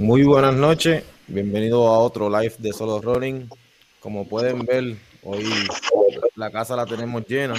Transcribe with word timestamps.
Muy 0.00 0.24
buenas 0.24 0.54
noches, 0.54 1.04
bienvenido 1.28 1.86
a 1.86 1.98
otro 1.98 2.30
live 2.30 2.54
de 2.58 2.72
Solo 2.72 3.02
Running. 3.02 3.50
Como 4.00 4.26
pueden 4.26 4.64
ver, 4.64 4.96
hoy 5.22 5.44
la 6.36 6.50
casa 6.50 6.74
la 6.74 6.86
tenemos 6.86 7.26
llena. 7.28 7.52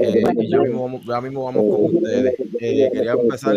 Eh, 0.00 0.22
y 0.38 0.48
ya 0.48 0.58
mismo, 0.58 0.84
vamos, 0.84 1.02
ya 1.06 1.20
mismo 1.20 1.44
vamos 1.44 1.62
con 1.62 1.96
ustedes. 1.96 2.34
Eh, 2.58 2.90
quería 2.90 3.12
empezar 3.12 3.56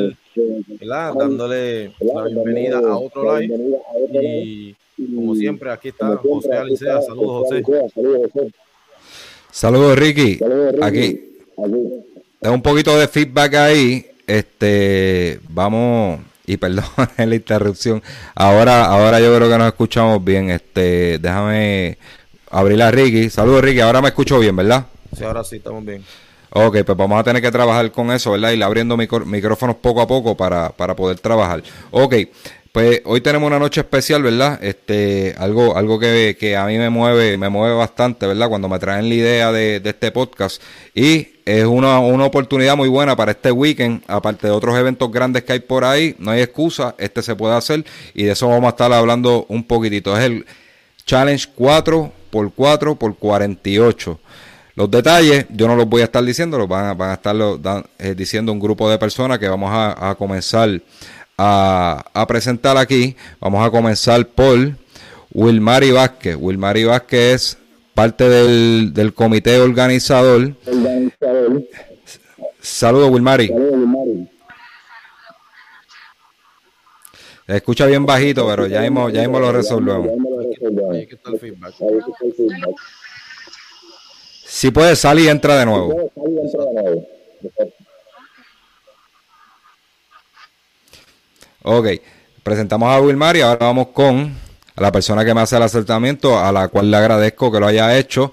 ¿verdad? 0.81 1.13
dándole 1.17 1.93
la 2.01 2.23
bienvenida 2.25 2.79
a 2.79 2.97
otro 2.97 3.39
live. 3.39 3.55
Y 4.11 4.75
como 5.15 5.33
siempre, 5.35 5.71
aquí 5.71 5.87
está 5.87 6.17
José 6.17 6.51
Alicea. 6.51 7.01
Saludos, 7.03 7.47
José. 7.47 7.63
Saludos, 9.49 9.97
Ricky. 9.97 10.39
Aquí. 10.81 11.37
Es 12.41 12.49
un 12.49 12.61
poquito 12.61 12.99
de 12.99 13.07
feedback 13.07 13.53
ahí. 13.53 14.05
Este, 14.27 15.39
vamos 15.47 16.19
y 16.45 16.57
perdón 16.57 16.85
la 17.17 17.35
interrupción. 17.35 18.01
Ahora, 18.35 18.85
ahora 18.85 19.19
yo 19.19 19.35
creo 19.35 19.49
que 19.49 19.57
nos 19.57 19.67
escuchamos 19.67 20.23
bien. 20.23 20.49
Este, 20.49 21.19
déjame 21.19 21.97
abrir 22.49 22.81
a 22.81 22.91
Ricky. 22.91 23.29
Saludos, 23.29 23.63
Ricky. 23.63 23.79
Ahora 23.79 24.01
me 24.01 24.09
escucho 24.09 24.39
bien, 24.39 24.55
¿verdad? 24.55 24.85
Sí, 25.15 25.23
ahora 25.23 25.43
sí, 25.43 25.57
estamos 25.57 25.85
bien. 25.85 26.03
Ok, 26.55 26.83
pues 26.85 26.97
vamos 26.97 27.19
a 27.19 27.23
tener 27.23 27.41
que 27.41 27.51
trabajar 27.51 27.91
con 27.91 28.11
eso, 28.11 28.31
¿verdad? 28.31 28.51
Ir 28.51 28.63
abriendo 28.63 28.95
micrófonos 28.95 29.77
poco 29.77 30.01
a 30.01 30.07
poco 30.07 30.37
para, 30.37 30.69
para 30.69 30.95
poder 30.95 31.19
trabajar. 31.19 31.63
Ok, 31.89 32.15
pues 32.71 33.01
hoy 33.05 33.21
tenemos 33.21 33.47
una 33.47 33.57
noche 33.57 33.81
especial, 33.81 34.21
¿verdad? 34.21 34.63
Este, 34.63 35.33
algo, 35.39 35.75
algo 35.75 35.99
que, 35.99 36.37
que, 36.39 36.55
a 36.55 36.65
mí 36.65 36.77
me 36.77 36.91
mueve, 36.91 37.39
me 37.39 37.49
mueve 37.49 37.75
bastante, 37.75 38.27
¿verdad? 38.27 38.49
Cuando 38.49 38.69
me 38.69 38.77
traen 38.77 39.09
la 39.09 39.15
idea 39.15 39.51
de, 39.51 39.79
de 39.79 39.89
este 39.89 40.11
podcast. 40.11 40.61
Y 40.93 41.32
es 41.45 41.65
una, 41.65 41.99
una, 41.99 42.25
oportunidad 42.25 42.75
muy 42.77 42.89
buena 42.89 43.15
para 43.15 43.31
este 43.31 43.51
weekend, 43.51 44.03
aparte 44.07 44.47
de 44.47 44.53
otros 44.53 44.77
eventos 44.77 45.11
grandes 45.11 45.43
que 45.43 45.53
hay 45.53 45.59
por 45.59 45.83
ahí, 45.83 46.15
no 46.19 46.31
hay 46.31 46.41
excusa, 46.41 46.95
este 46.97 47.21
se 47.21 47.35
puede 47.35 47.55
hacer 47.55 47.85
y 48.13 48.23
de 48.23 48.31
eso 48.31 48.47
vamos 48.47 48.65
a 48.65 48.69
estar 48.69 48.91
hablando 48.93 49.45
un 49.49 49.63
poquitito. 49.63 50.17
Es 50.17 50.23
el 50.23 50.45
Challenge 51.05 51.49
4x4 51.57 52.97
por 52.97 53.15
48. 53.17 54.19
Los 54.75 54.89
detalles 54.89 55.45
yo 55.49 55.67
no 55.67 55.75
los 55.75 55.87
voy 55.87 56.01
a 56.01 56.05
estar 56.05 56.23
diciendo, 56.23 56.57
los 56.57 56.67
van 56.67 56.85
a, 56.85 56.93
van 56.93 57.11
a 57.11 57.13
estar 57.13 57.35
eh, 57.99 58.15
diciendo 58.15 58.51
un 58.51 58.59
grupo 58.59 58.89
de 58.89 58.97
personas 58.97 59.37
que 59.37 59.47
vamos 59.47 59.69
a, 59.71 60.15
comenzar 60.17 60.81
a, 61.37 62.25
presentar 62.27 62.77
aquí. 62.77 63.15
Vamos 63.39 63.65
a 63.65 63.69
comenzar 63.69 64.25
por 64.27 64.75
Wilmary 65.31 65.91
Vázquez. 65.91 66.37
Wilmary 66.39 66.85
Vázquez 66.85 67.33
es 67.33 67.57
parte 67.93 68.27
del 68.27 69.13
comité 69.13 69.59
organizador. 69.59 70.55
Saludos, 72.59 73.11
Wilmary. 73.11 73.53
escucha 77.47 77.85
bien 77.85 78.05
bajito, 78.05 78.47
pero 78.47 78.67
ya 78.67 78.85
hemos, 78.85 79.11
ya 79.11 79.23
hemos 79.23 79.41
lo 79.41 79.51
resolvemos. 79.51 80.07
Si 84.45 84.71
puede 84.71 84.95
salir, 84.95 85.29
entra 85.29 85.57
de 85.57 85.65
nuevo. 85.65 86.11
Ok, 91.63 91.87
presentamos 92.43 92.89
a 92.89 93.01
Wilmary, 93.01 93.41
ahora 93.41 93.65
vamos 93.67 93.87
con 93.87 94.35
a 94.75 94.81
la 94.81 94.91
persona 94.91 95.23
que 95.23 95.33
me 95.33 95.41
hace 95.41 95.55
el 95.55 95.63
acertamiento, 95.63 96.39
a 96.39 96.51
la 96.51 96.67
cual 96.67 96.89
le 96.89 96.97
agradezco 96.97 97.51
que 97.51 97.59
lo 97.59 97.67
haya 97.67 97.97
hecho. 97.97 98.31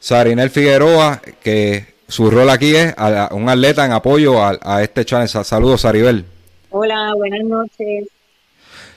Sarinel 0.00 0.50
Figueroa, 0.50 1.20
que 1.42 1.97
su 2.08 2.30
rol 2.30 2.48
aquí 2.50 2.74
es 2.74 2.94
un 3.30 3.48
atleta 3.48 3.84
en 3.84 3.92
apoyo 3.92 4.42
a, 4.42 4.82
este 4.82 5.04
challenge. 5.04 5.44
Saludos, 5.44 5.82
Saribel. 5.82 6.24
Hola, 6.70 7.12
buenas 7.14 7.44
noches. 7.44 8.08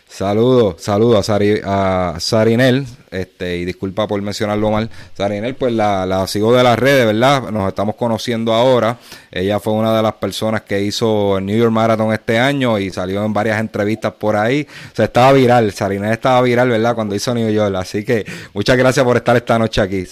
Saludos, 0.07 0.81
saludos 0.81 1.29
a, 1.29 2.15
Sarinel, 2.19 2.85
este, 3.11 3.57
y 3.57 3.65
disculpa 3.65 4.07
por 4.07 4.21
mencionarlo 4.21 4.69
mal. 4.69 4.89
Sarinel, 5.15 5.55
pues 5.55 5.71
la, 5.71 6.05
la, 6.05 6.27
sigo 6.27 6.53
de 6.53 6.63
las 6.63 6.77
redes, 6.77 7.05
¿verdad? 7.05 7.49
Nos 7.49 7.69
estamos 7.69 7.95
conociendo 7.95 8.53
ahora. 8.53 8.97
Ella 9.31 9.61
fue 9.61 9.71
una 9.71 9.95
de 9.95 10.03
las 10.03 10.13
personas 10.15 10.63
que 10.63 10.81
hizo 10.81 11.37
el 11.37 11.45
New 11.45 11.57
York 11.57 11.71
Marathon 11.71 12.13
este 12.13 12.39
año 12.39 12.77
y 12.77 12.89
salió 12.89 13.23
en 13.23 13.31
varias 13.31 13.59
entrevistas 13.61 14.13
por 14.13 14.35
ahí. 14.35 14.67
O 14.91 14.95
sea, 14.95 15.05
estaba 15.05 15.31
viral, 15.31 15.71
Sarinel 15.71 16.11
estaba 16.11 16.41
viral, 16.41 16.67
¿verdad? 16.67 16.93
Cuando 16.93 17.15
hizo 17.15 17.33
New 17.33 17.49
York. 17.49 17.73
Así 17.77 18.03
que 18.03 18.25
muchas 18.53 18.77
gracias 18.77 19.05
por 19.05 19.15
estar 19.15 19.37
esta 19.37 19.57
noche 19.57 19.79
aquí. 19.79 20.05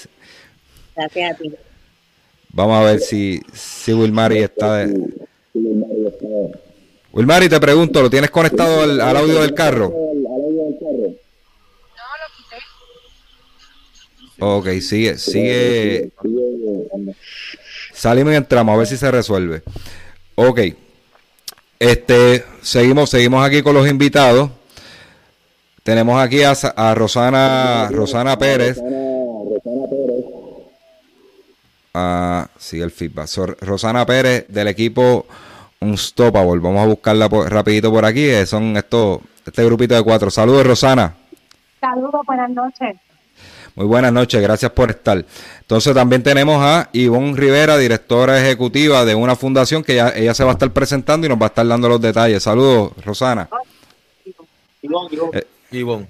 Gracias 0.96 1.34
a 1.34 1.38
ti. 1.38 1.54
Vamos 2.52 2.80
a 2.80 2.84
ver 2.84 3.00
si, 3.00 3.42
si 3.54 3.94
Wilmary 3.94 4.40
está... 4.40 4.78
De... 4.78 5.28
Wilmary, 7.12 7.50
te 7.50 7.60
pregunto, 7.60 8.02
¿lo 8.02 8.10
tienes 8.10 8.30
conectado 8.30 8.82
al, 8.82 9.02
audio 9.02 9.42
del 9.42 9.54
carro? 9.54 9.94
Ok, 14.40 14.70
sigue, 14.82 15.18
sigue. 15.18 16.12
Salimos 17.94 18.34
y 18.34 18.38
entramos, 18.38 18.74
a 18.74 18.78
ver 18.78 18.88
si 18.88 18.96
se 18.96 19.12
resuelve. 19.12 19.64
Ok. 20.36 20.60
Este, 21.78 22.46
seguimos, 22.62 23.10
seguimos 23.10 23.46
aquí 23.46 23.62
con 23.62 23.74
los 23.74 23.90
invitados. 23.90 24.50
Tenemos 25.84 26.22
aquí 26.22 26.44
a, 26.44 26.52
a 26.52 26.96
Rosana, 26.96 27.90
Rosana 27.92 28.38
Pérez. 28.38 28.80
Ah, 32.02 32.48
sigue 32.58 32.84
el 32.84 32.92
feedback. 32.92 33.28
Rosana 33.60 34.06
Pérez 34.06 34.46
del 34.48 34.70
equipo 34.70 35.26
Unstoppable. 35.82 36.60
Vamos 36.62 36.82
a 36.82 36.86
buscarla 36.86 37.28
rapidito 37.28 37.92
por 37.92 38.06
aquí. 38.06 38.24
Eh, 38.24 38.46
son 38.46 38.78
estos, 38.78 39.20
este 39.46 39.66
grupito 39.66 39.96
de 39.96 40.04
cuatro. 40.04 40.32
Saludos, 40.32 40.66
Rosana. 40.66 41.14
Saludos, 41.82 42.22
buenas 42.26 42.52
noches. 42.52 42.96
Muy 43.76 43.86
buenas 43.86 44.14
noches, 44.14 44.42
gracias 44.42 44.72
por 44.72 44.90
estar. 44.92 45.26
Entonces 45.60 45.94
también 45.94 46.24
tenemos 46.24 46.62
a 46.62 46.90
Ivonne 46.94 47.36
Rivera, 47.36 47.78
directora 47.78 48.40
ejecutiva 48.40 49.04
de 49.04 49.16
una 49.16 49.36
fundación 49.36 49.84
que 49.84 49.96
ya, 49.96 50.10
ella 50.10 50.34
se 50.34 50.44
va 50.44 50.52
a 50.52 50.54
estar 50.54 50.72
presentando 50.72 51.28
y 51.28 51.30
nos 51.30 51.40
va 51.40 51.46
a 51.46 51.48
estar 51.48 51.68
dando 51.68 51.90
los 51.90 52.02
detalles. 52.02 52.44
Saludos, 52.44 52.94
Rosana. 53.06 53.50
Ivonne, 54.82 55.18
Ivonne. 55.72 56.08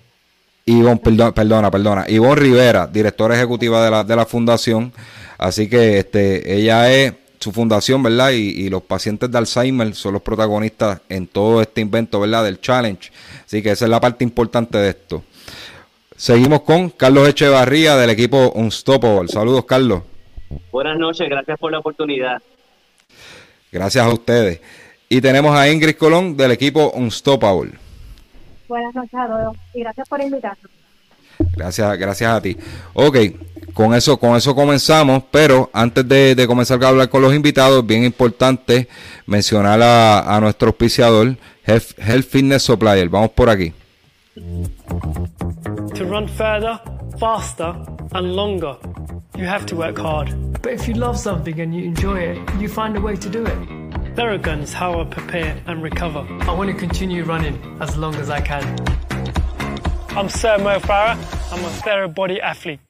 Eh, 0.65 0.99
perdona, 1.03 1.31
perdona, 1.31 1.71
perdona. 1.71 2.05
Ivonne 2.09 2.35
Rivera, 2.35 2.85
directora 2.85 3.35
ejecutiva 3.35 3.83
de 3.83 3.91
la, 3.91 4.03
de 4.03 4.15
la 4.15 4.25
fundación. 4.25 4.93
Así 5.39 5.69
que 5.69 5.99
este, 5.99 6.53
ella 6.53 6.91
es 6.91 7.13
su 7.39 7.53
fundación, 7.53 8.03
¿verdad? 8.03 8.31
Y, 8.31 8.69
los 8.69 8.83
pacientes 8.83 9.31
de 9.31 9.37
Alzheimer 9.37 9.95
son 9.95 10.13
los 10.13 10.21
protagonistas 10.21 10.99
en 11.07 11.27
todo 11.27 11.61
este 11.61 11.79
invento, 11.79 12.19
¿verdad? 12.19 12.43
Del 12.43 12.59
challenge. 12.59 13.09
Así 13.45 13.63
que 13.63 13.71
esa 13.71 13.85
es 13.85 13.91
la 13.91 14.01
parte 14.01 14.25
importante 14.25 14.77
de 14.77 14.89
esto. 14.89 15.23
Seguimos 16.17 16.63
con 16.63 16.89
Carlos 16.89 17.27
Echevarría 17.29 17.95
del 17.95 18.09
equipo 18.09 18.51
Unstoppable. 18.51 19.29
Saludos, 19.29 19.63
Carlos. 19.63 20.03
Buenas 20.71 20.97
noches, 20.97 21.29
gracias 21.29 21.57
por 21.57 21.71
la 21.71 21.79
oportunidad. 21.79 22.41
Gracias 23.71 24.05
a 24.05 24.09
ustedes. 24.09 24.59
Y 25.07 25.21
tenemos 25.21 25.55
a 25.55 25.69
Ingrid 25.69 25.95
Colón 25.95 26.35
del 26.35 26.51
equipo 26.51 26.91
Unstoppable. 26.91 27.71
Buenas 28.67 28.93
noches 28.93 29.13
a 29.13 29.27
todos 29.27 29.57
y 29.73 29.79
gracias 29.79 30.09
por 30.09 30.19
invitarnos. 30.19 30.78
Gracias, 31.55 31.97
gracias 31.97 32.31
a 32.31 32.41
ti. 32.41 32.57
Ok, 32.93 33.17
con 33.73 33.93
eso, 33.93 34.17
con 34.17 34.35
eso 34.35 34.55
comenzamos, 34.55 35.23
pero 35.31 35.69
antes 35.73 36.07
de, 36.07 36.45
comenzar 36.47 36.83
a 36.83 36.89
hablar 36.89 37.09
con 37.09 37.21
los 37.21 37.33
invitados, 37.33 37.85
bien 37.85 38.03
importante 38.03 38.87
mencionar 39.25 39.81
a, 39.81 40.35
a 40.35 40.39
nuestro 40.41 40.69
auspiciador, 40.69 41.37
Health, 41.65 42.25
Fitness 42.27 42.63
Supplier. 42.63 43.09
Vamos 43.09 43.31
por 43.31 43.49
aquí. 43.49 43.73
To 45.95 46.05
run 46.05 46.27
further, 46.27 46.79
faster 47.19 47.75
and 48.13 48.35
longer, 48.35 48.77
you 49.37 49.45
have 49.45 49.65
to 49.67 49.75
work 49.75 49.97
hard. 49.97 50.29
But 50.61 50.73
if 50.73 50.87
you 50.87 50.95
love 50.95 51.17
something 51.17 51.59
and 51.59 51.73
you 51.73 51.83
enjoy 51.83 52.19
it, 52.19 52.37
you 52.59 52.67
find 52.67 52.97
a 52.97 53.01
way 53.01 53.15
to 53.15 53.29
do 53.29 53.45
it. 53.45 53.79
Theragun's 54.15 54.73
how 54.73 54.99
I 54.99 55.05
prepare 55.05 55.61
and 55.67 55.83
recover. 55.83 56.25
I 56.41 56.53
want 56.53 56.69
to 56.69 56.75
continue 56.75 57.23
running 57.23 57.57
as 57.79 57.95
long 57.95 58.15
as 58.15 58.29
I 58.29 58.41
can. 58.41 58.63
I'm 60.19 60.29
Sir 60.29 60.59
Mo 60.59 60.77
Farah. 60.81 61.15
I'm 61.49 61.63
a 61.63 62.49
athlete. 62.51 62.81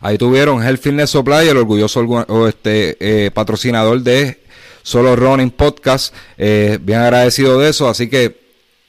Ahí 0.00 0.18
tuvieron 0.18 0.62
Health 0.62 0.82
Fitness 0.82 1.08
Supply, 1.08 1.48
el 1.48 1.56
orgulloso 1.56 2.46
este, 2.46 2.96
eh, 3.00 3.30
patrocinador 3.30 4.02
de 4.02 4.38
Solo 4.82 5.16
Running 5.16 5.50
Podcast. 5.50 6.14
Eh, 6.36 6.78
bien 6.78 6.98
agradecido 6.98 7.58
de 7.58 7.70
eso. 7.70 7.88
Así 7.88 8.10
que 8.10 8.38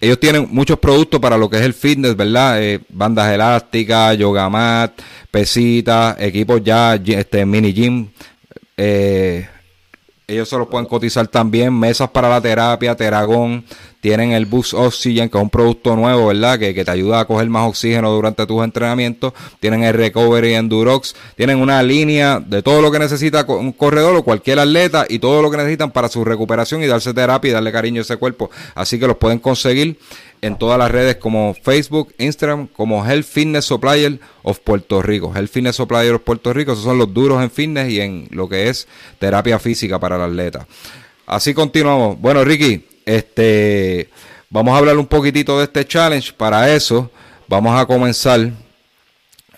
ellos 0.02 0.20
tienen 0.20 0.50
muchos 0.52 0.78
productos 0.78 1.22
para 1.22 1.38
lo 1.38 1.50
que 1.50 1.56
es 1.56 1.64
el 1.64 1.74
fitness, 1.74 2.18
¿verdad? 2.18 2.62
Eh, 2.62 2.82
bandas 2.90 3.34
elásticas, 3.34 4.18
yoga 4.18 4.50
mat, 4.50 4.92
pesitas, 5.32 6.18
equipos 6.20 6.62
ya, 6.62 6.96
este 6.96 7.46
mini 7.46 7.72
gym. 7.72 8.10
Eh, 8.76 9.48
ellos 10.30 10.48
se 10.48 10.58
los 10.58 10.68
pueden 10.68 10.86
cotizar 10.86 11.28
también. 11.28 11.74
Mesas 11.78 12.10
para 12.10 12.30
la 12.30 12.40
terapia, 12.40 12.96
Teragón. 12.96 13.66
Tienen 14.00 14.32
el 14.32 14.46
Boost 14.46 14.76
Oxygen, 14.76 15.28
que 15.28 15.38
es 15.38 15.44
un 15.44 15.50
producto 15.50 15.96
nuevo, 15.96 16.28
¿verdad? 16.28 16.58
Que, 16.58 16.74
que, 16.74 16.86
te 16.86 16.92
ayuda 16.92 17.20
a 17.20 17.26
coger 17.26 17.50
más 17.50 17.68
oxígeno 17.68 18.12
durante 18.12 18.46
tus 18.46 18.64
entrenamientos. 18.64 19.34
Tienen 19.60 19.84
el 19.84 19.94
Recovery 19.94 20.54
Endurox. 20.54 21.16
Tienen 21.36 21.60
una 21.60 21.84
línea 21.84 22.40
de 22.40 22.62
todo 22.62 22.82
lo 22.82 22.92
que 22.92 23.00
necesita 23.00 23.44
un 23.46 23.74
corredor 23.74 24.16
o 24.16 24.24
cualquier 24.24 24.60
atleta 24.60 25.06
y 25.10 25.20
todo 25.20 25.42
lo 25.42 25.52
que 25.52 25.58
necesitan 25.58 25.92
para 25.92 26.08
su 26.08 26.24
recuperación 26.24 26.82
y 26.82 26.88
darse 26.88 27.14
terapia 27.14 27.50
y 27.50 27.54
darle 27.54 27.72
cariño 27.72 28.00
a 28.00 28.04
ese 28.04 28.16
cuerpo. 28.16 28.50
Así 28.76 29.00
que 29.00 29.08
los 29.08 29.18
pueden 29.18 29.40
conseguir 29.40 30.00
en 30.42 30.58
todas 30.58 30.78
las 30.78 30.92
redes 30.92 31.18
como 31.18 31.54
Facebook, 31.54 32.14
Instagram, 32.18 32.68
como 32.68 33.06
Health 33.06 33.26
Fitness 33.26 33.66
Supplier 33.66 34.20
of 34.44 34.60
Puerto 34.60 35.02
Rico. 35.02 35.34
Health 35.36 35.50
Fitness 35.50 35.76
Supplier 35.76 36.14
of 36.14 36.22
Puerto 36.22 36.54
Rico, 36.54 36.74
esos 36.74 36.84
son 36.84 36.98
los 36.98 37.14
duros 37.14 37.42
en 37.42 37.52
fitness 37.52 37.90
y 37.90 38.00
en 38.00 38.28
lo 38.32 38.48
que 38.48 38.70
es 38.70 38.88
terapia 39.20 39.60
física 39.60 40.00
para 40.00 40.16
el 40.16 40.22
atleta. 40.22 40.68
Así 41.26 41.54
continuamos. 41.54 42.20
Bueno, 42.20 42.44
Ricky, 42.44 42.86
este, 43.06 44.10
vamos 44.50 44.74
a 44.74 44.78
hablar 44.78 44.98
un 44.98 45.08
poquitito 45.08 45.58
de 45.58 45.66
este 45.66 45.86
challenge. 45.86 46.34
Para 46.34 46.74
eso, 46.74 47.12
vamos 47.48 47.80
a 47.80 47.86
comenzar 47.86 48.52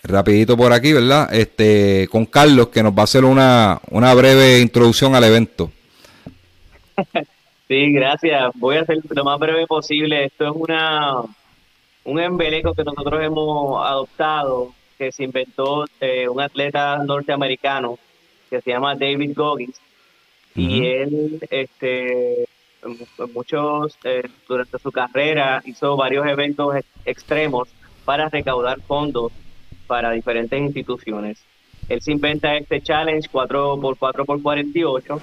rapidito 0.03 0.57
por 0.57 0.73
aquí, 0.73 0.93
¿verdad? 0.93 1.33
Este, 1.33 2.07
con 2.11 2.25
Carlos, 2.25 2.69
que 2.69 2.83
nos 2.83 2.93
va 2.93 3.01
a 3.01 3.03
hacer 3.03 3.23
una, 3.23 3.79
una 3.89 4.13
breve 4.13 4.59
introducción 4.59 5.15
al 5.15 5.23
evento. 5.23 5.71
Sí, 7.71 7.93
gracias. 7.93 8.51
Voy 8.55 8.75
a 8.75 8.81
hacer 8.81 8.97
lo 9.11 9.23
más 9.23 9.39
breve 9.39 9.65
posible. 9.65 10.25
Esto 10.25 10.45
es 10.45 10.51
una 10.53 11.21
un 12.03 12.19
embeleco 12.19 12.73
que 12.73 12.83
nosotros 12.83 13.23
hemos 13.23 13.87
adoptado, 13.87 14.73
que 14.97 15.13
se 15.13 15.23
inventó 15.23 15.85
eh, 16.01 16.27
un 16.27 16.41
atleta 16.41 16.97
norteamericano 16.97 17.97
que 18.49 18.59
se 18.59 18.71
llama 18.71 18.95
David 18.95 19.31
Goggins. 19.33 19.79
Y 20.53 20.85
él, 20.85 21.39
este, 21.49 22.43
muchos, 23.33 23.97
eh, 24.03 24.27
durante 24.49 24.77
su 24.77 24.91
carrera, 24.91 25.61
hizo 25.63 25.95
varios 25.95 26.27
eventos 26.27 26.75
extremos 27.05 27.69
para 28.03 28.27
recaudar 28.27 28.81
fondos 28.81 29.31
para 29.87 30.11
diferentes 30.11 30.59
instituciones. 30.59 31.41
Él 31.87 32.01
se 32.01 32.11
inventa 32.11 32.53
este 32.57 32.81
challenge 32.81 33.29
4x4 33.31 34.25
por 34.25 34.41
48 34.41 35.21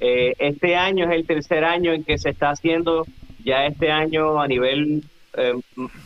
eh, 0.00 0.34
este 0.38 0.76
año 0.76 1.06
es 1.06 1.10
el 1.10 1.26
tercer 1.26 1.64
año 1.64 1.92
en 1.92 2.04
que 2.04 2.18
se 2.18 2.30
está 2.30 2.50
haciendo, 2.50 3.04
ya 3.44 3.66
este 3.66 3.90
año 3.90 4.40
a 4.40 4.46
nivel 4.46 5.02
eh, 5.36 5.54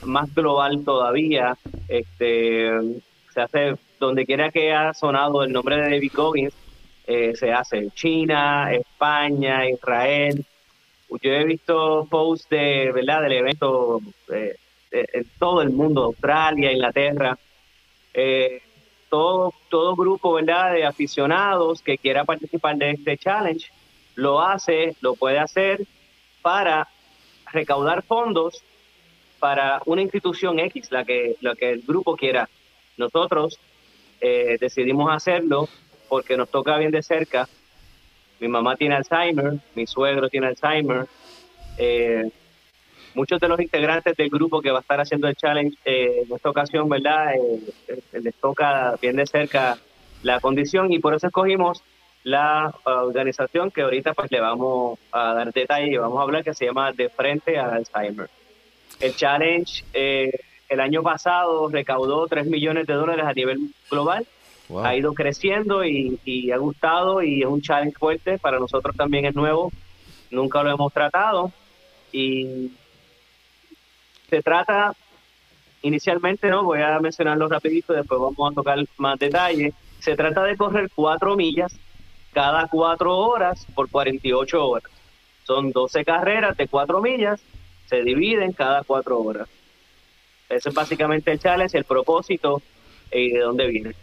más 0.05 0.35
global 0.35 0.83
todavía, 0.85 1.57
este, 1.89 2.71
se 3.33 3.41
hace 3.41 3.75
donde 4.01 4.25
quiera 4.25 4.51
que 4.51 4.73
haya 4.73 4.95
sonado 4.95 5.45
el 5.45 5.53
nombre 5.53 5.77
de 5.77 5.91
David 5.91 6.13
Goggins, 6.15 6.55
eh, 7.07 7.33
se 7.37 7.53
hace 7.53 7.79
en 7.79 7.91
China, 7.91 8.73
España, 8.73 9.69
Israel. 9.69 10.45
Yo 11.21 11.31
he 11.31 11.45
visto 11.45 12.07
posts 12.11 12.49
de, 12.49 12.91
¿verdad? 12.93 13.23
del 13.23 13.33
evento 13.33 14.01
en 14.29 15.27
todo 15.39 15.61
el 15.61 15.71
mundo, 15.71 16.05
Australia, 16.05 16.73
Inglaterra. 16.73 17.37
todo, 19.11 19.53
todo 19.69 19.95
grupo 19.95 20.33
¿verdad? 20.33 20.73
de 20.73 20.87
aficionados 20.87 21.83
que 21.83 21.99
quiera 21.99 22.25
participar 22.25 22.77
de 22.77 22.93
este 22.93 23.19
challenge 23.19 23.71
lo 24.15 24.41
hace, 24.41 24.97
lo 25.01 25.15
puede 25.15 25.39
hacer 25.39 25.81
para 26.43 26.89
recaudar 27.53 28.03
fondos 28.03 28.63
para 29.39 29.81
una 29.87 30.03
institución 30.03 30.59
X, 30.61 30.91
la 30.91 31.05
que, 31.05 31.37
la 31.41 31.55
que 31.55 31.71
el 31.71 31.83
grupo 31.83 32.17
quiera. 32.17 32.49
Nosotros 32.97 33.59
eh, 34.21 34.57
decidimos 34.61 35.13
hacerlo 35.13 35.69
porque 36.09 36.37
nos 36.37 36.49
toca 36.49 36.77
bien 36.79 36.93
de 36.93 37.03
cerca. 37.03 37.49
Mi 38.39 38.49
mamá 38.49 38.77
tiene 38.77 38.95
Alzheimer, 38.95 39.55
mi 39.75 39.87
suegro 39.87 40.29
tiene 40.29 40.49
Alzheimer. 40.49 41.07
Eh, 41.79 42.31
muchos 43.15 43.41
de 43.41 43.49
los 43.49 43.61
integrantes 43.61 44.17
del 44.17 44.31
grupo 44.31 44.61
que 44.61 44.71
va 44.71 44.79
a 44.79 44.83
estar 44.83 45.01
haciendo 45.01 45.27
el 45.29 45.35
challenge 45.35 45.77
eh, 45.85 46.23
en 46.25 46.35
esta 46.35 46.51
ocasión, 46.51 46.89
¿verdad? 46.89 47.33
les 48.13 48.35
toca 48.37 48.95
bien 49.01 49.17
de 49.17 49.27
cerca 49.27 49.79
la 50.23 50.41
condición 50.41 50.93
y 50.93 50.99
por 50.99 51.15
eso 51.15 51.27
escogimos 51.27 51.83
la 52.25 52.73
organización 52.85 53.71
que 53.71 53.83
ahorita 53.83 54.15
pues 54.15 54.31
le 54.31 54.41
vamos 54.41 54.99
a 55.11 55.35
dar 55.35 55.53
detalle 55.53 55.93
y 55.93 55.97
vamos 55.97 56.19
a 56.19 56.23
hablar 56.23 56.45
que 56.45 56.55
se 56.55 56.67
llama 56.67 56.93
De 56.93 57.09
Frente 57.09 57.59
al 57.59 57.71
Alzheimer. 57.71 58.31
El 59.01 59.17
challenge 59.17 59.85
eh, 59.93 60.31
el 60.69 60.81
año 60.81 61.03
pasado 61.03 61.69
recaudó 61.69 62.27
3 62.29 62.47
millones 62.47 62.87
de 62.87 62.95
dólares 62.95 63.25
a 63.27 63.33
nivel 63.33 63.75
global. 63.91 64.27
Ha 64.83 64.97
ido 64.97 65.13
creciendo 65.13 65.85
y, 65.85 66.19
y, 66.25 66.51
ha 66.51 66.57
gustado 66.57 67.23
y 67.23 67.43
es 67.43 67.47
un 67.47 67.61
challenge 67.61 67.99
fuerte. 67.99 68.39
Para 68.39 68.59
nosotros 68.59 68.97
también 68.97 69.27
es 69.27 69.35
nuevo. 69.35 69.71
Nunca 70.31 70.63
lo 70.63 70.71
hemos 70.71 70.91
tratado. 70.95 71.53
Y 72.11 72.73
se 74.31 74.43
trata 74.43 74.95
inicialmente, 75.83 76.49
¿no? 76.49 76.65
Voy 76.65 76.81
a 76.81 76.99
mencionarlo 77.01 77.49
rapidito, 77.49 77.93
después 77.93 78.19
vamos 78.19 78.53
a 78.53 78.55
tocar 78.55 78.79
más 78.97 79.19
detalles. 79.19 79.75
Se 79.99 80.17
trata 80.17 80.43
de 80.45 80.57
correr 80.57 80.89
cuatro 80.95 81.37
millas 81.37 81.79
cada 82.33 82.69
cuatro 82.69 83.17
horas 83.17 83.67
por 83.75 83.91
48 83.91 84.67
horas. 84.67 84.91
Son 85.45 85.71
12 85.71 86.05
carreras 86.05 86.57
de 86.57 86.69
cuatro 86.69 87.01
millas, 87.01 87.41
se 87.87 88.03
dividen 88.03 88.53
cada 88.53 88.83
cuatro 88.85 89.19
horas. 89.21 89.49
Ese 90.49 90.69
es 90.69 90.75
básicamente 90.75 91.33
el 91.33 91.39
challenge, 91.39 91.77
el 91.79 91.85
propósito 91.85 92.63
y 93.11 93.31
de 93.31 93.41
dónde 93.41 93.67
viene. 93.67 93.95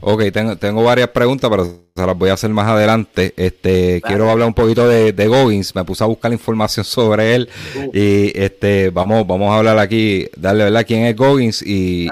Ok, 0.00 0.24
tengo, 0.32 0.56
tengo 0.56 0.82
varias 0.82 1.08
preguntas, 1.08 1.50
pero 1.50 1.64
se 1.64 2.06
las 2.06 2.18
voy 2.18 2.30
a 2.30 2.34
hacer 2.34 2.50
más 2.50 2.66
adelante. 2.66 3.32
Este, 3.36 4.02
quiero 4.02 4.30
hablar 4.30 4.48
un 4.48 4.54
poquito 4.54 4.88
de, 4.88 5.12
de 5.12 5.26
Goggins. 5.28 5.74
Me 5.74 5.84
puse 5.84 6.04
a 6.04 6.06
buscar 6.06 6.32
información 6.32 6.84
sobre 6.84 7.34
él 7.34 7.48
uh. 7.76 7.90
y 7.92 8.32
este, 8.34 8.90
vamos, 8.90 9.26
vamos 9.26 9.52
a 9.52 9.58
hablar 9.58 9.78
aquí, 9.78 10.28
darle 10.36 10.64
verdad 10.64 10.84
quién 10.86 11.04
es 11.04 11.16
Goggins 11.16 11.62
y, 11.62 12.08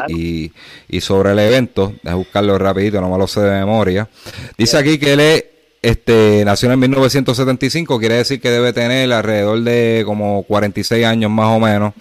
y, 0.88 1.00
sobre 1.00 1.32
el 1.32 1.38
evento. 1.38 1.92
Deja 2.02 2.16
buscarlo 2.16 2.56
rapidito, 2.58 3.00
no 3.00 3.10
me 3.10 3.18
lo 3.18 3.26
sé 3.26 3.40
de 3.40 3.50
memoria. 3.50 4.08
Dice 4.56 4.78
aquí 4.78 4.98
que 4.98 5.12
él 5.14 5.20
es 5.20 5.44
este, 5.82 6.44
nació 6.44 6.70
en 6.70 6.78
1975, 6.78 7.98
quiere 7.98 8.14
decir 8.14 8.40
que 8.40 8.50
debe 8.50 8.72
tener 8.72 9.12
alrededor 9.12 9.60
de 9.62 10.04
como 10.06 10.44
46 10.44 11.04
años 11.04 11.30
más 11.30 11.48
o 11.48 11.58
menos. 11.58 11.92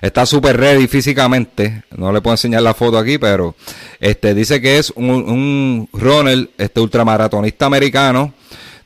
Está 0.00 0.24
súper 0.24 0.56
ready 0.56 0.86
físicamente. 0.86 1.84
No 1.96 2.12
le 2.12 2.20
puedo 2.20 2.34
enseñar 2.34 2.62
la 2.62 2.74
foto 2.74 2.98
aquí, 2.98 3.18
pero 3.18 3.54
este 4.00 4.34
dice 4.34 4.60
que 4.60 4.78
es 4.78 4.90
un, 4.96 5.10
un 5.10 5.88
runner, 5.92 6.48
este 6.56 6.80
ultramaratonista 6.80 7.66
americano 7.66 8.32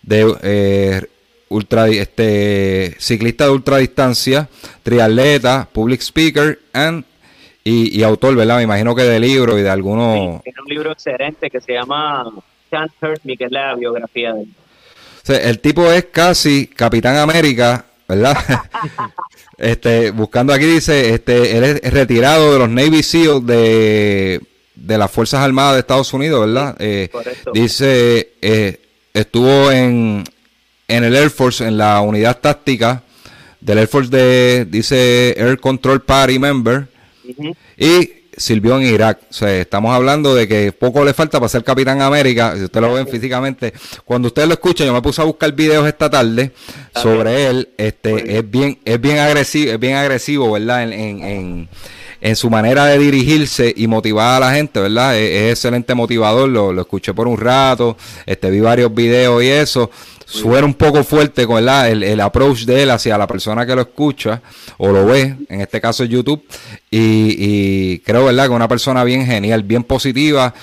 de 0.03 0.35
eh, 0.43 1.03
ultra 1.49 1.89
este 1.89 2.97
ciclista 2.99 3.45
de 3.45 3.51
ultradistancia, 3.51 4.49
triatleta, 4.83 5.69
public 5.73 6.01
speaker 6.01 6.59
and 6.73 7.05
y, 7.67 8.03
autor, 8.03 8.37
¿verdad? 8.37 8.59
Me 8.59 8.65
imagino 8.65 8.95
que 8.95 9.05
de 9.05 9.19
libro 9.19 9.59
y 9.59 9.63
de 9.63 9.71
algunos. 9.71 10.43
Sí, 10.45 10.51
un 10.63 10.69
libro 10.69 10.93
excelente 10.93 11.49
que 11.49 11.63
se 11.63 11.73
llama 11.73 12.31
Can't 12.71 12.93
Hurt 13.01 13.23
Me, 13.25 13.39
que 13.39 13.45
es 13.45 13.51
la 13.51 13.75
biografía 13.75 14.35
de 14.35 14.43
él. 14.43 14.49
el 15.29 15.61
tipo 15.61 15.91
es 15.91 16.05
casi 16.07 16.67
Capitán 16.67 17.17
América 17.17 17.87
¿verdad? 18.09 18.37
este, 19.59 20.11
buscando 20.11 20.53
aquí 20.53 20.65
dice, 20.65 21.15
este, 21.15 21.57
él 21.57 21.65
es 21.83 21.93
retirado 21.93 22.53
de 22.53 22.59
los 22.59 22.69
Navy 22.69 23.03
SEAL 23.03 23.45
de, 23.47 24.41
de 24.75 24.99
las 24.99 25.11
Fuerzas 25.11 25.41
Armadas 25.41 25.75
de 25.75 25.81
Estados 25.81 26.13
Unidos, 26.13 26.47
¿verdad? 26.47 26.77
Eh, 26.79 27.11
dice, 27.53 28.33
eh, 28.43 28.81
estuvo 29.13 29.71
en, 29.71 30.25
en 30.89 31.05
el 31.05 31.15
Air 31.15 31.31
Force, 31.31 31.67
en 31.67 31.79
la 31.79 32.01
unidad 32.01 32.39
táctica 32.41 33.03
del 33.61 33.79
Air 33.79 33.89
Force 33.89 34.11
de, 34.11 34.67
dice, 34.69 35.35
Air 35.39 35.59
Control 35.59 36.03
Party 36.03 36.39
Member, 36.39 36.89
y 37.79 38.24
sirvió 38.37 38.77
en 38.79 38.83
Irak. 38.83 39.19
O 39.31 39.33
sea, 39.33 39.55
estamos 39.57 39.95
hablando 39.95 40.35
de 40.35 40.49
que 40.49 40.73
poco 40.73 41.05
le 41.05 41.15
falta 41.15 41.39
para 41.39 41.49
ser 41.49 41.65
Capitán 41.65 42.03
América. 42.03 42.55
Si 42.57 42.65
usted 42.65 42.81
lo 42.81 42.93
ven 42.93 43.07
físicamente, 43.07 43.73
cuando 44.05 44.29
usted 44.29 44.47
lo 44.47 44.55
escucha, 44.55 44.85
yo 44.85 44.93
me 44.93 45.03
puse 45.03 45.21
a 45.21 45.25
buscar 45.25 45.53
videos 45.53 45.87
esta 45.87 46.11
tarde 46.11 46.53
sobre 46.95 47.47
él. 47.47 47.69
Este 47.77 48.39
es 48.39 48.51
bien, 48.51 48.79
es 48.85 49.01
bien 49.01 49.19
agresivo, 49.19 49.73
es 49.73 49.81
bien 49.81 49.97
agresivo, 49.97 50.53
¿verdad? 50.53 50.83
En, 50.85 50.93
en, 50.93 51.69
en, 52.21 52.37
su 52.37 52.49
manera 52.49 52.87
de 52.87 52.99
dirigirse 52.99 53.73
y 53.77 53.87
motivar 53.87 54.43
a 54.43 54.47
la 54.47 54.55
gente, 54.55 54.81
¿verdad? 54.81 55.17
Es, 55.19 55.53
excelente 55.53 55.95
motivador. 55.95 56.49
Lo, 56.49 56.73
lo, 56.73 56.83
escuché 56.83 57.13
por 57.13 57.29
un 57.29 57.39
rato, 57.39 57.97
este 58.27 58.51
vi 58.51 58.61
varios 58.61 58.95
videos 58.95 59.43
y 59.43 59.49
eso. 59.49 59.91
Suena 60.25 60.67
un 60.67 60.75
poco 60.75 61.05
fuerte 61.05 61.47
con 61.47 61.67
el, 61.69 62.03
el, 62.03 62.21
approach 62.21 62.65
de 62.65 62.83
él 62.83 62.91
hacia 62.91 63.19
la 63.19 63.27
persona 63.27 63.67
que 63.67 63.75
lo 63.75 63.83
escucha 63.83 64.43
o 64.79 64.91
lo 64.91 65.07
ve, 65.07 65.37
en 65.49 65.61
este 65.61 65.81
caso 65.81 66.05
YouTube, 66.05 66.43
y, 66.91 67.37
y 67.39 67.99
creo, 68.01 68.25
¿verdad? 68.25 68.49
Que 68.49 68.55
una 68.55 68.69
persona 68.69 69.05
bien 69.05 69.27
genial, 69.27 69.63
bien 69.63 69.85
positiva, 69.85 70.55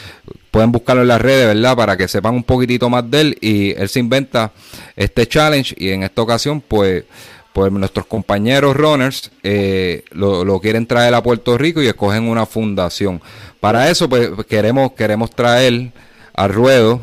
pueden 0.52 0.72
buscarlo 0.72 1.02
en 1.02 1.08
las 1.08 1.22
redes, 1.22 1.48
¿verdad? 1.48 1.76
Para 1.76 1.98
que 1.98 2.08
sepan 2.08 2.36
un 2.36 2.44
poquitito 2.44 2.90
más 2.90 3.10
de 3.10 3.22
él 3.22 3.38
y 3.42 3.72
él 3.72 3.90
se 3.90 4.00
inventa 4.00 4.52
este 4.96 5.28
challenge 5.28 5.76
y 5.78 5.90
en 5.90 6.04
esta 6.04 6.22
ocasión, 6.22 6.62
pues 6.62 7.06
pues 7.54 7.70
nuestros 7.70 8.06
compañeros 8.06 8.78
runners 8.78 9.30
eh, 9.44 10.06
lo, 10.12 10.46
lo, 10.46 10.62
quieren 10.62 10.88
traer 10.88 11.14
a 11.14 11.22
Puerto 11.22 11.58
Rico 11.58 11.82
y 11.82 11.88
escogen 11.88 12.30
una 12.30 12.46
fundación. 12.46 13.22
Para 13.60 13.90
eso, 13.90 14.08
pues 14.08 14.30
queremos, 14.48 14.94
queremos 14.94 15.32
traer 15.32 15.92
al 16.34 16.54
ruedo 16.54 17.02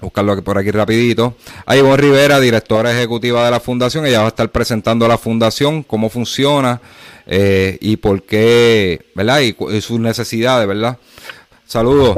buscarlo 0.00 0.42
por 0.42 0.58
aquí 0.58 0.70
rapidito. 0.70 1.36
A 1.66 1.76
Ivonne 1.76 1.96
Rivera, 1.96 2.40
directora 2.40 2.90
ejecutiva 2.92 3.44
de 3.44 3.50
la 3.50 3.60
fundación. 3.60 4.06
Ella 4.06 4.20
va 4.20 4.26
a 4.26 4.28
estar 4.28 4.48
presentando 4.50 5.06
la 5.06 5.18
fundación, 5.18 5.82
cómo 5.82 6.08
funciona 6.08 6.80
eh, 7.26 7.78
y 7.80 7.96
por 7.96 8.22
qué, 8.22 9.06
¿verdad? 9.14 9.40
Y, 9.40 9.80
sus 9.80 10.00
necesidades, 10.00 10.66
¿verdad? 10.66 10.98
Saludos. 11.66 12.16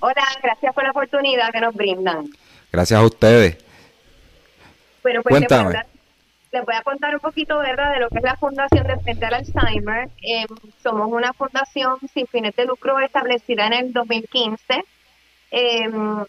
Hola, 0.00 0.24
gracias 0.42 0.74
por 0.74 0.84
la 0.84 0.90
oportunidad 0.90 1.50
que 1.52 1.60
nos 1.60 1.74
brindan. 1.74 2.26
Gracias 2.72 3.00
a 3.00 3.04
ustedes. 3.04 3.58
Bueno, 5.02 5.22
pues 5.22 5.32
Cuéntame. 5.32 5.74
Les 6.50 6.64
voy, 6.64 6.74
a 6.74 6.82
contar 6.82 7.14
un 7.14 7.20
poquito, 7.20 7.58
¿verdad?, 7.58 7.92
de 7.92 8.00
lo 8.00 8.08
que 8.08 8.18
es 8.18 8.24
la 8.24 8.36
Fundación 8.36 8.86
de 8.86 8.98
Frente 9.00 9.26
al 9.26 9.34
Alzheimer. 9.34 10.08
Em, 10.22 10.46
somos 10.82 11.12
una 11.12 11.34
fundación 11.34 11.98
sin 12.12 12.26
fines 12.26 12.56
de 12.56 12.64
lucro 12.64 12.98
establecida 13.00 13.66
en 13.66 13.72
el 13.74 13.92
2015. 13.92 14.84
Eh, 15.50 15.82
em, 15.82 16.24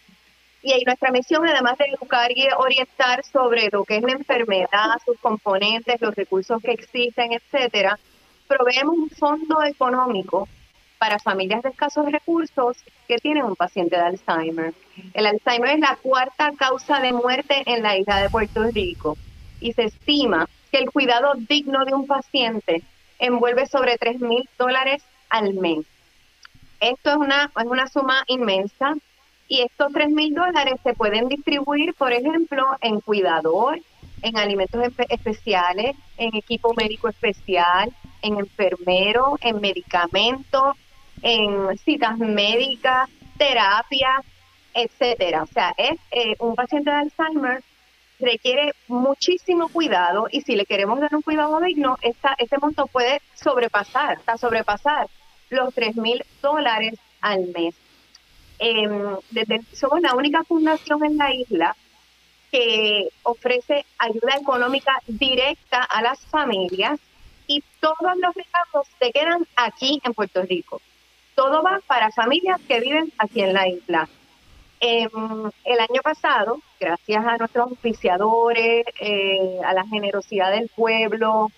y 0.62 0.84
nuestra 0.84 1.10
misión, 1.10 1.46
además 1.46 1.78
de 1.78 1.86
educar 1.86 2.30
y 2.34 2.48
orientar 2.56 3.24
sobre 3.24 3.68
lo 3.72 3.84
que 3.84 3.96
es 3.96 4.02
la 4.02 4.12
enfermedad, 4.12 5.00
sus 5.04 5.18
componentes, 5.18 6.00
los 6.00 6.14
recursos 6.14 6.62
que 6.62 6.72
existen, 6.72 7.32
etcétera, 7.32 7.98
proveemos 8.46 8.96
un 8.96 9.10
fondo 9.10 9.62
económico 9.62 10.48
para 10.98 11.18
familias 11.18 11.62
de 11.62 11.70
escasos 11.70 12.12
recursos 12.12 12.76
que 13.08 13.16
tienen 13.18 13.44
un 13.44 13.56
paciente 13.56 13.96
de 13.96 14.02
Alzheimer. 14.02 14.74
El 15.14 15.26
Alzheimer 15.26 15.70
es 15.70 15.80
la 15.80 15.96
cuarta 15.96 16.52
causa 16.58 17.00
de 17.00 17.12
muerte 17.12 17.62
en 17.64 17.82
la 17.82 17.96
isla 17.96 18.20
de 18.20 18.28
Puerto 18.28 18.64
Rico 18.64 19.16
y 19.60 19.72
se 19.72 19.84
estima 19.84 20.46
que 20.70 20.78
el 20.78 20.90
cuidado 20.90 21.32
digno 21.48 21.84
de 21.86 21.94
un 21.94 22.06
paciente 22.06 22.82
envuelve 23.18 23.66
sobre 23.66 23.96
3 23.96 24.20
mil 24.20 24.48
dólares 24.58 25.02
al 25.30 25.54
mes. 25.54 25.86
Esto 26.80 27.10
es 27.10 27.16
una, 27.16 27.50
es 27.56 27.66
una 27.66 27.88
suma 27.88 28.24
inmensa 28.26 28.94
y 29.50 29.62
estos 29.62 29.92
3 29.92 30.10
mil 30.10 30.32
dólares 30.32 30.74
se 30.84 30.94
pueden 30.94 31.28
distribuir, 31.28 31.92
por 31.94 32.12
ejemplo, 32.12 32.64
en 32.80 33.00
cuidador, 33.00 33.80
en 34.22 34.38
alimentos 34.38 34.80
especiales, 35.08 35.96
en 36.16 36.36
equipo 36.36 36.72
médico 36.74 37.08
especial, 37.08 37.92
en 38.22 38.38
enfermero, 38.38 39.36
en 39.40 39.60
medicamentos, 39.60 40.76
en 41.20 41.76
citas 41.78 42.16
médicas, 42.18 43.10
terapia, 43.36 44.22
etcétera. 44.72 45.42
O 45.42 45.46
sea, 45.46 45.74
es 45.76 45.98
eh, 46.12 46.36
un 46.38 46.54
paciente 46.54 46.88
de 46.88 46.96
Alzheimer 46.96 47.64
requiere 48.20 48.72
muchísimo 48.86 49.68
cuidado 49.68 50.28
y 50.30 50.42
si 50.42 50.54
le 50.54 50.64
queremos 50.64 51.00
dar 51.00 51.12
un 51.12 51.22
cuidado 51.22 51.58
digno, 51.60 51.96
esta, 52.02 52.36
este 52.38 52.56
monto 52.58 52.86
puede 52.86 53.20
sobrepasar, 53.34 54.18
hasta 54.18 54.38
sobrepasar 54.38 55.08
los 55.48 55.74
3 55.74 55.96
mil 55.96 56.24
dólares 56.40 57.00
al 57.20 57.48
mes. 57.48 57.74
Desde, 59.30 59.62
somos 59.72 60.00
la 60.02 60.14
única 60.14 60.44
fundación 60.44 61.04
en 61.04 61.16
la 61.16 61.34
isla 61.34 61.74
que 62.52 63.08
ofrece 63.22 63.86
ayuda 63.98 64.36
económica 64.40 64.92
directa 65.06 65.82
a 65.82 66.02
las 66.02 66.20
familias 66.26 67.00
y 67.46 67.62
todos 67.80 68.16
los 68.16 68.34
recursos 68.34 68.86
se 68.98 69.12
quedan 69.12 69.46
aquí 69.56 70.00
en 70.04 70.12
Puerto 70.12 70.42
Rico. 70.42 70.80
Todo 71.34 71.62
va 71.62 71.80
para 71.86 72.10
familias 72.10 72.60
que 72.68 72.80
viven 72.80 73.12
aquí 73.18 73.40
en 73.40 73.54
la 73.54 73.66
isla. 73.68 74.08
Em, 74.80 75.50
el 75.64 75.80
año 75.80 76.00
pasado, 76.02 76.60
gracias 76.78 77.24
a 77.24 77.36
nuestros 77.36 77.72
oficiadores, 77.72 78.84
eh, 79.00 79.58
a 79.64 79.74
la 79.74 79.86
generosidad 79.86 80.50
del 80.50 80.68
pueblo, 80.68 81.50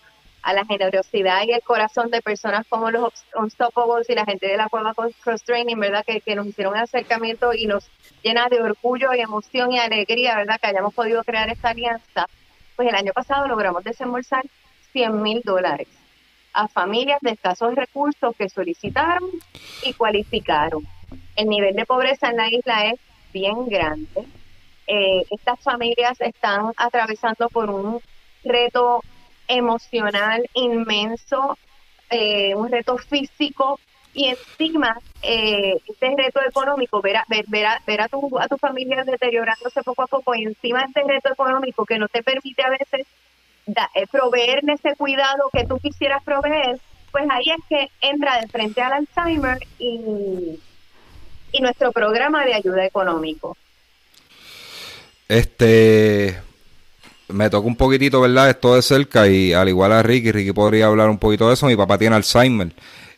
a 0.43 0.53
la 0.53 0.65
generosidad 0.65 1.43
y 1.47 1.53
el 1.53 1.63
corazón 1.63 2.11
de 2.11 2.21
personas 2.21 2.67
como 2.69 2.91
los 2.91 3.13
Unstoppables 3.35 4.11
y 4.11 4.15
la 4.15 4.25
gente 4.25 4.49
de 4.49 4.57
la 4.57 4.69
Cueva 4.69 4.93
Cross 4.95 5.45
Training, 5.45 5.77
¿verdad? 5.77 6.05
Que, 6.05 6.21
que 6.21 6.35
nos 6.35 6.47
hicieron 6.47 6.75
un 6.75 6.81
acercamiento 6.81 7.53
y 7.53 7.67
nos 7.67 7.89
llena 8.23 8.49
de 8.49 8.61
orgullo 8.61 9.15
y 9.15 9.21
emoción 9.21 9.73
y 9.73 9.79
alegría, 9.79 10.37
¿verdad? 10.37 10.59
Que 10.61 10.69
hayamos 10.69 10.95
podido 10.95 11.23
crear 11.23 11.49
esta 11.49 11.71
alianza. 11.71 12.27
Pues 12.75 12.89
el 12.89 12.95
año 12.95 13.13
pasado 13.13 13.47
logramos 13.47 13.85
desembolsar 13.85 14.45
100 14.93 15.23
mil 15.23 15.43
dólares 15.45 15.89
a 16.53 16.69
familias 16.69 17.19
de 17.23 17.31
escasos 17.31 17.75
recursos 17.75 18.37
que 18.37 18.49
solicitaron 18.49 19.31
y 19.85 19.93
cualificaron. 19.95 20.87
El 21.37 21.49
nivel 21.49 21.75
de 21.75 21.87
pobreza 21.87 22.31
en 22.31 22.37
la 22.37 22.51
isla 22.51 22.87
es 22.87 23.01
bien 23.33 23.67
grande. 23.69 24.27
Eh, 24.87 25.25
estas 25.31 25.61
familias 25.61 26.21
están 26.21 26.73
atravesando 26.77 27.49
por 27.49 27.71
un 27.71 28.01
reto 28.45 29.03
emocional 29.49 30.49
inmenso, 30.55 31.59
eh, 32.11 32.55
un 32.55 32.71
reto 32.71 32.99
físico 32.99 33.79
y 34.15 34.27
encima 34.27 34.99
eh, 35.23 35.77
este 35.89 36.15
reto 36.17 36.41
económico, 36.47 37.01
ver 37.01 37.17
a, 37.17 37.25
ver, 37.29 37.45
ver, 37.49 37.67
a, 37.67 37.83
ver 37.87 38.03
a, 38.03 38.09
tu, 38.09 38.39
a 38.39 38.49
tu 38.49 38.59
familia 38.59 39.05
deteriorándose 39.05 39.83
poco 39.83 40.03
a 40.03 40.07
poco 40.07 40.35
y 40.35 40.45
encima 40.45 40.83
este 40.83 41.03
reto 41.03 41.33
económico 41.33 41.87
que 41.87 41.99
no 41.99 42.09
te 42.09 42.23
permite 42.23 42.63
a 42.63 42.71
veces 42.71 43.07
eh, 43.67 44.07
proveerle 44.11 44.75
ese 44.75 44.95
cuidado 44.97 45.49
que 45.53 45.65
tú 45.65 45.79
quisieras 45.79 46.23
proveer, 46.25 46.79
pues 47.11 47.25
ahí 47.31 47.45
es 47.47 47.65
que 47.69 47.91
entra 48.01 48.41
de 48.41 48.49
frente 48.49 48.83
al 48.83 48.93
Alzheimer 48.93 49.59
y, 49.79 50.59
y 51.53 51.61
nuestro 51.61 51.93
programa 51.93 52.45
de 52.45 52.55
ayuda 52.55 52.85
económico. 52.85 53.57
Este, 55.29 56.43
me 57.33 57.51
tocó 57.51 57.67
un 57.67 57.77
poquitito, 57.77 58.21
¿verdad? 58.21 58.51
Esto 58.51 58.75
de 58.75 58.83
cerca 58.83 59.29
y 59.29 59.53
al 59.53 59.69
igual 59.69 59.93
a 59.93 60.03
Ricky, 60.03 60.33
Ricky 60.33 60.53
podría 60.53 60.87
hablar 60.87 61.11
un 61.11 61.19
poquito 61.19 61.49
de 61.49 61.55
eso. 61.55 61.67
Mi 61.67 61.77
papá 61.77 61.99
tiene 61.99 62.17
Alzheimer. 62.17 62.73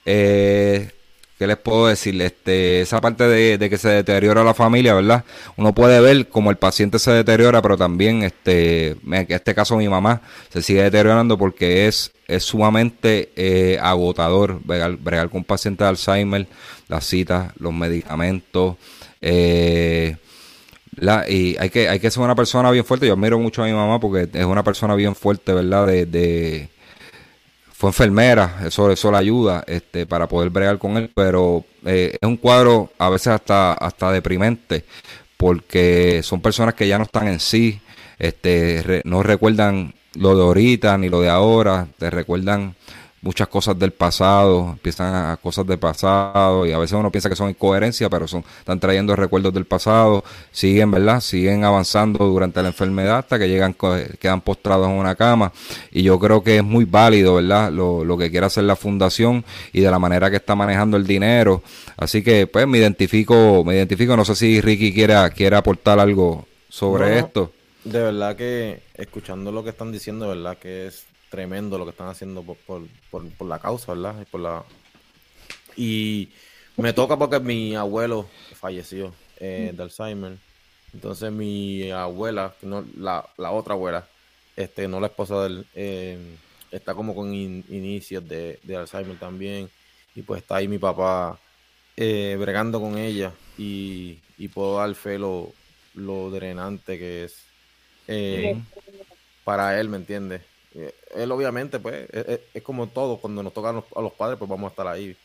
Eh, 0.06 0.90
¿Qué 1.38 1.48
les 1.48 1.56
puedo 1.56 1.88
decir? 1.88 2.20
Este, 2.22 2.82
esa 2.82 3.00
parte 3.00 3.26
de, 3.26 3.68
que 3.68 3.76
se 3.76 3.88
deteriora 3.88 4.44
la 4.44 4.54
familia, 4.54 4.94
¿verdad? 4.94 5.24
Uno 5.56 5.74
puede 5.74 6.00
ver 6.00 6.28
como 6.28 6.50
el 6.50 6.56
paciente 6.56 7.00
se 7.00 7.10
deteriora, 7.10 7.60
pero 7.60 7.76
también, 7.76 8.22
este, 8.22 8.90
en 8.90 9.26
este 9.28 9.54
caso 9.54 9.76
mi 9.76 9.88
mamá 9.88 10.22
se 10.50 10.62
sigue 10.62 10.84
deteriorando 10.84 11.36
porque 11.36 11.88
es, 11.88 12.12
es 12.28 12.44
sumamente 12.44 13.32
eh, 13.34 13.78
agotador 13.82 14.60
bregar, 14.64 14.96
bregar, 14.96 15.28
con 15.28 15.38
un 15.38 15.44
paciente 15.44 15.82
de 15.82 15.90
Alzheimer, 15.90 16.46
las 16.86 17.04
citas, 17.04 17.52
los 17.58 17.72
medicamentos, 17.72 18.76
eh, 19.20 20.16
la, 20.96 21.28
y 21.28 21.56
hay 21.58 21.70
que, 21.70 21.88
hay 21.88 22.00
que 22.00 22.10
ser 22.10 22.22
una 22.22 22.34
persona 22.34 22.70
bien 22.70 22.84
fuerte. 22.84 23.06
Yo 23.06 23.14
admiro 23.14 23.38
mucho 23.38 23.62
a 23.62 23.66
mi 23.66 23.72
mamá 23.72 24.00
porque 24.00 24.28
es 24.32 24.44
una 24.44 24.62
persona 24.62 24.94
bien 24.94 25.14
fuerte, 25.14 25.52
¿verdad? 25.52 25.86
De, 25.86 26.68
fue 27.72 27.90
enfermera, 27.90 28.60
eso, 28.64 28.90
eso 28.90 29.10
la 29.10 29.18
ayuda 29.18 29.64
este, 29.66 30.06
para 30.06 30.28
poder 30.28 30.50
bregar 30.50 30.78
con 30.78 30.96
él, 30.96 31.10
pero 31.14 31.64
eh, 31.84 32.16
es 32.20 32.28
un 32.28 32.36
cuadro 32.36 32.90
a 32.98 33.10
veces 33.10 33.28
hasta, 33.28 33.72
hasta 33.72 34.12
deprimente 34.12 34.84
porque 35.36 36.22
son 36.22 36.40
personas 36.40 36.74
que 36.74 36.88
ya 36.88 36.96
no 36.96 37.04
están 37.04 37.28
en 37.28 37.40
sí, 37.40 37.80
este, 38.18 39.02
no 39.04 39.22
recuerdan 39.22 39.92
lo 40.14 40.36
de 40.36 40.42
ahorita 40.42 40.96
ni 40.96 41.08
lo 41.08 41.20
de 41.20 41.28
ahora, 41.28 41.88
te 41.98 42.08
recuerdan 42.10 42.76
muchas 43.24 43.48
cosas 43.48 43.78
del 43.78 43.90
pasado, 43.92 44.70
empiezan 44.72 45.14
a 45.14 45.36
cosas 45.38 45.66
del 45.66 45.78
pasado 45.78 46.66
y 46.66 46.72
a 46.72 46.78
veces 46.78 46.92
uno 46.92 47.10
piensa 47.10 47.30
que 47.30 47.34
son 47.34 47.48
incoherencias, 47.48 48.10
pero 48.10 48.28
son 48.28 48.44
están 48.58 48.78
trayendo 48.78 49.16
recuerdos 49.16 49.52
del 49.54 49.64
pasado, 49.64 50.22
siguen, 50.52 50.90
¿verdad? 50.90 51.20
Siguen 51.20 51.64
avanzando 51.64 52.26
durante 52.26 52.60
la 52.62 52.68
enfermedad 52.68 53.18
hasta 53.18 53.38
que 53.38 53.48
llegan 53.48 53.74
quedan 54.20 54.42
postrados 54.42 54.88
en 54.88 54.94
una 54.96 55.14
cama 55.14 55.52
y 55.90 56.02
yo 56.02 56.18
creo 56.18 56.44
que 56.44 56.58
es 56.58 56.64
muy 56.64 56.84
válido, 56.84 57.36
¿verdad? 57.36 57.72
Lo, 57.72 58.04
lo 58.04 58.18
que 58.18 58.30
quiere 58.30 58.44
hacer 58.44 58.64
la 58.64 58.76
fundación 58.76 59.42
y 59.72 59.80
de 59.80 59.90
la 59.90 59.98
manera 59.98 60.30
que 60.30 60.36
está 60.36 60.54
manejando 60.54 60.98
el 60.98 61.06
dinero. 61.06 61.62
Así 61.96 62.22
que 62.22 62.46
pues 62.46 62.66
me 62.66 62.76
identifico, 62.76 63.64
me 63.64 63.74
identifico, 63.74 64.16
no 64.16 64.26
sé 64.26 64.36
si 64.36 64.60
Ricky 64.60 64.92
quiera 64.92 65.30
quiere 65.30 65.56
aportar 65.56 65.98
algo 65.98 66.46
sobre 66.68 67.18
esto. 67.18 67.52
De 67.84 68.00
verdad 68.00 68.36
que 68.36 68.82
escuchando 68.94 69.50
lo 69.50 69.64
que 69.64 69.70
están 69.70 69.92
diciendo, 69.92 70.28
verdad 70.28 70.58
que 70.58 70.88
es 70.88 71.04
tremendo 71.34 71.78
lo 71.78 71.84
que 71.84 71.90
están 71.90 72.08
haciendo 72.08 72.42
por, 72.42 72.56
por, 73.10 73.28
por, 73.30 73.48
la 73.48 73.58
causa, 73.58 73.92
¿verdad? 73.92 74.20
Y, 74.20 74.24
por 74.24 74.40
la... 74.40 74.64
y 75.76 76.28
me 76.76 76.92
toca 76.92 77.16
porque 77.16 77.40
mi 77.40 77.74
abuelo 77.74 78.28
falleció 78.54 79.12
eh, 79.40 79.72
de 79.74 79.82
Alzheimer. 79.82 80.36
Entonces 80.92 81.32
mi 81.32 81.90
abuela, 81.90 82.54
no, 82.62 82.84
la, 82.96 83.28
la 83.36 83.50
otra 83.50 83.74
abuela, 83.74 84.06
este, 84.54 84.86
no 84.86 85.00
la 85.00 85.08
esposa 85.08 85.40
de 85.40 85.46
él, 85.48 85.66
eh, 85.74 86.36
está 86.70 86.94
como 86.94 87.16
con 87.16 87.34
inicios 87.34 88.26
de, 88.28 88.60
de, 88.62 88.76
Alzheimer 88.76 89.18
también. 89.18 89.68
Y 90.14 90.22
pues 90.22 90.42
está 90.42 90.56
ahí 90.56 90.68
mi 90.68 90.78
papá 90.78 91.40
eh, 91.96 92.36
bregando 92.38 92.80
con 92.80 92.96
ella 92.96 93.32
y, 93.58 94.20
y 94.38 94.46
puedo 94.46 94.76
dar 94.76 94.94
fe 94.94 95.18
lo, 95.18 95.52
lo 95.94 96.30
drenante 96.30 96.96
que 96.96 97.24
es 97.24 97.42
eh, 98.06 98.56
para 99.42 99.80
él, 99.80 99.88
¿me 99.88 99.96
entiendes? 99.96 100.42
Eh, 100.74 100.94
él 101.14 101.30
obviamente, 101.30 101.78
pues, 101.78 102.08
es, 102.10 102.62
como 102.62 102.88
todo, 102.88 103.18
cuando 103.18 103.42
nos 103.42 103.52
toca 103.52 103.70
a 103.70 104.00
los, 104.00 104.12
padres, 104.12 104.38
pues 104.38 104.48
vamos 104.48 104.68
a 104.68 104.70
estar 104.70 104.86
ahí 104.86 105.16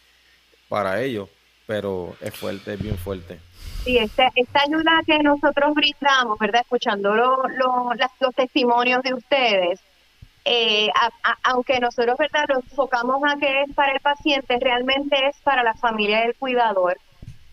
para 0.68 1.02
ellos, 1.02 1.30
pero 1.66 2.16
es 2.22 2.36
fuerte, 2.36 2.74
es 2.74 2.82
bien 2.82 2.98
fuerte. 2.98 3.40
Sí, 3.84 3.98
esta, 3.98 4.32
esta 4.36 4.62
ayuda 4.62 5.02
que 5.06 5.20
nosotros 5.20 5.74
brindamos, 5.74 6.38
¿verdad? 6.38 6.62
Escuchando 6.62 7.16
los 7.16 8.36
testimonios 8.36 9.02
de 9.04 9.14
ustedes, 9.14 9.80
eh, 10.46 10.90
aunque 11.44 11.80
nosotros 11.80 12.18
verdad 12.18 12.46
lo 12.48 12.56
enfocamos 12.56 13.22
a 13.24 13.38
que 13.38 13.64
es 13.64 13.74
para 13.74 13.94
el 13.94 14.00
paciente, 14.00 14.58
realmente 14.60 15.16
es 15.28 15.38
para 15.44 15.64
la 15.64 15.74
familia 15.74 16.22
del 16.22 16.36
cuidador, 16.36 16.98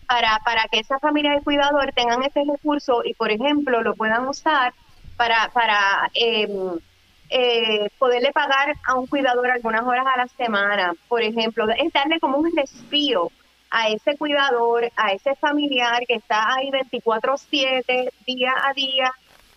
para, 0.06 0.38
para 0.44 0.64
que 0.68 0.80
esa 0.80 0.98
familia 0.98 1.32
del 1.32 1.42
cuidador 1.42 1.92
tengan 1.94 2.22
ese 2.22 2.42
recurso 2.50 3.02
y, 3.04 3.14
por 3.14 3.30
ejemplo, 3.30 3.82
lo 3.82 3.94
puedan 3.94 4.26
usar 4.28 4.72
para, 5.16 5.48
para 5.52 6.10
em, 6.14 6.78
eh, 7.28 7.90
poderle 7.98 8.32
pagar 8.32 8.74
a 8.84 8.94
un 8.94 9.06
cuidador 9.06 9.50
algunas 9.50 9.82
horas 9.82 10.06
a 10.06 10.16
la 10.16 10.28
semana, 10.28 10.94
por 11.08 11.22
ejemplo, 11.22 11.66
es 11.76 11.92
darle 11.92 12.20
como 12.20 12.38
un 12.38 12.56
respiro 12.56 13.30
a 13.70 13.88
ese 13.88 14.16
cuidador, 14.16 14.90
a 14.96 15.12
ese 15.12 15.34
familiar 15.36 16.04
que 16.06 16.14
está 16.14 16.54
ahí 16.54 16.70
24/7, 16.70 18.10
día 18.26 18.54
a 18.62 18.72
día, 18.74 19.12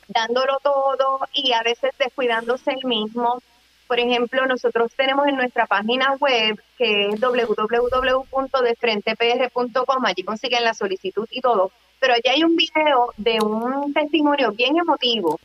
dándolo 0.08 0.58
todo 0.64 1.20
y 1.34 1.52
a 1.54 1.62
veces 1.64 1.92
descuidándose 1.98 2.72
el 2.72 2.86
mismo. 2.86 3.42
Por 3.88 4.00
ejemplo, 4.00 4.46
nosotros 4.46 4.94
tenemos 4.96 5.28
en 5.28 5.36
nuestra 5.36 5.66
página 5.66 6.14
web, 6.20 6.62
que 6.78 7.10
es 7.10 7.20
www.defrentepr.com, 7.20 10.06
allí 10.06 10.24
consiguen 10.24 10.64
la 10.64 10.74
solicitud 10.74 11.28
y 11.32 11.42
todo, 11.42 11.72
pero 12.00 12.14
allí 12.14 12.30
hay 12.30 12.44
un 12.44 12.56
video 12.56 13.14
de 13.18 13.42
un 13.42 13.94
testimonio 13.94 14.52
bien 14.52 14.78
emotivo 14.78 15.40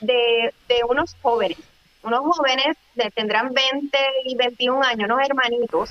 de, 0.00 0.52
de 0.68 0.80
unos 0.88 1.16
jóvenes, 1.22 1.58
unos 2.02 2.20
jóvenes 2.20 2.76
de, 2.94 3.10
tendrán 3.10 3.52
20 3.52 3.98
y 4.24 4.36
21 4.36 4.82
años, 4.82 5.10
unos 5.10 5.28
hermanitos, 5.28 5.90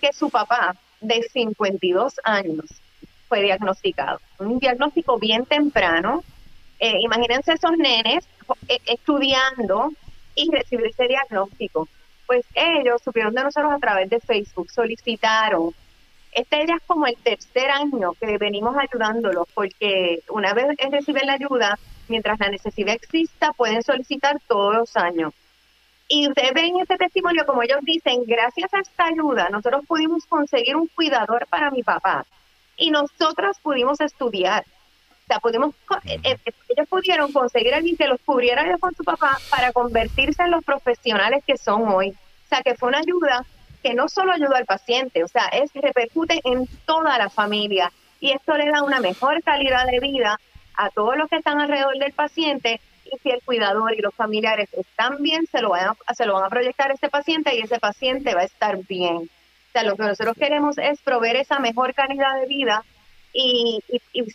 que 0.00 0.12
su 0.12 0.30
papá 0.30 0.76
de 1.00 1.22
52 1.22 2.14
años 2.24 2.66
fue 3.28 3.42
diagnosticado. 3.42 4.20
Un 4.38 4.58
diagnóstico 4.58 5.18
bien 5.18 5.46
temprano, 5.46 6.22
eh, 6.78 6.98
imagínense 7.00 7.54
esos 7.54 7.76
nenes 7.76 8.26
eh, 8.68 8.78
estudiando 8.86 9.92
y 10.34 10.50
recibir 10.50 10.86
ese 10.86 11.08
diagnóstico. 11.08 11.88
Pues 12.26 12.44
ellos 12.54 13.00
supieron 13.02 13.34
de 13.34 13.44
nosotros 13.44 13.72
a 13.72 13.78
través 13.78 14.10
de 14.10 14.20
Facebook, 14.20 14.70
solicitaron. 14.70 15.74
Este 16.32 16.62
es 16.64 16.82
como 16.86 17.06
el 17.06 17.16
tercer 17.16 17.70
año 17.70 18.12
que 18.20 18.36
venimos 18.36 18.76
ayudándolos, 18.76 19.48
porque 19.54 20.22
una 20.28 20.52
vez 20.52 20.66
reciben 20.90 21.26
la 21.26 21.34
ayuda, 21.34 21.78
mientras 22.08 22.38
la 22.38 22.48
necesidad 22.48 22.94
exista, 22.94 23.52
pueden 23.52 23.82
solicitar 23.82 24.38
todos 24.46 24.74
los 24.74 24.96
años. 24.96 25.32
Y 26.08 26.28
ustedes 26.28 26.52
ven 26.54 26.78
este 26.80 26.96
testimonio, 26.96 27.44
como 27.46 27.62
ellos 27.62 27.80
dicen, 27.82 28.24
gracias 28.26 28.72
a 28.72 28.80
esta 28.80 29.06
ayuda, 29.06 29.48
nosotros 29.50 29.84
pudimos 29.86 30.24
conseguir 30.26 30.76
un 30.76 30.86
cuidador 30.88 31.46
para 31.48 31.70
mi 31.70 31.82
papá 31.82 32.24
y 32.76 32.90
nosotros 32.90 33.56
pudimos 33.62 34.00
estudiar. 34.00 34.64
O 35.24 35.26
sea, 35.26 35.40
pudimos, 35.40 35.74
eh, 36.04 36.20
eh, 36.22 36.38
ellos 36.68 36.88
pudieron 36.88 37.32
conseguir 37.32 37.74
a 37.74 37.78
alguien 37.78 37.96
que 37.96 38.06
los 38.06 38.20
cubriera 38.20 38.78
con 38.78 38.94
su 38.94 39.02
papá 39.02 39.38
para 39.50 39.72
convertirse 39.72 40.44
en 40.44 40.52
los 40.52 40.64
profesionales 40.64 41.42
que 41.44 41.56
son 41.56 41.88
hoy. 41.88 42.10
O 42.10 42.48
sea, 42.48 42.62
que 42.62 42.76
fue 42.76 42.90
una 42.90 42.98
ayuda 42.98 43.44
que 43.82 43.94
no 43.94 44.08
solo 44.08 44.32
ayuda 44.32 44.58
al 44.58 44.66
paciente, 44.66 45.24
o 45.24 45.28
sea, 45.28 45.46
es 45.46 45.72
repercute 45.74 46.40
en 46.44 46.68
toda 46.86 47.18
la 47.18 47.28
familia 47.28 47.92
y 48.20 48.32
esto 48.32 48.56
le 48.56 48.70
da 48.70 48.82
una 48.82 49.00
mejor 49.00 49.42
calidad 49.42 49.86
de 49.86 50.00
vida 50.00 50.38
a 50.76 50.90
todos 50.90 51.16
los 51.16 51.28
que 51.28 51.36
están 51.36 51.60
alrededor 51.60 51.98
del 51.98 52.12
paciente 52.12 52.80
y 53.04 53.18
si 53.18 53.30
el 53.30 53.40
cuidador 53.42 53.94
y 53.94 54.02
los 54.02 54.14
familiares 54.14 54.68
están 54.72 55.22
bien, 55.22 55.46
se 55.46 55.60
lo 55.60 55.70
van 55.70 55.90
a, 55.90 56.14
se 56.14 56.26
lo 56.26 56.34
van 56.34 56.44
a 56.44 56.50
proyectar 56.50 56.90
a 56.90 56.94
ese 56.94 57.08
paciente 57.08 57.54
y 57.54 57.60
ese 57.60 57.78
paciente 57.78 58.34
va 58.34 58.42
a 58.42 58.44
estar 58.44 58.78
bien. 58.86 59.16
O 59.16 59.72
sea, 59.72 59.84
lo 59.84 59.96
que 59.96 60.02
nosotros 60.02 60.36
queremos 60.38 60.78
es 60.78 61.00
proveer 61.00 61.36
esa 61.36 61.58
mejor 61.58 61.94
calidad 61.94 62.40
de 62.40 62.46
vida 62.46 62.84
y, 63.32 63.82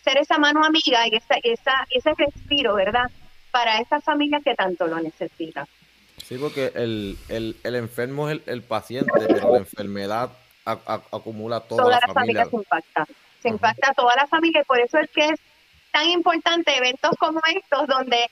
ser 0.02 0.18
esa 0.18 0.38
mano 0.38 0.64
amiga 0.64 1.06
y, 1.08 1.16
esa, 1.16 1.34
esa, 1.42 1.86
ese 1.90 2.12
respiro, 2.16 2.74
¿verdad? 2.74 3.10
Para 3.50 3.78
esas 3.78 4.02
familias 4.04 4.42
que 4.44 4.54
tanto 4.54 4.86
lo 4.86 5.00
necesitan. 5.00 5.66
Sí, 6.22 6.38
porque 6.38 6.72
el, 6.74 7.18
el, 7.28 7.56
el 7.64 7.74
enfermo 7.74 8.30
es 8.30 8.40
el, 8.46 8.62
paciente, 8.62 9.10
pero 9.26 9.52
la 9.52 9.58
enfermedad 9.58 10.30
acumula 10.64 11.60
toda, 11.60 11.84
toda 11.84 12.00
la, 12.00 12.12
familia. 12.12 12.44
se 12.46 12.56
impacta. 12.56 13.06
Se 13.42 13.48
impacta 13.48 13.90
a 13.90 13.94
toda 13.94 14.14
la 14.14 14.26
familia 14.28 14.60
y 14.60 14.64
por 14.64 14.78
eso 14.78 14.98
es 14.98 15.10
que 15.10 15.26
es 15.26 15.40
tan 15.92 16.08
importante 16.08 16.76
eventos 16.76 17.12
como 17.18 17.40
estos 17.54 17.86
donde 17.86 18.28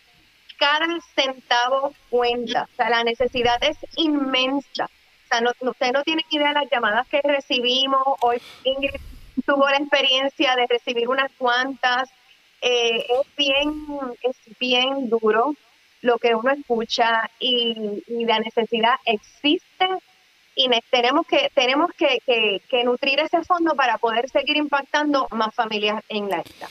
cada 0.59 0.87
centavo 1.15 1.95
cuenta. 2.09 2.69
O 2.73 2.77
sea, 2.77 2.91
la 2.91 3.05
necesidad 3.05 3.63
es 3.63 3.77
inmensa. 3.97 4.85
O 4.85 5.29
sea, 5.29 5.41
no, 5.41 5.53
ustedes 5.61 5.93
no 5.93 6.03
tienen 6.03 6.25
idea 6.31 6.49
de 6.49 6.55
las 6.55 6.71
llamadas 6.71 7.07
que 7.09 7.21
recibimos. 7.23 8.03
Hoy 8.21 8.43
Ingrid 8.65 9.01
tuvo 9.47 9.69
la 9.69 9.79
experiencia 9.79 10.57
de 10.57 10.67
recibir 10.67 11.09
unas 11.09 11.31
cuantas. 11.39 12.11
Eh, 12.61 13.07
es 13.09 13.37
bien, 13.37 13.87
es 14.23 14.37
bien 14.59 15.09
duro 15.09 15.55
lo 16.03 16.19
que 16.19 16.35
uno 16.35 16.51
escucha 16.51 17.31
y, 17.39 18.03
la 18.25 18.39
necesidad 18.39 18.97
existe 19.05 19.89
y 20.55 20.69
tenemos 20.91 21.27
que 21.27 21.51
tenemos 21.55 21.91
que, 21.93 22.19
que, 22.69 22.85
nutrir 22.85 23.21
ese 23.21 23.43
fondo 23.45 23.75
para 23.75 23.99
poder 23.99 24.29
seguir 24.29 24.57
impactando 24.57 25.27
más 25.31 25.55
familias 25.55 26.03
en 26.09 26.29
la 26.29 26.41
isla. 26.41 26.69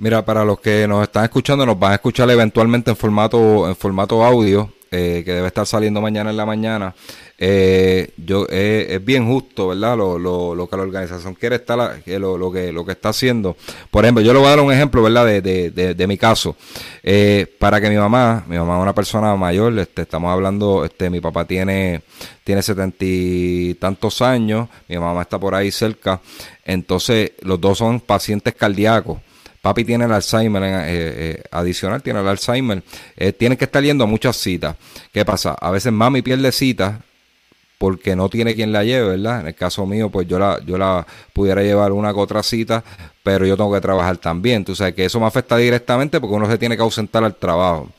Mira, 0.00 0.24
para 0.24 0.44
los 0.44 0.60
que 0.60 0.86
nos 0.86 1.02
están 1.02 1.24
escuchando, 1.24 1.66
nos 1.66 1.76
van 1.76 1.90
a 1.90 1.94
escuchar 1.96 2.30
eventualmente 2.30 2.88
en 2.90 2.96
formato 2.96 3.68
en 3.68 3.74
formato 3.74 4.24
audio, 4.24 4.72
eh, 4.92 5.22
que 5.24 5.32
debe 5.32 5.48
estar 5.48 5.66
saliendo 5.66 6.00
mañana 6.00 6.30
en 6.30 6.36
la 6.36 6.46
mañana. 6.46 6.94
Eh, 7.36 8.12
yo 8.16 8.46
eh, 8.48 8.86
es 8.90 9.04
bien 9.04 9.26
justo, 9.26 9.68
¿verdad? 9.68 9.96
Lo, 9.96 10.16
lo, 10.16 10.54
lo 10.54 10.68
que 10.68 10.76
la 10.76 10.82
organización 10.84 11.34
quiere 11.34 11.56
estar, 11.56 12.00
lo, 12.06 12.38
lo, 12.38 12.52
que 12.52 12.72
lo 12.72 12.84
que 12.84 12.92
está 12.92 13.08
haciendo. 13.08 13.56
Por 13.90 14.04
ejemplo, 14.04 14.22
yo 14.22 14.32
le 14.32 14.38
voy 14.38 14.46
a 14.46 14.50
dar 14.50 14.60
un 14.60 14.72
ejemplo, 14.72 15.02
¿verdad? 15.02 15.26
De, 15.26 15.40
de, 15.42 15.94
de, 15.94 16.06
mi 16.06 16.16
caso. 16.16 16.54
Eh, 17.02 17.52
para 17.58 17.80
que 17.80 17.90
mi 17.90 17.96
mamá, 17.96 18.44
mi 18.46 18.56
mamá 18.56 18.76
es 18.76 18.82
una 18.82 18.94
persona 18.94 19.34
mayor, 19.34 19.76
este, 19.80 20.02
estamos 20.02 20.32
hablando, 20.32 20.84
este, 20.84 21.10
mi 21.10 21.20
papá 21.20 21.44
tiene 21.44 22.02
tiene 22.44 22.62
setenta 22.62 22.96
y 23.00 23.74
tantos 23.74 24.22
años, 24.22 24.68
mi 24.88 24.96
mamá 24.96 25.22
está 25.22 25.40
por 25.40 25.56
ahí 25.56 25.72
cerca, 25.72 26.20
entonces 26.64 27.32
los 27.42 27.60
dos 27.60 27.78
son 27.78 27.98
pacientes 28.00 28.54
cardíacos. 28.54 29.18
Papi 29.68 29.84
tiene 29.84 30.06
el 30.06 30.12
Alzheimer 30.12 30.62
eh, 30.62 30.70
eh, 30.86 31.42
adicional, 31.50 32.02
tiene 32.02 32.20
el 32.20 32.26
Alzheimer. 32.26 32.82
Eh, 33.18 33.34
tiene 33.34 33.58
que 33.58 33.66
estar 33.66 33.82
yendo 33.82 34.04
a 34.04 34.06
muchas 34.06 34.34
citas. 34.38 34.76
¿Qué 35.12 35.26
pasa? 35.26 35.52
A 35.60 35.70
veces 35.70 35.92
mami 35.92 36.22
pierde 36.22 36.52
citas 36.52 36.94
porque 37.76 38.16
no 38.16 38.30
tiene 38.30 38.54
quien 38.54 38.72
la 38.72 38.82
lleve, 38.82 39.08
¿verdad? 39.08 39.42
En 39.42 39.48
el 39.48 39.54
caso 39.54 39.84
mío, 39.84 40.08
pues 40.08 40.26
yo 40.26 40.38
la, 40.38 40.58
yo 40.64 40.78
la 40.78 41.06
pudiera 41.34 41.62
llevar 41.62 41.92
una 41.92 42.14
que 42.14 42.18
otra 42.18 42.42
cita, 42.42 42.82
pero 43.22 43.44
yo 43.44 43.58
tengo 43.58 43.70
que 43.70 43.82
trabajar 43.82 44.16
también. 44.16 44.64
Tú 44.64 44.74
sabes 44.74 44.94
que 44.94 45.04
eso 45.04 45.20
me 45.20 45.26
afecta 45.26 45.58
directamente 45.58 46.18
porque 46.18 46.34
uno 46.34 46.48
se 46.48 46.56
tiene 46.56 46.74
que 46.74 46.82
ausentar 46.82 47.22
al 47.22 47.34
trabajo. 47.34 47.90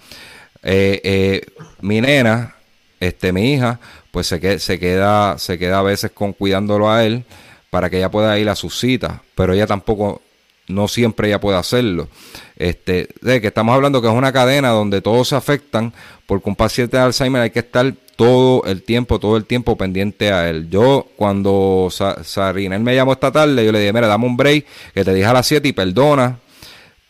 Mi 1.81 2.01
nena, 2.01 2.55
este, 2.99 3.31
mi 3.31 3.53
hija, 3.53 3.79
pues 4.09 4.25
se, 4.25 4.57
se, 4.57 4.79
queda, 4.79 5.37
se 5.37 5.59
queda 5.59 5.77
a 5.77 5.83
veces 5.83 6.09
con 6.09 6.33
cuidándolo 6.33 6.89
a 6.89 7.05
él 7.05 7.25
para 7.69 7.91
que 7.91 7.97
ella 7.97 8.09
pueda 8.09 8.39
ir 8.39 8.49
a 8.49 8.55
sus 8.55 8.79
citas, 8.79 9.19
pero 9.35 9.53
ella 9.53 9.67
tampoco, 9.67 10.23
no 10.69 10.87
siempre 10.87 11.27
ella 11.27 11.41
puede 11.41 11.57
hacerlo. 11.57 12.07
Este, 12.55 13.09
de 13.21 13.41
que 13.41 13.47
estamos 13.47 13.75
hablando 13.75 14.01
que 14.01 14.07
es 14.07 14.13
una 14.13 14.31
cadena 14.31 14.69
donde 14.69 15.01
todos 15.01 15.27
se 15.27 15.35
afectan, 15.35 15.93
porque 16.25 16.49
un 16.49 16.55
paciente 16.55 16.95
de 16.95 17.03
Alzheimer 17.03 17.41
hay 17.41 17.49
que 17.49 17.59
estar 17.59 17.93
todo 18.15 18.63
el 18.65 18.83
tiempo, 18.83 19.19
todo 19.19 19.35
el 19.37 19.45
tiempo 19.45 19.77
pendiente 19.77 20.31
a 20.31 20.49
él. 20.49 20.69
Yo, 20.69 21.07
cuando 21.15 21.89
Sarinel 21.89 22.81
me 22.81 22.95
llamó 22.95 23.13
esta 23.13 23.31
tarde, 23.31 23.65
yo 23.65 23.71
le 23.71 23.79
dije, 23.79 23.93
mira, 23.93 24.07
dame 24.07 24.25
un 24.25 24.37
break, 24.37 24.65
que 24.93 25.03
te 25.03 25.13
dije 25.13 25.25
a 25.25 25.33
las 25.33 25.47
7 25.47 25.67
y 25.67 25.73
perdona, 25.73 26.39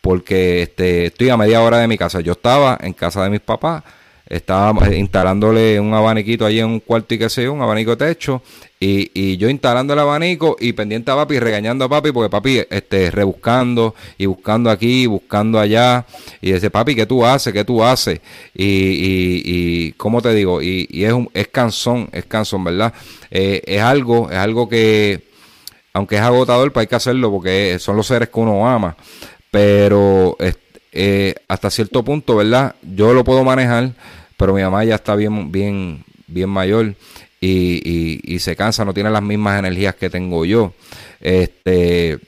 porque 0.02 0.63
este, 0.63 1.08
estoy 1.08 1.30
a 1.30 1.38
media 1.38 1.62
hora 1.62 1.78
de 1.78 1.88
mi 1.88 1.98
casa. 1.98 2.22
Yo 2.22 2.34
estaba 2.34 2.78
en 2.82 2.93
casa 2.93 3.24
de 3.24 3.30
mis 3.30 3.41
papás 3.41 3.84
estaba 4.30 4.88
eh, 4.88 4.98
instalándole 4.98 5.80
un 5.80 5.92
abaniquito 5.94 6.46
allí 6.46 6.60
en 6.60 6.68
un 6.68 6.80
cuarto 6.80 7.15
y 7.15 7.18
qué 7.18 7.30
sé 7.30 7.44
yo, 7.44 7.54
un 7.54 7.62
abanico 7.63 7.98
techo, 7.98 8.44
y, 8.80 9.10
y 9.13 9.38
yo 9.38 9.50
instalando 9.50 9.94
el 9.94 10.00
abanico 10.00 10.56
y 10.60 10.74
pendiente 10.74 11.10
a 11.10 11.15
papi, 11.15 11.39
regañando 11.39 11.84
a 11.86 11.89
papi, 11.89 12.12
porque 12.12 12.30
papi, 12.30 12.62
este, 12.70 13.10
rebuscando 13.10 13.96
y 14.20 14.28
buscando 14.28 14.70
aquí, 14.70 15.08
buscando 15.08 15.60
allá, 15.60 16.06
y 16.42 16.52
dice, 16.52 16.70
papi, 16.70 16.96
¿qué 16.96 17.08
tú 17.08 17.26
haces? 17.26 17.52
¿Qué 17.52 17.65
tú 17.65 17.84
haces? 17.84 18.22
Y, 18.54 18.65
y, 18.65 19.42
y 19.46 19.92
¿cómo 19.94 20.22
te 20.22 20.34
digo? 20.36 20.62
Y, 20.62 20.88
y 20.92 21.06
es, 21.06 21.12
un, 21.12 21.28
es 21.34 21.48
cansón, 21.48 22.08
es 22.12 22.26
cansón, 22.26 22.63
¿verdad? 22.63 22.94
Eh, 23.32 23.63
es 23.65 23.82
algo, 23.82 24.30
es 24.30 24.38
algo 24.38 24.70
que, 24.70 25.24
aunque 25.92 26.18
es 26.18 26.22
agotador, 26.22 26.72
pues 26.72 26.84
hay 26.84 26.88
que 26.88 26.96
hacerlo 26.96 27.32
porque 27.32 27.78
son 27.80 27.98
los 27.98 28.06
seres 28.06 28.30
que 28.30 28.39
uno 28.39 28.70
ama, 28.70 28.96
pero 29.50 30.38
eh, 30.92 31.36
hasta 31.48 31.70
cierto 31.70 32.04
punto, 32.04 32.36
¿verdad? 32.36 32.76
Yo 32.82 33.13
lo 33.13 33.24
puedo 33.24 33.44
manejar 33.44 33.92
pero 34.39 34.54
mi 34.54 34.62
mamá 34.62 34.86
ya 34.86 34.95
está 34.95 35.17
bien, 35.17 35.52
bien, 35.52 36.06
bien 36.25 36.47
mayor 36.47 36.95
y, 37.41 38.38
se 38.39 38.56
cansa, 38.56 38.86
no 38.86 38.93
tiene 38.93 39.10
las 39.10 39.21
mismas 39.21 39.60
energías 39.60 39.95
que 39.95 40.10
tengo 40.10 40.45
yo. 40.45 40.71
Este, 41.19 42.19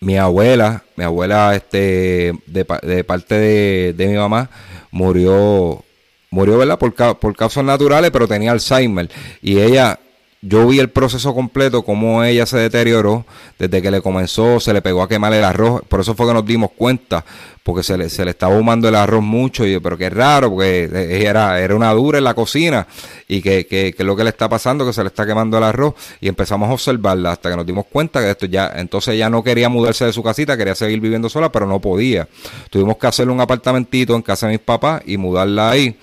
mi 0.00 0.18
abuela, 0.18 0.84
mi 0.96 1.04
abuela 1.04 1.56
este, 1.56 2.34
de, 2.46 3.04
parte 3.04 3.36
de, 3.36 3.94
de, 3.94 4.06
mi 4.06 4.16
mamá, 4.16 4.50
murió, 4.90 5.82
murió 6.30 6.58
¿verdad? 6.58 6.78
Por, 6.78 6.94
por 6.94 7.34
causas 7.34 7.64
naturales, 7.64 8.10
pero 8.10 8.28
tenía 8.28 8.52
Alzheimer. 8.52 9.10
Y 9.40 9.60
ella 9.60 9.98
yo 10.42 10.66
vi 10.66 10.78
el 10.78 10.88
proceso 10.88 11.34
completo, 11.34 11.82
cómo 11.82 12.24
ella 12.24 12.46
se 12.46 12.56
deterioró 12.56 13.26
desde 13.58 13.82
que 13.82 13.90
le 13.90 14.00
comenzó, 14.00 14.58
se 14.58 14.72
le 14.72 14.80
pegó 14.80 15.02
a 15.02 15.08
quemar 15.08 15.34
el 15.34 15.44
arroz. 15.44 15.82
Por 15.86 16.00
eso 16.00 16.14
fue 16.14 16.26
que 16.26 16.32
nos 16.32 16.46
dimos 16.46 16.70
cuenta, 16.74 17.26
porque 17.62 17.82
se 17.82 17.98
le, 17.98 18.08
se 18.08 18.24
le 18.24 18.30
estaba 18.30 18.56
humando 18.56 18.88
el 18.88 18.94
arroz 18.94 19.22
mucho. 19.22 19.66
Y 19.66 19.78
pero 19.80 19.98
qué 19.98 20.08
raro, 20.08 20.48
porque 20.48 20.88
era, 21.26 21.60
era 21.60 21.76
una 21.76 21.92
dura 21.92 22.16
en 22.16 22.24
la 22.24 22.32
cocina. 22.32 22.86
Y 23.28 23.42
que, 23.42 23.66
que, 23.66 23.92
que, 23.94 24.02
lo 24.02 24.16
que 24.16 24.24
le 24.24 24.30
está 24.30 24.48
pasando, 24.48 24.86
que 24.86 24.94
se 24.94 25.02
le 25.02 25.08
está 25.08 25.26
quemando 25.26 25.58
el 25.58 25.64
arroz. 25.64 25.94
Y 26.22 26.28
empezamos 26.28 26.70
a 26.70 26.72
observarla 26.72 27.32
hasta 27.32 27.50
que 27.50 27.56
nos 27.56 27.66
dimos 27.66 27.84
cuenta 27.84 28.20
que 28.20 28.30
esto 28.30 28.46
ya. 28.46 28.72
Entonces 28.76 29.16
ella 29.16 29.28
no 29.28 29.44
quería 29.44 29.68
mudarse 29.68 30.06
de 30.06 30.12
su 30.14 30.22
casita, 30.22 30.56
quería 30.56 30.74
seguir 30.74 31.00
viviendo 31.00 31.28
sola, 31.28 31.52
pero 31.52 31.66
no 31.66 31.80
podía. 31.80 32.26
Tuvimos 32.70 32.96
que 32.96 33.06
hacerle 33.06 33.34
un 33.34 33.42
apartamentito 33.42 34.16
en 34.16 34.22
casa 34.22 34.46
de 34.46 34.54
mis 34.54 34.62
papás 34.62 35.02
y 35.04 35.18
mudarla 35.18 35.70
ahí. 35.70 35.98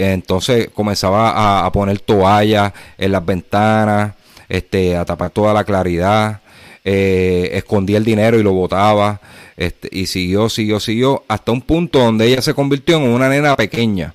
Entonces 0.00 0.70
comenzaba 0.72 1.64
a, 1.64 1.72
poner 1.72 2.00
toallas 2.00 2.72
en 2.96 3.12
las 3.12 3.24
ventanas, 3.24 4.14
este, 4.48 4.96
a 4.96 5.04
tapar 5.04 5.30
toda 5.30 5.52
la 5.52 5.64
claridad, 5.64 6.40
eh, 6.84 7.50
escondía 7.52 7.98
el 7.98 8.04
dinero 8.04 8.38
y 8.38 8.42
lo 8.42 8.52
botaba, 8.52 9.20
este, 9.56 9.88
y 9.92 10.06
siguió, 10.06 10.48
siguió, 10.48 10.80
siguió, 10.80 11.24
hasta 11.28 11.52
un 11.52 11.60
punto 11.60 11.98
donde 11.98 12.26
ella 12.26 12.40
se 12.40 12.54
convirtió 12.54 12.96
en 12.96 13.02
una 13.02 13.28
nena 13.28 13.56
pequeña, 13.56 14.14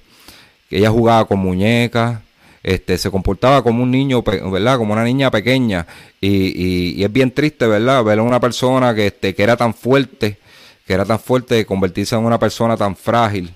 que 0.70 0.80
ella 0.80 0.90
jugaba 0.90 1.26
con 1.26 1.40
muñecas, 1.40 2.20
este, 2.64 2.98
se 2.98 3.12
comportaba 3.12 3.62
como 3.62 3.84
un 3.84 3.92
niño, 3.92 4.24
¿verdad? 4.24 4.78
Como 4.80 4.94
una 4.94 5.04
niña 5.04 5.30
pequeña, 5.30 5.86
y, 6.20 6.98
y, 6.98 7.04
es 7.04 7.14
bien 7.14 7.30
triste, 7.30 7.68
¿verdad? 7.68 8.04
Ver 8.04 8.18
a 8.18 8.24
una 8.24 8.40
persona 8.40 8.96
que, 8.96 9.08
este, 9.08 9.36
que 9.36 9.44
era 9.44 9.56
tan 9.56 9.76
fuerte, 9.76 10.40
que 10.88 10.94
era 10.94 11.06
tan 11.06 11.20
fuerte 11.20 11.54
de 11.54 11.66
convertirse 11.68 12.16
en 12.16 12.26
una 12.26 12.40
persona 12.40 12.76
tan 12.76 12.96
frágil 12.96 13.54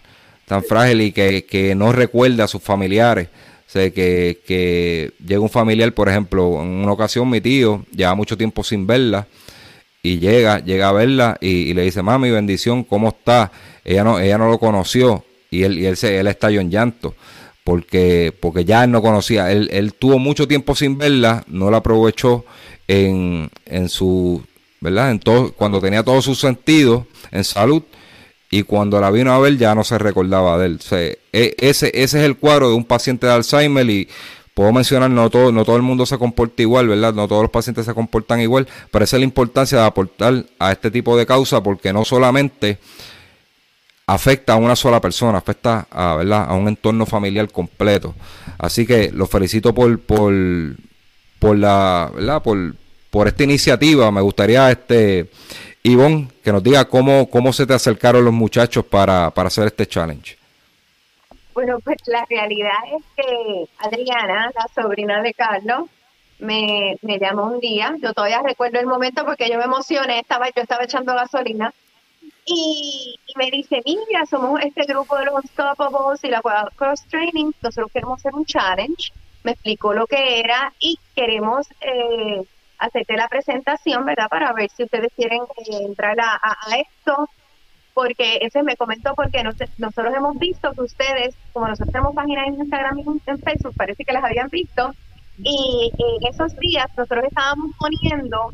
tan 0.49 0.63
frágil 0.63 1.01
y 1.01 1.11
que, 1.11 1.45
que 1.45 1.75
no 1.75 1.91
recuerda 1.91 2.45
a 2.45 2.47
sus 2.47 2.63
familiares. 2.63 3.27
O 3.67 3.71
sea, 3.71 3.91
que, 3.91 4.39
que 4.47 5.11
llega 5.23 5.39
un 5.41 5.49
familiar, 5.49 5.93
por 5.93 6.09
ejemplo, 6.09 6.59
en 6.63 6.69
una 6.69 6.91
ocasión 6.91 7.29
mi 7.29 7.39
tío 7.39 7.85
lleva 7.95 8.15
mucho 8.15 8.35
tiempo 8.35 8.63
sin 8.63 8.87
verla 8.87 9.27
y 10.01 10.17
llega, 10.17 10.57
llega 10.57 10.89
a 10.89 10.91
verla 10.91 11.37
y, 11.39 11.75
le 11.75 11.83
dice, 11.83 12.01
mami, 12.01 12.31
bendición, 12.31 12.83
¿cómo 12.83 13.09
está? 13.09 13.51
Ella 13.85 14.03
no, 14.03 14.19
ella 14.19 14.39
no 14.39 14.49
lo 14.49 14.57
conoció 14.57 15.23
y 15.51 15.61
él, 15.61 15.77
y 15.77 15.85
él, 15.85 15.97
se, 15.97 16.19
él 16.19 16.25
estalló 16.25 16.61
en 16.61 16.71
llanto 16.71 17.13
porque, 17.63 18.33
porque 18.39 18.65
ya 18.65 18.85
él 18.85 18.89
no 18.89 19.03
conocía, 19.03 19.51
él, 19.51 19.69
él 19.71 19.93
tuvo 19.93 20.17
mucho 20.17 20.47
tiempo 20.47 20.73
sin 20.73 20.97
verla, 20.97 21.43
no 21.45 21.69
la 21.69 21.77
aprovechó 21.77 22.43
en, 22.87 23.51
en 23.67 23.87
su, 23.87 24.43
¿verdad? 24.81 25.11
En 25.11 25.19
todo, 25.19 25.53
cuando 25.53 25.79
tenía 25.79 26.01
todos 26.01 26.25
sus 26.25 26.39
sentidos 26.39 27.03
en 27.29 27.43
salud 27.43 27.83
y 28.49 28.63
cuando 28.63 28.99
la 28.99 29.11
vino 29.11 29.31
a 29.31 29.39
ver 29.39 29.57
ya 29.57 29.75
no 29.75 29.83
se 29.83 29.97
recordaba 29.97 30.57
de 30.57 30.65
él. 30.65 30.79
E, 31.33 31.55
ese, 31.59 31.91
es 31.93 32.13
el 32.13 32.37
cuadro 32.37 32.69
de 32.69 32.75
un 32.75 32.85
paciente 32.85 33.27
de 33.27 33.33
Alzheimer 33.33 33.87
y 33.89 34.09
puedo 34.53 34.73
mencionar, 34.73 35.09
no 35.11 35.29
todo, 35.29 35.51
no 35.51 35.63
todo 35.63 35.75
el 35.75 35.83
mundo 35.83 36.05
se 36.05 36.17
comporta 36.17 36.61
igual, 36.61 36.87
¿verdad? 36.87 37.13
No 37.13 37.27
todos 37.27 37.43
los 37.43 37.51
pacientes 37.51 37.85
se 37.85 37.93
comportan 37.93 38.41
igual, 38.41 38.67
pero 38.91 39.05
esa 39.05 39.17
es 39.17 39.21
la 39.21 39.25
importancia 39.25 39.77
de 39.77 39.85
aportar 39.85 40.45
a 40.57 40.71
este 40.71 40.89
tipo 40.91 41.15
de 41.15 41.25
causa 41.25 41.61
porque 41.61 41.93
no 41.93 42.03
solamente 42.03 42.79
afecta 44.07 44.53
a 44.53 44.55
una 44.57 44.75
sola 44.75 44.99
persona, 44.99 45.37
afecta 45.37 45.87
a, 45.91 46.15
¿verdad? 46.15 46.45
a 46.49 46.55
un 46.55 46.67
entorno 46.67 47.05
familiar 47.05 47.51
completo. 47.51 48.15
Así 48.57 48.85
que 48.85 49.11
los 49.11 49.29
felicito 49.29 49.73
por, 49.73 49.99
por, 49.99 50.33
por 51.37 51.55
la, 51.55 52.11
¿verdad? 52.15 52.41
Por, 52.41 52.75
por 53.11 53.27
esta 53.27 53.43
iniciativa. 53.43 54.11
Me 54.11 54.21
gustaría 54.21 54.71
este 54.71 55.29
Ivonne, 55.83 56.27
que 56.43 56.51
nos 56.51 56.63
diga 56.63 56.85
cómo, 56.85 57.29
cómo 57.29 57.53
se 57.53 57.65
te 57.65 57.73
acercaron 57.73 58.25
los 58.25 58.33
muchachos 58.33 58.85
para, 58.85 59.29
para 59.31 59.47
hacer 59.47 59.67
este 59.67 59.87
challenge. 59.87 60.37
Bueno, 61.53 61.79
pues 61.79 61.97
la 62.05 62.25
realidad 62.29 62.77
es 62.95 63.03
que 63.15 63.65
Adriana, 63.79 64.51
la 64.55 64.81
sobrina 64.81 65.21
de 65.21 65.33
Carlos, 65.33 65.89
me, 66.39 66.97
me 67.01 67.19
llamó 67.19 67.47
un 67.47 67.59
día, 67.59 67.95
yo 68.01 68.13
todavía 68.13 68.41
recuerdo 68.41 68.79
el 68.79 68.87
momento 68.87 69.25
porque 69.25 69.49
yo 69.49 69.57
me 69.57 69.65
emocioné, 69.65 70.19
estaba, 70.19 70.47
yo 70.47 70.61
estaba 70.61 70.85
echando 70.85 71.13
gasolina, 71.13 71.73
y, 72.45 73.15
me 73.35 73.51
dice, 73.51 73.81
mira, 73.85 74.25
somos 74.25 74.59
este 74.61 74.85
grupo 74.85 75.17
de 75.17 75.25
los 75.25 75.35
Unstoppables 75.35 76.23
y 76.23 76.29
la 76.29 76.41
Cross 76.75 77.03
Training, 77.09 77.51
nosotros 77.61 77.91
queremos 77.91 78.19
hacer 78.19 78.33
un 78.33 78.45
challenge, 78.45 79.11
me 79.43 79.51
explicó 79.51 79.93
lo 79.93 80.07
que 80.07 80.39
era 80.39 80.73
y 80.79 80.97
queremos 81.15 81.67
eh, 81.81 82.43
hacerte 82.79 83.15
la 83.15 83.27
presentación, 83.27 84.05
¿verdad? 84.05 84.29
Para 84.29 84.53
ver 84.53 84.69
si 84.71 84.83
ustedes 84.83 85.11
quieren 85.15 85.41
eh, 85.57 85.85
entrar 85.85 86.17
a, 86.19 86.57
esto, 86.77 87.29
porque 87.93 88.39
ese 88.41 88.63
me 88.63 88.77
comentó 88.77 89.13
porque 89.13 89.43
nosotros 89.43 90.13
hemos 90.15 90.39
visto 90.39 90.71
que 90.71 90.81
ustedes, 90.81 91.35
como 91.51 91.67
nosotros 91.67 91.91
tenemos 91.91 92.15
páginas 92.15 92.47
en 92.47 92.55
Instagram 92.55 92.99
y 92.99 93.29
en 93.29 93.39
Facebook, 93.39 93.73
parece 93.75 94.05
que 94.05 94.13
las 94.13 94.23
habían 94.23 94.47
visto, 94.49 94.93
y 95.37 95.91
en 95.97 96.33
esos 96.33 96.55
días 96.57 96.87
nosotros 96.97 97.25
estábamos 97.25 97.71
poniendo 97.77 98.51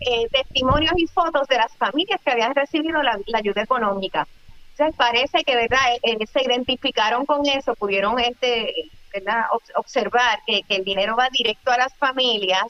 eh, 0.00 0.28
testimonios 0.30 0.92
y 0.96 1.06
fotos 1.06 1.46
de 1.48 1.56
las 1.56 1.74
familias 1.76 2.20
que 2.22 2.30
habían 2.30 2.54
recibido 2.54 3.02
la, 3.02 3.18
ayuda 3.34 3.62
económica. 3.62 4.26
Entonces 4.72 4.96
parece 4.96 5.42
que 5.44 5.56
verdad 5.56 5.80
eh, 6.02 6.18
se 6.26 6.42
identificaron 6.42 7.24
con 7.24 7.46
eso, 7.46 7.74
pudieron 7.74 8.18
este, 8.18 8.90
¿verdad? 9.12 9.44
observar 9.74 10.38
que 10.46 10.62
el 10.68 10.84
dinero 10.84 11.16
va 11.16 11.28
directo 11.30 11.70
a 11.70 11.78
las 11.78 11.94
familias 11.96 12.66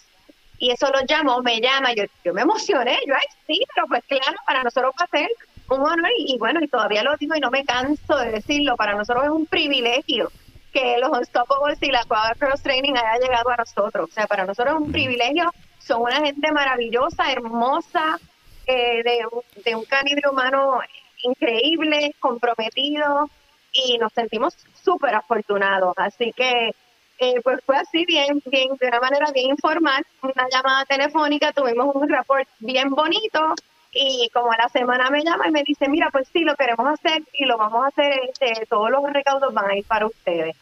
y 0.58 0.70
eso 0.70 0.90
lo 0.90 1.00
llamó, 1.06 1.42
me 1.42 1.60
llama, 1.60 1.92
yo, 1.94 2.04
yo 2.24 2.32
me 2.32 2.42
emocioné, 2.42 2.98
yo, 3.06 3.14
ay, 3.14 3.26
sí, 3.46 3.60
pero 3.74 3.86
pues 3.86 4.02
claro, 4.04 4.36
para 4.46 4.62
nosotros 4.62 4.92
va 4.98 5.04
a 5.04 5.18
ser 5.18 5.28
un 5.68 5.80
honor 5.80 6.10
y, 6.18 6.36
bueno, 6.38 6.60
y 6.62 6.68
todavía 6.68 7.02
lo 7.02 7.16
digo 7.16 7.34
y 7.34 7.40
no 7.40 7.50
me 7.50 7.64
canso 7.64 8.16
de 8.16 8.32
decirlo, 8.32 8.76
para 8.76 8.94
nosotros 8.94 9.24
es 9.24 9.30
un 9.30 9.46
privilegio 9.46 10.30
que 10.72 10.98
los 10.98 11.10
Unstoppables 11.10 11.78
y 11.82 11.90
la 11.90 12.04
Quad 12.04 12.36
Cross 12.38 12.62
Training 12.62 12.94
haya 12.94 13.18
llegado 13.20 13.50
a 13.50 13.56
nosotros, 13.56 14.08
o 14.10 14.12
sea, 14.12 14.26
para 14.26 14.44
nosotros 14.44 14.76
es 14.76 14.80
un 14.82 14.92
privilegio, 14.92 15.50
son 15.78 16.02
una 16.02 16.20
gente 16.20 16.52
maravillosa, 16.52 17.32
hermosa, 17.32 18.18
eh, 18.66 19.02
de, 19.02 19.24
de 19.64 19.74
un 19.74 19.84
calibre 19.84 20.28
humano 20.28 20.80
increíble, 21.22 22.14
comprometido 22.18 23.30
y 23.72 23.98
nos 23.98 24.12
sentimos 24.12 24.56
súper 24.82 25.14
afortunados, 25.14 25.94
así 25.96 26.32
que 26.32 26.74
eh, 27.18 27.40
pues 27.42 27.60
fue 27.64 27.76
así, 27.76 28.04
bien, 28.04 28.42
bien, 28.46 28.68
de 28.78 28.88
una 28.88 29.00
manera 29.00 29.30
bien 29.32 29.50
informal, 29.50 30.04
una 30.22 30.46
llamada 30.50 30.84
telefónica, 30.84 31.52
tuvimos 31.52 31.94
un 31.94 32.08
report 32.08 32.48
bien 32.58 32.90
bonito 32.90 33.54
y 33.92 34.28
como 34.32 34.52
a 34.52 34.56
la 34.58 34.68
semana 34.68 35.08
me 35.10 35.24
llama 35.24 35.48
y 35.48 35.52
me 35.52 35.62
dice, 35.62 35.88
mira, 35.88 36.10
pues 36.10 36.28
sí, 36.32 36.40
lo 36.40 36.54
queremos 36.56 36.86
hacer 36.86 37.22
y 37.32 37.46
lo 37.46 37.56
vamos 37.56 37.84
a 37.84 37.88
hacer, 37.88 38.20
este, 38.28 38.66
todos 38.66 38.90
los 38.90 39.02
recaudos 39.12 39.54
van 39.54 39.70
a 39.70 39.76
ir 39.76 39.84
para 39.86 40.06
ustedes. 40.06 40.54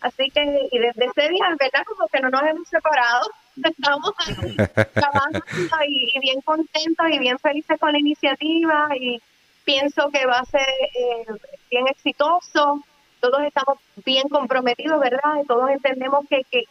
Así 0.00 0.30
que, 0.30 0.68
y 0.72 0.78
desde 0.78 1.04
ese 1.04 1.28
día, 1.28 1.56
verdad, 1.58 1.84
como 1.86 2.08
que 2.08 2.20
no 2.20 2.30
nos 2.30 2.42
hemos 2.42 2.68
separado, 2.68 3.30
estamos 3.64 4.12
trabajando 4.94 5.40
y, 5.86 6.18
bien 6.18 6.40
contentos 6.40 7.06
y 7.10 7.18
bien 7.20 7.38
felices 7.38 7.78
con 7.78 7.92
la 7.92 8.00
iniciativa 8.00 8.88
y 8.98 9.22
pienso 9.64 10.10
que 10.10 10.26
va 10.26 10.40
a 10.40 10.44
ser 10.46 10.66
eh, 10.94 11.24
bien 11.70 11.86
exitoso 11.86 12.82
todos 13.22 13.40
estamos 13.44 13.78
bien 14.04 14.28
comprometidos, 14.28 15.00
¿verdad? 15.00 15.44
Todos 15.46 15.70
entendemos 15.70 16.26
que, 16.28 16.42
que, 16.50 16.64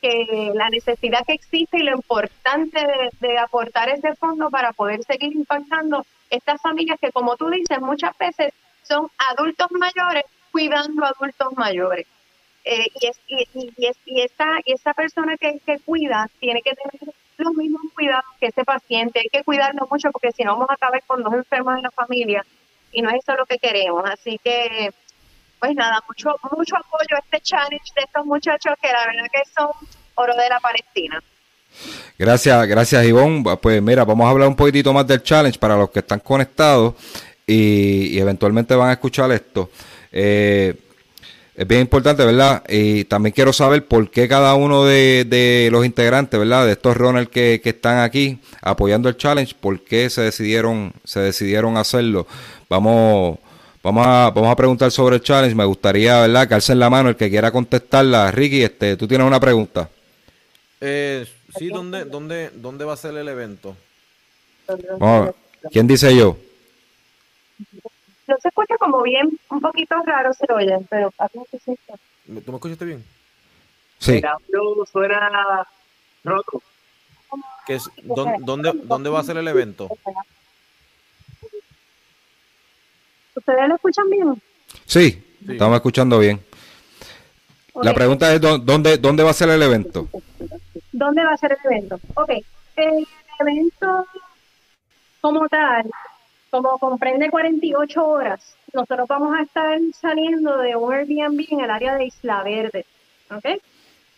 que, 0.00 0.50
la 0.54 0.70
necesidad 0.70 1.24
que 1.24 1.34
existe 1.34 1.78
y 1.78 1.82
lo 1.82 1.94
importante 1.94 2.80
de, 3.20 3.38
aportar 3.38 3.90
ese 3.90 4.16
fondo 4.16 4.50
para 4.50 4.72
poder 4.72 5.04
seguir 5.04 5.32
impactando 5.32 6.04
estas 6.30 6.60
familias 6.60 6.98
que, 6.98 7.12
como 7.12 7.36
tú 7.36 7.50
dices, 7.50 7.78
muchas 7.80 8.16
veces 8.18 8.52
son 8.82 9.08
adultos 9.30 9.68
mayores 9.70 10.24
cuidando 10.50 11.04
adultos 11.04 11.52
mayores. 11.56 12.06
Eh, 12.64 12.86
y, 13.00 13.06
es, 13.06 13.20
y, 13.28 13.46
y, 13.76 13.86
es, 13.86 13.96
y, 14.06 14.22
esa, 14.22 14.46
y 14.64 14.72
esa 14.72 14.94
persona 14.94 15.36
que, 15.36 15.60
que 15.64 15.78
cuida 15.80 16.28
tiene 16.40 16.62
que 16.62 16.74
tener 16.74 17.14
los 17.36 17.54
mismos 17.54 17.82
cuidados 17.94 18.24
que 18.40 18.46
ese 18.46 18.64
paciente. 18.64 19.20
Hay 19.20 19.28
que 19.28 19.44
cuidarlo 19.44 19.86
mucho 19.90 20.10
porque 20.10 20.32
si 20.32 20.42
no 20.42 20.52
vamos 20.52 20.70
a 20.70 20.74
acabar 20.74 21.02
con 21.06 21.22
dos 21.22 21.34
enfermos 21.34 21.76
en 21.76 21.82
la 21.82 21.90
familia 21.90 22.44
y 22.92 23.02
no 23.02 23.10
es 23.10 23.16
eso 23.16 23.36
lo 23.36 23.46
que 23.46 23.58
queremos. 23.58 24.04
Así 24.08 24.38
que 24.42 24.90
pues 25.62 25.76
nada, 25.76 26.02
mucho, 26.08 26.30
mucho 26.56 26.74
apoyo 26.76 27.14
a 27.14 27.18
este 27.20 27.40
challenge 27.40 27.92
de 27.94 28.02
estos 28.02 28.26
muchachos 28.26 28.74
que 28.82 28.88
la 28.88 29.06
verdad 29.06 29.28
que 29.32 29.42
son 29.56 29.68
oro 30.16 30.34
de 30.34 30.48
la 30.48 30.58
Palestina. 30.58 31.22
Gracias, 32.18 32.66
gracias 32.66 33.04
Ivonne. 33.04 33.44
Pues 33.62 33.80
mira, 33.80 34.04
vamos 34.04 34.26
a 34.26 34.30
hablar 34.30 34.48
un 34.48 34.56
poquitito 34.56 34.92
más 34.92 35.06
del 35.06 35.22
challenge 35.22 35.60
para 35.60 35.76
los 35.76 35.90
que 35.90 36.00
están 36.00 36.18
conectados 36.18 36.94
y, 37.46 38.18
eventualmente 38.18 38.74
van 38.74 38.88
a 38.88 38.94
escuchar 38.94 39.30
esto. 39.30 39.70
Eh, 40.10 40.74
es 41.54 41.68
bien 41.68 41.82
importante, 41.82 42.24
¿verdad? 42.24 42.64
Y 42.68 43.04
también 43.04 43.32
quiero 43.32 43.52
saber 43.52 43.86
por 43.86 44.10
qué 44.10 44.26
cada 44.26 44.54
uno 44.56 44.84
de, 44.84 45.68
los 45.70 45.86
integrantes, 45.86 46.40
¿verdad? 46.40 46.66
De 46.66 46.72
estos 46.72 46.96
runners 46.96 47.28
que, 47.28 47.60
que, 47.62 47.70
están 47.70 48.00
aquí 48.00 48.40
apoyando 48.62 49.08
el 49.08 49.16
challenge, 49.16 49.54
por 49.60 49.78
qué 49.84 50.10
se 50.10 50.22
decidieron, 50.22 50.92
se 51.04 51.20
decidieron 51.20 51.76
hacerlo. 51.76 52.26
Vamos, 52.68 53.38
Vamos 53.82 54.06
a, 54.06 54.30
vamos 54.30 54.50
a 54.50 54.56
preguntar 54.56 54.90
sobre 54.92 55.16
el 55.16 55.22
challenge. 55.22 55.56
Me 55.56 55.64
gustaría, 55.64 56.20
¿verdad? 56.20 56.48
Que 56.48 56.72
en 56.72 56.78
la 56.78 56.88
mano 56.88 57.08
el 57.08 57.16
que 57.16 57.28
quiera 57.28 57.50
contestarla. 57.50 58.30
Ricky, 58.30 58.62
este, 58.62 58.96
tú 58.96 59.08
tienes 59.08 59.26
una 59.26 59.40
pregunta. 59.40 59.88
Eh, 60.80 61.26
sí, 61.58 61.68
¿dónde, 61.68 62.04
dónde, 62.04 62.50
¿dónde 62.54 62.84
va 62.84 62.92
a 62.92 62.96
ser 62.96 63.16
el 63.16 63.28
evento? 63.28 63.76
¿Quién 65.70 65.86
dice 65.88 66.14
yo? 66.14 66.36
No 68.28 68.36
se 68.40 68.48
escucha 68.48 68.76
como 68.78 69.02
bien, 69.02 69.38
un 69.50 69.60
poquito 69.60 69.96
raro 70.06 70.32
se 70.32 70.50
oye, 70.52 70.78
pero 70.88 71.12
a 71.18 71.28
mí 71.34 71.42
sí. 71.64 71.76
¿Tú 72.44 72.52
me 72.52 72.56
escuchaste 72.56 72.84
bien? 72.84 73.04
Sí. 73.98 74.18
El 74.18 74.26
audio 74.26 74.86
suena 74.90 75.66
roto. 76.22 76.62
¿Qué 77.66 77.74
es, 77.74 77.90
dónde, 78.02 78.72
¿Dónde 78.84 79.10
va 79.10 79.20
a 79.20 79.24
ser 79.24 79.36
el 79.36 79.48
evento? 79.48 79.88
¿Ustedes 83.34 83.68
lo 83.68 83.74
escuchan 83.74 84.10
bien? 84.10 84.42
Sí, 84.86 85.22
estamos 85.48 85.76
escuchando 85.76 86.18
bien. 86.18 86.40
La 87.74 87.94
pregunta 87.94 88.32
es, 88.32 88.40
¿dónde, 88.40 88.98
¿dónde 88.98 89.22
va 89.22 89.30
a 89.30 89.34
ser 89.34 89.48
el 89.48 89.62
evento? 89.62 90.08
¿Dónde 90.92 91.24
va 91.24 91.32
a 91.32 91.36
ser 91.36 91.52
el 91.52 91.72
evento? 91.72 91.98
Ok, 92.14 92.30
el 92.76 93.06
evento 93.40 94.06
como 95.20 95.48
tal, 95.48 95.90
como 96.50 96.78
comprende 96.78 97.30
48 97.30 98.04
horas, 98.04 98.56
nosotros 98.72 99.08
vamos 99.08 99.34
a 99.38 99.42
estar 99.42 99.78
saliendo 99.98 100.58
de 100.58 100.76
un 100.76 100.92
Airbnb 100.92 101.46
en 101.50 101.60
el 101.60 101.70
área 101.70 101.96
de 101.96 102.06
Isla 102.06 102.42
Verde. 102.42 102.84
¿ok? 103.30 103.62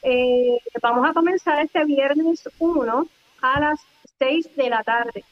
Eh, 0.03 0.59
vamos 0.83 1.09
a 1.09 1.13
comenzar 1.13 1.65
este 1.65 1.85
viernes 1.85 2.49
1 2.59 3.07
a 3.41 3.61
las 3.61 3.81
6 4.19 4.57
de 4.57 4.71
la 4.71 4.83
tarde, 4.83 5.25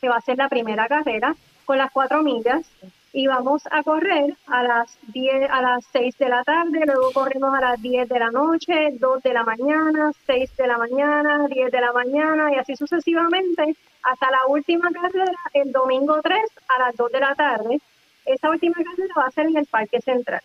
que 0.00 0.08
va 0.08 0.16
a 0.16 0.20
ser 0.22 0.38
la 0.38 0.48
primera 0.48 0.88
carrera 0.88 1.36
con 1.64 1.78
las 1.78 1.92
cuatro 1.92 2.22
millas 2.22 2.66
y 3.12 3.26
vamos 3.26 3.62
a 3.70 3.82
correr 3.82 4.34
a 4.46 4.62
las 4.62 4.98
10, 5.08 5.50
a 5.50 5.60
las 5.60 5.84
6 5.92 6.16
de 6.16 6.28
la 6.28 6.42
tarde, 6.44 6.80
luego 6.86 7.12
corremos 7.12 7.54
a 7.54 7.60
las 7.60 7.82
10 7.82 8.08
de 8.08 8.18
la 8.18 8.30
noche, 8.30 8.90
2 8.98 9.22
de 9.22 9.32
la 9.34 9.42
mañana, 9.42 10.12
6 10.26 10.56
de 10.56 10.66
la 10.66 10.78
mañana, 10.78 11.46
10 11.48 11.70
de 11.70 11.80
la 11.80 11.92
mañana 11.92 12.52
y 12.52 12.58
así 12.58 12.74
sucesivamente 12.74 13.76
hasta 14.02 14.30
la 14.30 14.46
última 14.48 14.90
carrera 14.90 15.32
el 15.52 15.72
domingo 15.72 16.20
3 16.22 16.40
a 16.68 16.78
las 16.78 16.96
2 16.96 17.12
de 17.12 17.20
la 17.20 17.34
tarde. 17.34 17.80
Esa 18.24 18.50
última 18.50 18.76
carrera 18.76 19.14
va 19.16 19.26
a 19.26 19.30
ser 19.30 19.46
en 19.46 19.58
el 19.58 19.66
Parque 19.66 20.00
Central. 20.00 20.40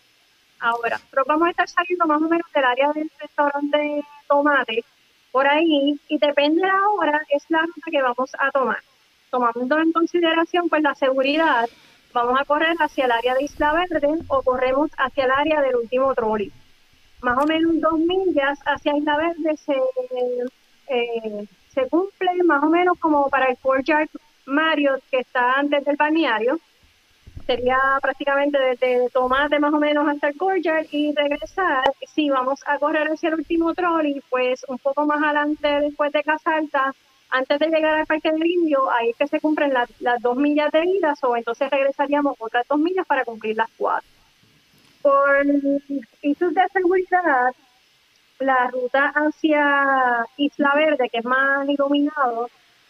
Ahora, 0.60 0.98
nosotros 0.98 1.26
vamos 1.26 1.48
a 1.48 1.50
estar 1.52 1.68
saliendo 1.68 2.06
más 2.06 2.20
o 2.20 2.28
menos 2.28 2.52
del 2.52 2.64
área 2.64 2.92
del 2.92 3.10
restaurante 3.20 4.04
Tomate, 4.26 4.84
por 5.30 5.46
ahí, 5.46 5.98
y 6.08 6.18
depende 6.18 6.60
de 6.60 6.66
la 6.66 6.88
hora, 6.90 7.22
es 7.30 7.44
la 7.48 7.60
ruta 7.60 7.90
que 7.90 8.02
vamos 8.02 8.30
a 8.38 8.50
tomar. 8.50 8.82
Tomando 9.30 9.78
en 9.78 9.92
consideración 9.92 10.68
pues 10.68 10.82
la 10.82 10.94
seguridad, 10.94 11.68
vamos 12.18 12.40
a 12.40 12.44
correr 12.44 12.76
hacia 12.80 13.04
el 13.04 13.12
área 13.12 13.34
de 13.34 13.44
Isla 13.44 13.72
Verde 13.72 14.08
o 14.28 14.42
corremos 14.42 14.90
hacia 14.98 15.24
el 15.24 15.30
área 15.30 15.60
del 15.62 15.76
último 15.76 16.14
trolley. 16.14 16.50
Más 17.22 17.38
o 17.38 17.46
menos 17.46 17.80
dos 17.80 17.98
millas 17.98 18.58
hacia 18.64 18.96
Isla 18.96 19.16
Verde 19.16 19.56
se, 19.56 19.76
eh, 20.88 21.46
cumple 21.90 22.30
más 22.44 22.62
o 22.64 22.68
menos 22.68 22.98
como 22.98 23.28
para 23.28 23.46
el 23.46 23.56
Courtyard 23.58 24.08
Marriott 24.46 25.02
que 25.10 25.20
está 25.20 25.54
antes 25.54 25.84
del 25.84 25.96
balneario. 25.96 26.58
Sería 27.46 27.78
prácticamente 28.02 28.58
desde 28.58 29.08
Tomate 29.10 29.58
más 29.60 29.72
o 29.72 29.78
menos 29.78 30.06
hasta 30.08 30.28
el 30.28 30.36
Courtyard 30.36 30.86
y 30.90 31.14
regresar. 31.14 31.84
Si 32.14 32.28
vamos 32.30 32.60
a 32.66 32.78
correr 32.78 33.06
hacia 33.06 33.28
el 33.28 33.36
último 33.36 33.74
trolley, 33.74 34.20
pues 34.28 34.64
un 34.68 34.78
poco 34.78 35.06
más 35.06 35.22
adelante 35.22 35.68
después 35.80 36.12
de 36.12 36.24
Casa 36.24 36.56
Alta, 36.56 36.94
antes 37.30 37.58
de 37.58 37.68
llegar 37.68 37.94
al 37.94 38.06
Parque 38.06 38.30
del 38.30 38.46
Indio, 38.46 38.90
ahí 38.90 39.10
es 39.10 39.16
que 39.16 39.28
se 39.28 39.40
cumplen 39.40 39.72
las, 39.72 39.90
dos 40.20 40.36
millas 40.36 40.70
de 40.72 40.84
ida, 40.84 41.14
o 41.22 41.36
entonces 41.36 41.70
regresaríamos 41.70 42.36
otras 42.38 42.66
dos 42.68 42.78
millas 42.78 43.06
para 43.06 43.24
cumplir 43.24 43.56
las 43.56 43.68
cuatro. 43.76 44.08
Por 45.02 45.46
issues 46.22 46.54
de 46.54 46.62
seguridad, 46.72 47.54
la 48.40 48.68
ruta 48.68 49.12
hacia 49.14 50.26
Isla 50.36 50.72
Verde, 50.74 51.08
que 51.10 51.18
es 51.18 51.24
más 51.24 51.68
iluminado, 51.68 52.48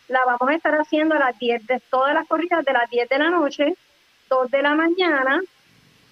la 0.08 0.24
vamos 0.24 0.48
a 0.48 0.54
estar 0.54 0.74
haciendo 0.74 1.14
a 1.14 1.18
las 1.18 1.38
10 1.38 1.66
de 1.66 1.80
todas 1.90 2.14
las 2.14 2.26
corridas 2.26 2.64
de 2.64 2.72
las 2.72 2.88
10 2.88 3.08
de 3.08 3.18
la 3.18 3.30
noche, 3.30 3.74
2 4.30 4.50
de 4.50 4.62
la 4.62 4.74
mañana, 4.74 5.40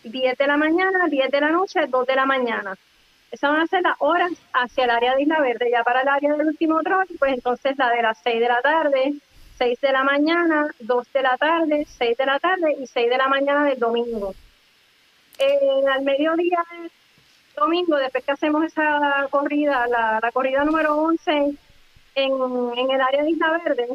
10 0.04 0.38
de 0.38 0.46
la 0.46 0.56
mañana, 0.56 1.06
10 1.08 1.30
de 1.30 1.40
la 1.40 1.50
noche, 1.50 1.86
2 1.86 2.06
de 2.06 2.16
la 2.16 2.26
mañana. 2.26 2.74
Esas 3.30 3.50
van 3.50 3.60
a 3.60 3.66
ser 3.66 3.82
las 3.82 3.96
horas 3.98 4.32
hacia 4.52 4.84
el 4.84 4.90
área 4.90 5.14
de 5.14 5.22
Isla 5.22 5.40
Verde. 5.40 5.70
Ya 5.70 5.82
para 5.82 6.02
el 6.02 6.08
área 6.08 6.34
del 6.34 6.46
último 6.46 6.80
troll, 6.82 7.06
pues 7.18 7.34
entonces 7.34 7.76
la 7.76 7.90
de 7.90 8.02
las 8.02 8.18
6 8.22 8.40
de 8.40 8.48
la 8.48 8.60
tarde, 8.62 9.14
6 9.58 9.80
de 9.80 9.92
la 9.92 10.04
mañana, 10.04 10.68
2 10.80 11.12
de 11.12 11.22
la 11.22 11.36
tarde, 11.36 11.86
6 11.98 12.16
de 12.16 12.26
la 12.26 12.38
tarde 12.38 12.76
y 12.80 12.86
6 12.86 13.10
de 13.10 13.18
la 13.18 13.28
mañana 13.28 13.64
del 13.64 13.78
domingo. 13.78 14.34
Eh, 15.38 15.82
al 15.92 16.02
mediodía 16.02 16.64
del 16.70 16.90
domingo, 17.56 17.96
después 17.96 18.24
que 18.24 18.32
hacemos 18.32 18.64
esa 18.64 19.26
corrida, 19.30 19.86
la, 19.88 20.30
corrida 20.32 20.64
número 20.64 20.96
11 20.96 21.32
en, 22.14 22.32
en 22.76 22.90
el 22.90 23.00
área 23.00 23.22
de 23.22 23.30
Isla 23.30 23.60
Verde, 23.64 23.88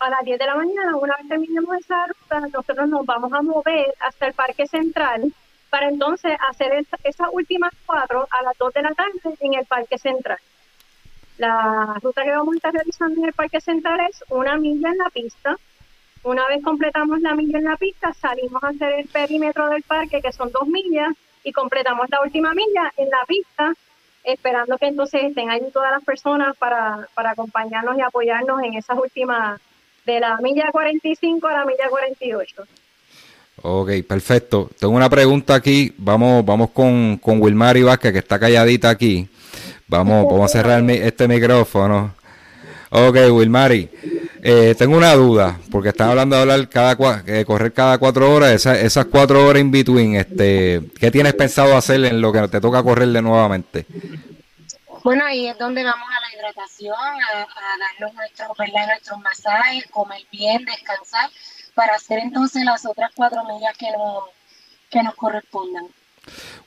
a 0.00 0.10
las 0.10 0.24
10 0.24 0.38
de 0.38 0.46
la 0.46 0.54
mañana, 0.54 0.96
una 0.96 1.16
vez 1.16 1.28
terminemos 1.28 1.76
esa 1.78 2.06
ruta, 2.06 2.40
nosotros 2.40 2.88
nos 2.88 3.04
vamos 3.04 3.32
a 3.32 3.42
mover 3.42 3.94
hasta 4.00 4.26
el 4.26 4.32
Parque 4.32 4.66
Central 4.66 5.32
para 5.70 5.88
entonces 5.88 6.36
hacer 6.48 6.84
esas 7.04 7.28
últimas 7.32 7.72
cuatro 7.86 8.26
a 8.30 8.42
las 8.42 8.58
2 8.58 8.74
de 8.74 8.82
la 8.82 8.94
tarde 8.94 9.20
en 9.40 9.54
el 9.54 9.64
Parque 9.64 9.98
Central. 9.98 10.38
La 11.38 11.96
ruta 12.02 12.22
que 12.22 12.32
vamos 12.32 12.54
a 12.54 12.56
estar 12.56 12.74
realizando 12.74 13.20
en 13.20 13.26
el 13.28 13.32
Parque 13.32 13.60
Central 13.60 14.00
es 14.10 14.22
una 14.28 14.58
milla 14.58 14.90
en 14.90 14.98
la 14.98 15.08
pista. 15.10 15.56
Una 16.22 16.46
vez 16.48 16.62
completamos 16.62 17.20
la 17.20 17.34
milla 17.34 17.58
en 17.58 17.64
la 17.64 17.76
pista, 17.76 18.12
salimos 18.12 18.62
a 18.62 18.68
hacer 18.68 18.92
el 18.92 19.08
perímetro 19.08 19.70
del 19.70 19.82
parque, 19.82 20.20
que 20.20 20.32
son 20.32 20.50
dos 20.52 20.66
millas, 20.66 21.14
y 21.42 21.52
completamos 21.52 22.10
la 22.10 22.20
última 22.20 22.52
milla 22.52 22.92
en 22.98 23.08
la 23.08 23.24
pista, 23.26 23.72
esperando 24.22 24.76
que 24.76 24.88
entonces 24.88 25.24
estén 25.24 25.48
ahí 25.48 25.62
todas 25.72 25.92
las 25.92 26.04
personas 26.04 26.54
para, 26.58 27.08
para 27.14 27.30
acompañarnos 27.30 27.96
y 27.96 28.02
apoyarnos 28.02 28.62
en 28.62 28.74
esas 28.74 28.98
últimas, 28.98 29.58
de 30.04 30.20
la 30.20 30.36
milla 30.38 30.70
45 30.70 31.46
a 31.46 31.52
la 31.52 31.64
milla 31.64 31.88
48. 31.88 32.64
Ok, 33.62 33.90
perfecto. 34.08 34.70
Tengo 34.78 34.94
una 34.94 35.10
pregunta 35.10 35.54
aquí. 35.54 35.92
Vamos, 35.98 36.44
vamos 36.44 36.70
con, 36.70 37.18
con 37.18 37.42
Wilmary 37.42 37.82
Vázquez, 37.82 38.12
que 38.12 38.18
está 38.18 38.38
calladita 38.38 38.88
aquí. 38.90 39.28
Vamos, 39.86 40.24
vamos 40.24 40.50
a 40.50 40.58
cerrar 40.58 40.88
este 40.90 41.28
micrófono. 41.28 42.14
Ok, 42.92 43.16
Wilmary, 43.30 43.88
eh, 44.42 44.74
tengo 44.76 44.96
una 44.96 45.14
duda, 45.14 45.58
porque 45.70 45.90
están 45.90 46.10
hablando 46.10 46.34
de 46.34 46.42
hablar 46.42 46.68
cada 46.68 46.96
eh, 47.26 47.44
correr 47.44 47.72
cada 47.72 47.98
cuatro 47.98 48.32
horas, 48.34 48.66
esas 48.66 49.04
cuatro 49.06 49.46
horas 49.46 49.60
in 49.60 49.70
between, 49.70 50.16
este, 50.16 50.80
¿qué 50.98 51.10
tienes 51.12 51.34
pensado 51.34 51.76
hacer 51.76 52.04
en 52.04 52.20
lo 52.20 52.32
que 52.32 52.48
te 52.48 52.60
toca 52.60 52.82
correrle 52.82 53.22
nuevamente? 53.22 53.86
Bueno, 55.04 55.24
ahí 55.24 55.46
es 55.46 55.56
donde 55.56 55.84
vamos 55.84 56.08
a 56.08 56.20
la 56.20 56.36
hidratación, 56.36 56.94
a, 56.94 57.46
darnos 58.00 58.14
nuestros 58.14 59.18
masajes, 59.20 59.86
comer 59.92 60.22
bien, 60.32 60.64
descansar 60.64 61.30
para 61.74 61.94
hacer 61.94 62.18
entonces 62.18 62.64
las 62.64 62.84
otras 62.86 63.10
cuatro 63.14 63.44
millas 63.44 63.76
que 63.76 63.90
nos, 63.90 64.24
que 64.90 65.02
nos 65.02 65.14
correspondan. 65.14 65.86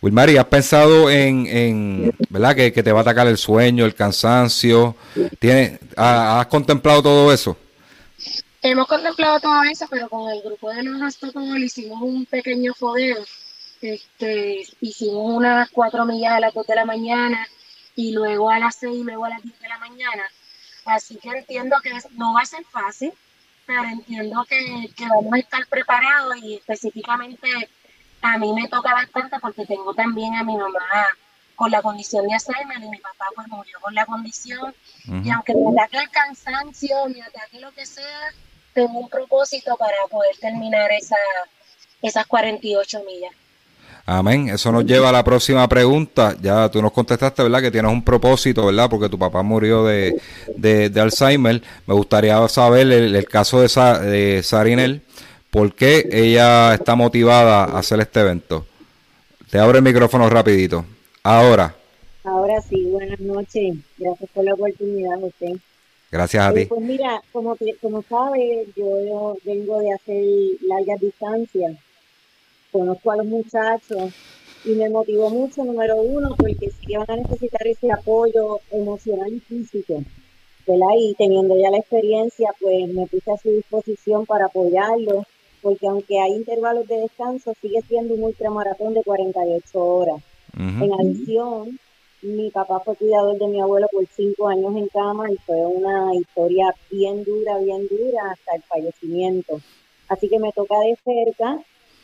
Wilmary, 0.01 0.37
¿has 0.37 0.45
pensado 0.45 1.09
en, 1.09 1.47
en 1.47 2.15
verdad 2.29 2.55
que, 2.55 2.71
te 2.71 2.91
va 2.91 2.99
a 2.99 3.01
atacar 3.01 3.27
el 3.27 3.37
sueño, 3.37 3.85
el 3.85 3.95
cansancio? 3.95 4.95
¿Tienes, 5.39 5.79
¿Has 5.95 6.47
contemplado 6.47 7.03
todo 7.03 7.31
eso? 7.31 7.57
Hemos 8.61 8.87
contemplado 8.87 9.39
todo 9.39 9.63
eso, 9.63 9.85
pero 9.89 10.09
con 10.09 10.31
el 10.31 10.41
grupo 10.41 10.69
de 10.71 10.83
los 10.83 11.19
le 11.35 11.65
hicimos 11.65 12.01
un 12.01 12.25
pequeño 12.25 12.73
fodeo. 12.73 13.23
Este, 13.81 14.63
hicimos 14.79 15.35
unas 15.35 15.69
cuatro 15.69 16.05
millas 16.05 16.33
a 16.33 16.39
las 16.39 16.53
dos 16.53 16.65
de 16.65 16.75
la 16.75 16.85
mañana 16.85 17.45
y 17.95 18.13
luego 18.13 18.49
a 18.49 18.59
las 18.59 18.75
seis 18.75 18.95
y 18.97 19.03
luego 19.03 19.25
a 19.25 19.29
las 19.29 19.43
diez 19.43 19.59
de 19.59 19.67
la 19.67 19.77
mañana. 19.77 20.23
Así 20.85 21.17
que 21.17 21.29
entiendo 21.29 21.75
que 21.81 21.91
no 22.11 22.33
va 22.33 22.41
a 22.41 22.45
ser 22.45 22.63
fácil, 22.65 23.13
pero 23.65 23.83
entiendo 23.83 24.45
que, 24.45 24.91
vamos 24.99 25.33
a 25.33 25.39
estar 25.39 25.65
preparados 25.67 26.37
y 26.37 26.55
específicamente 26.55 27.69
a 28.21 28.37
mí 28.37 28.53
me 28.53 28.67
toca 28.67 28.93
bastante 28.93 29.39
porque 29.39 29.65
tengo 29.65 29.93
también 29.93 30.35
a 30.35 30.43
mi 30.43 30.55
mamá 30.55 31.07
con 31.55 31.69
la 31.71 31.81
condición 31.81 32.27
de 32.27 32.33
Alzheimer 32.33 32.81
y 32.81 32.89
mi 32.89 32.97
papá 32.97 33.25
pues 33.35 33.47
murió 33.47 33.79
con 33.81 33.93
la 33.93 34.05
condición 34.05 34.73
y 35.23 35.29
aunque 35.29 35.53
me 35.53 35.69
ataque 35.81 35.97
el 35.97 36.09
cansancio, 36.09 37.07
me 37.09 37.21
ataque 37.21 37.59
lo 37.59 37.71
que 37.73 37.85
sea, 37.85 38.33
tengo 38.73 38.99
un 38.99 39.09
propósito 39.09 39.75
para 39.77 39.97
poder 40.09 40.35
terminar 40.37 40.91
esa, 40.91 41.17
esas 42.01 42.25
48 42.25 43.03
millas. 43.05 43.33
Amén. 44.05 44.49
Eso 44.49 44.71
nos 44.71 44.85
lleva 44.85 45.09
a 45.09 45.11
la 45.13 45.23
próxima 45.23 45.67
pregunta. 45.69 46.35
Ya 46.41 46.69
tú 46.69 46.81
nos 46.81 46.91
contestaste, 46.91 47.41
¿verdad? 47.41 47.61
Que 47.61 47.71
tienes 47.71 47.91
un 47.91 48.03
propósito, 48.03 48.65
¿verdad? 48.65 48.89
Porque 48.89 49.07
tu 49.07 49.17
papá 49.17 49.43
murió 49.43 49.85
de, 49.85 50.19
de, 50.57 50.99
Alzheimer. 50.99 51.61
Me 51.87 51.93
gustaría 51.93 52.45
saber 52.49 52.91
el, 52.91 53.25
caso 53.27 53.61
de, 53.61 53.67
de 53.67 54.43
Sarinel. 54.43 55.01
¿Por 55.49 55.73
qué 55.73 56.09
ella 56.11 56.73
está 56.73 56.95
motivada 56.95 57.63
a 57.63 57.79
hacer 57.79 58.01
este 58.01 58.19
evento? 58.19 58.65
Te 59.49 59.59
abro 59.59 59.77
el 59.77 59.83
micrófono 59.83 60.29
rapidito. 60.29 60.85
Ahora. 61.23 61.73
Ahora 62.25 62.59
sí, 62.61 62.83
buenas 62.85 63.19
noches. 63.21 63.77
Gracias 63.97 64.29
por 64.33 64.43
la 64.43 64.53
oportunidad, 64.53 65.19
José. 65.19 65.57
Gracias 66.11 66.43
a 66.43 66.51
eh, 66.51 66.53
ti. 66.53 66.65
Pues 66.65 66.81
mira, 66.81 67.21
como, 67.31 67.55
como 67.81 68.03
sabes, 68.03 68.67
yo 68.75 69.37
vengo 69.45 69.79
de 69.79 69.93
hacer 69.93 70.23
largas 70.67 70.99
distancias 70.99 71.77
conozco 72.73 73.11
a 73.11 73.17
los 73.17 73.25
muchachos 73.27 74.11
y 74.65 74.71
me 74.71 74.89
motivó 74.89 75.29
mucho, 75.29 75.63
número 75.63 76.01
uno, 76.01 76.35
porque 76.37 76.71
si 76.71 76.95
van 76.97 77.09
a 77.09 77.15
necesitar 77.15 77.65
ese 77.65 77.89
apoyo 77.91 78.59
emocional 78.71 79.31
y 79.31 79.39
físico. 79.39 80.03
¿verdad? 80.67 80.95
Y 80.97 81.13
teniendo 81.15 81.57
ya 81.57 81.69
la 81.69 81.77
experiencia, 81.77 82.49
pues 82.59 82.87
me 82.93 83.07
puse 83.07 83.31
a 83.31 83.37
su 83.37 83.49
disposición 83.49 84.25
para 84.25 84.45
apoyarlo, 84.45 85.23
porque 85.61 85.87
aunque 85.87 86.19
hay 86.19 86.33
intervalos 86.33 86.87
de 86.87 87.01
descanso, 87.01 87.53
sigue 87.61 87.81
siendo 87.87 88.13
un 88.13 88.23
ultramaratón 88.23 88.93
de 88.93 89.03
48 89.03 89.79
horas. 89.79 90.21
En 90.55 90.93
adición, 90.93 91.79
mi 92.21 92.51
papá 92.51 92.79
fue 92.79 92.95
cuidador 92.95 93.37
de 93.39 93.47
mi 93.47 93.59
abuelo 93.59 93.87
por 93.91 94.05
cinco 94.15 94.47
años 94.47 94.75
en 94.75 94.87
cama 94.87 95.31
y 95.31 95.35
fue 95.37 95.65
una 95.65 96.13
historia 96.15 96.73
bien 96.91 97.23
dura, 97.23 97.57
bien 97.57 97.87
dura 97.87 98.31
hasta 98.31 98.55
el 98.55 98.61
fallecimiento. 98.63 99.59
Así 100.07 100.29
que 100.29 100.39
me 100.39 100.51
toca 100.51 100.79
de 100.79 100.95
cerca 101.03 101.59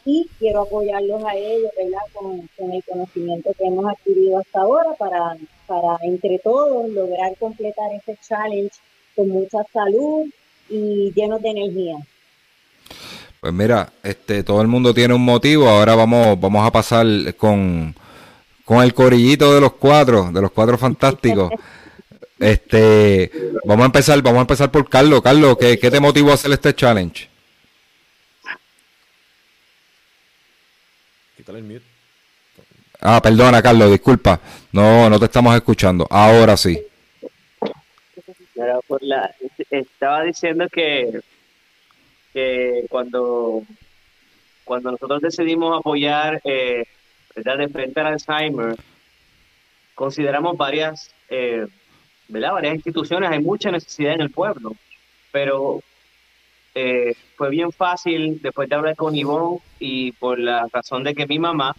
y 0.09 0.27
quiero 0.39 0.61
apoyarlos 0.61 1.23
a 1.23 1.35
ellos, 1.35 1.71
¿verdad? 1.77 1.99
Con, 2.13 2.49
el 2.71 2.83
conocimiento 2.83 3.51
que 3.57 3.65
hemos 3.65 3.85
adquirido 3.85 4.39
hasta 4.39 4.61
ahora 4.61 4.91
para, 4.97 5.37
para 5.67 5.97
entre 6.03 6.39
todos 6.39 6.89
lograr 6.89 7.35
completar 7.37 7.91
ese 7.93 8.17
challenge 8.27 8.75
con 9.15 9.29
mucha 9.29 9.59
salud 9.71 10.25
y 10.69 11.11
llenos 11.13 11.41
de 11.41 11.49
energía. 11.49 11.95
Pues 13.39 13.53
mira, 13.53 13.91
este, 14.03 14.43
todo 14.43 14.61
el 14.61 14.67
mundo 14.67 14.93
tiene 14.93 15.13
un 15.13 15.23
motivo. 15.23 15.69
Ahora 15.69 15.95
vamos, 15.95 16.39
vamos 16.39 16.65
a 16.65 16.71
pasar 16.71 17.05
con, 17.35 17.95
con 18.65 18.83
el 18.83 18.93
corillito 18.93 19.53
de 19.53 19.61
los 19.61 19.73
cuatro, 19.73 20.31
de 20.31 20.41
los 20.41 20.51
cuatro 20.51 20.77
fantásticos. 20.77 21.51
Este, 22.41 23.29
vamos 23.65 23.83
a 23.83 23.87
empezar, 23.87 24.21
vamos 24.21 24.37
a 24.37 24.41
empezar 24.43 24.71
por 24.71 24.87
Carlos. 24.87 25.21
Carlos, 25.21 25.57
¿qué, 25.59 25.77
qué 25.77 25.91
te 25.91 25.99
motivó 25.99 26.31
a 26.31 26.35
hacer 26.35 26.49
este 26.53 26.73
challenge? 26.73 27.28
Ah, 33.01 33.21
perdona, 33.21 33.61
Carlos, 33.61 33.91
disculpa. 33.91 34.39
No, 34.71 35.09
no 35.09 35.19
te 35.19 35.25
estamos 35.25 35.55
escuchando. 35.55 36.05
Ahora 36.09 36.57
sí. 36.57 36.79
estaba 39.69 40.23
diciendo 40.23 40.67
que, 40.69 41.21
que 42.33 42.85
cuando, 42.89 43.63
cuando 44.65 44.91
nosotros 44.91 45.21
decidimos 45.21 45.79
apoyar 45.79 46.41
eh, 46.43 46.85
de 47.35 47.69
frente 47.69 47.99
al 47.99 48.07
Alzheimer, 48.07 48.75
consideramos 49.95 50.57
varias, 50.57 51.09
eh, 51.29 51.67
¿verdad? 52.27 52.53
varias 52.53 52.75
instituciones, 52.75 53.29
hay 53.29 53.39
mucha 53.39 53.71
necesidad 53.71 54.13
en 54.13 54.21
el 54.21 54.29
pueblo, 54.29 54.75
pero 55.31 55.81
eh, 56.75 57.15
fue 57.39 57.49
bien 57.49 57.71
fácil 57.71 58.41
después 58.41 58.67
de 58.67 58.75
hablar 58.75 58.97
con 58.97 59.15
Ivonne 59.15 59.61
y 59.79 60.11
por 60.11 60.37
la 60.37 60.67
razón 60.73 61.05
de 61.05 61.15
que 61.15 61.25
mi 61.25 61.39
mamá 61.39 61.73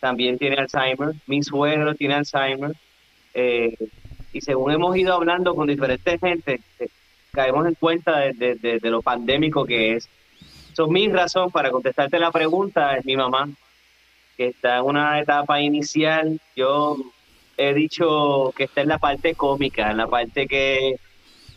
también 0.00 0.36
tiene 0.38 0.56
Alzheimer, 0.56 1.14
mi 1.28 1.40
suegro 1.44 1.94
tiene 1.94 2.14
Alzheimer, 2.14 2.72
eh, 3.32 3.76
y 4.32 4.40
según 4.40 4.72
hemos 4.72 4.96
ido 4.96 5.14
hablando 5.14 5.54
con 5.54 5.68
diferentes 5.68 6.18
gente, 6.18 6.60
eh, 6.80 6.88
caemos 7.30 7.68
en 7.68 7.74
cuenta 7.74 8.18
de, 8.18 8.56
de, 8.56 8.90
lo 8.90 9.00
pandémico 9.00 9.64
que 9.64 9.94
es. 9.94 10.08
Son 10.72 10.92
mi 10.92 11.06
razón 11.06 11.52
para 11.52 11.70
contestarte 11.70 12.18
la 12.18 12.32
pregunta, 12.32 12.96
es 12.96 13.04
mi 13.04 13.16
mamá, 13.16 13.48
que 14.36 14.48
está 14.48 14.78
en 14.78 14.84
una 14.84 15.20
etapa 15.20 15.60
inicial. 15.60 16.40
Yo 16.56 16.96
he 17.56 17.72
dicho 17.72 18.52
que 18.56 18.64
está 18.64 18.80
en 18.80 18.88
la 18.88 18.98
parte 18.98 19.36
cómica, 19.36 19.92
en 19.92 19.98
la 19.98 20.08
parte 20.08 20.48
que 20.48 20.96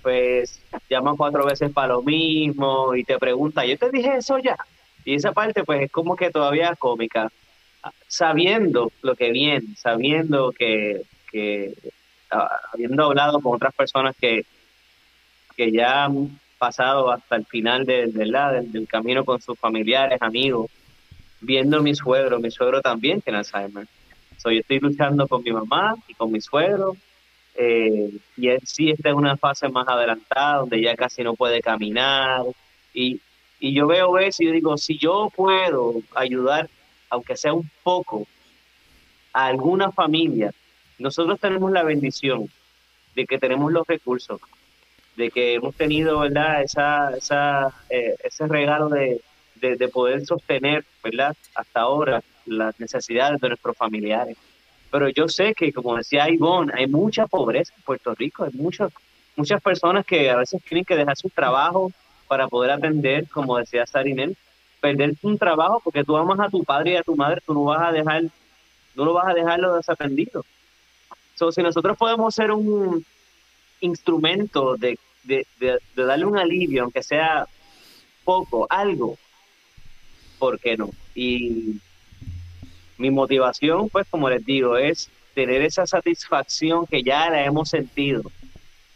pues 0.01 0.61
llaman 0.89 1.17
cuatro 1.17 1.45
veces 1.45 1.71
para 1.71 1.93
lo 1.93 2.01
mismo 2.01 2.95
y 2.95 3.03
te 3.03 3.17
pregunta, 3.17 3.65
yo 3.65 3.77
te 3.77 3.89
dije 3.91 4.15
eso 4.17 4.37
ya. 4.39 4.57
Y 5.05 5.15
esa 5.15 5.31
parte 5.31 5.63
pues 5.63 5.81
es 5.83 5.91
como 5.91 6.15
que 6.15 6.29
todavía 6.29 6.75
cómica, 6.75 7.31
sabiendo 8.07 8.91
lo 9.01 9.15
que 9.15 9.31
viene, 9.31 9.75
sabiendo 9.75 10.51
que, 10.51 11.01
que 11.31 11.73
habiendo 12.73 13.05
hablado 13.05 13.39
con 13.41 13.55
otras 13.55 13.73
personas 13.73 14.15
que, 14.19 14.45
que 15.55 15.71
ya 15.71 16.05
han 16.05 16.39
pasado 16.57 17.11
hasta 17.11 17.35
el 17.35 17.45
final 17.45 17.85
de, 17.85 18.07
del, 18.07 18.35
del 18.71 18.87
camino 18.87 19.25
con 19.25 19.41
sus 19.41 19.57
familiares, 19.57 20.21
amigos, 20.21 20.69
viendo 21.39 21.77
a 21.77 21.81
mi 21.81 21.95
suegro, 21.95 22.39
mi 22.39 22.51
suegro 22.51 22.81
también 22.81 23.21
tiene 23.21 23.39
Alzheimer. 23.39 23.87
So, 24.37 24.51
yo 24.51 24.59
estoy 24.59 24.79
luchando 24.79 25.27
con 25.27 25.43
mi 25.43 25.51
mamá 25.51 25.95
y 26.07 26.13
con 26.13 26.31
mi 26.31 26.41
suegro, 26.41 26.95
eh, 27.55 28.11
y 28.37 28.47
él 28.47 28.59
sí 28.65 28.91
está 28.91 29.09
en 29.09 29.15
una 29.15 29.37
fase 29.37 29.67
más 29.69 29.87
adelantada, 29.87 30.59
donde 30.59 30.81
ya 30.81 30.95
casi 30.95 31.23
no 31.23 31.35
puede 31.35 31.61
caminar. 31.61 32.43
Y, 32.93 33.19
y 33.59 33.73
yo 33.73 33.87
veo 33.87 34.17
eso 34.17 34.43
y 34.43 34.47
yo 34.47 34.51
digo, 34.53 34.77
si 34.77 34.97
yo 34.97 35.29
puedo 35.35 36.01
ayudar, 36.15 36.69
aunque 37.09 37.35
sea 37.35 37.53
un 37.53 37.69
poco, 37.83 38.27
a 39.33 39.45
alguna 39.47 39.91
familia, 39.91 40.51
nosotros 40.99 41.39
tenemos 41.39 41.71
la 41.71 41.83
bendición 41.83 42.49
de 43.15 43.25
que 43.25 43.37
tenemos 43.37 43.71
los 43.71 43.87
recursos, 43.87 44.39
de 45.15 45.29
que 45.29 45.53
hemos 45.53 45.75
tenido, 45.75 46.19
¿verdad?, 46.19 46.63
esa, 46.63 47.11
esa, 47.15 47.73
eh, 47.89 48.15
ese 48.23 48.47
regalo 48.47 48.89
de, 48.89 49.21
de, 49.55 49.75
de, 49.75 49.87
poder 49.87 50.25
sostener, 50.25 50.85
¿verdad?, 51.03 51.35
hasta 51.55 51.81
ahora 51.81 52.23
las 52.45 52.79
necesidades 52.79 53.39
de 53.41 53.49
nuestros 53.49 53.77
familiares. 53.77 54.37
Pero 54.91 55.09
yo 55.09 55.27
sé 55.27 55.55
que, 55.55 55.71
como 55.71 55.95
decía 55.95 56.29
Ivonne, 56.29 56.73
hay 56.75 56.87
mucha 56.87 57.25
pobreza 57.25 57.73
en 57.75 57.83
Puerto 57.83 58.13
Rico, 58.13 58.43
hay 58.43 58.51
muchas 58.53 58.91
muchas 59.35 59.61
personas 59.61 60.05
que 60.05 60.29
a 60.29 60.37
veces 60.37 60.61
tienen 60.63 60.85
que 60.85 60.95
dejar 60.95 61.17
su 61.17 61.29
trabajo 61.29 61.91
para 62.27 62.47
poder 62.47 62.71
atender, 62.71 63.27
como 63.29 63.57
decía 63.57 63.85
Sarinel, 63.85 64.37
perder 64.79 65.15
un 65.21 65.37
trabajo 65.37 65.81
porque 65.83 66.03
tú 66.03 66.17
amas 66.17 66.39
a 66.39 66.49
tu 66.49 66.63
padre 66.63 66.91
y 66.91 66.95
a 66.95 67.03
tu 67.03 67.15
madre, 67.15 67.41
tú 67.45 67.53
no 67.53 67.63
vas 67.63 67.81
a 67.81 67.91
dejar, 67.91 68.23
no 68.95 69.05
lo 69.05 69.13
vas 69.13 69.27
a 69.27 69.33
dejarlo 69.33 69.75
desatendido. 69.75 70.45
So, 71.35 71.51
si 71.51 71.61
nosotros 71.61 71.97
podemos 71.97 72.35
ser 72.35 72.51
un 72.51 73.05
instrumento 73.79 74.75
de, 74.77 74.99
de, 75.23 75.47
de, 75.59 75.79
de 75.95 76.03
darle 76.03 76.25
un 76.25 76.37
alivio, 76.37 76.83
aunque 76.83 77.03
sea 77.03 77.47
poco, 78.23 78.67
algo, 78.69 79.17
¿por 80.37 80.59
qué 80.59 80.77
no? 80.77 80.89
Y 81.15 81.79
mi 83.01 83.11
motivación, 83.11 83.89
pues 83.89 84.07
como 84.09 84.29
les 84.29 84.45
digo, 84.45 84.77
es 84.77 85.09
tener 85.33 85.61
esa 85.61 85.85
satisfacción 85.87 86.85
que 86.85 87.03
ya 87.03 87.29
la 87.29 87.43
hemos 87.43 87.69
sentido, 87.69 88.21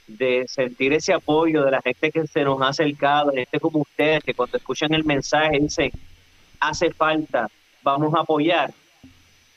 de 0.08 0.46
sentir 0.48 0.94
ese 0.94 1.13
apoyo 1.13 1.63
de 1.63 1.72
la 1.72 1.82
gente 1.82 2.12
que 2.12 2.28
se 2.28 2.44
nos 2.44 2.62
ha 2.62 2.68
acercado, 2.70 3.32
gente 3.32 3.60
como 3.60 3.80
ustedes, 3.80 4.24
que 4.24 4.34
cuando 4.34 4.58
escuchan 4.58 4.94
el 4.94 5.04
mensaje 5.04 5.60
dicen, 5.60 5.91
hace 6.60 6.91
falta, 6.91 7.50
vamos 7.82 8.13
a 8.13 8.22
apoyar. 8.22 8.72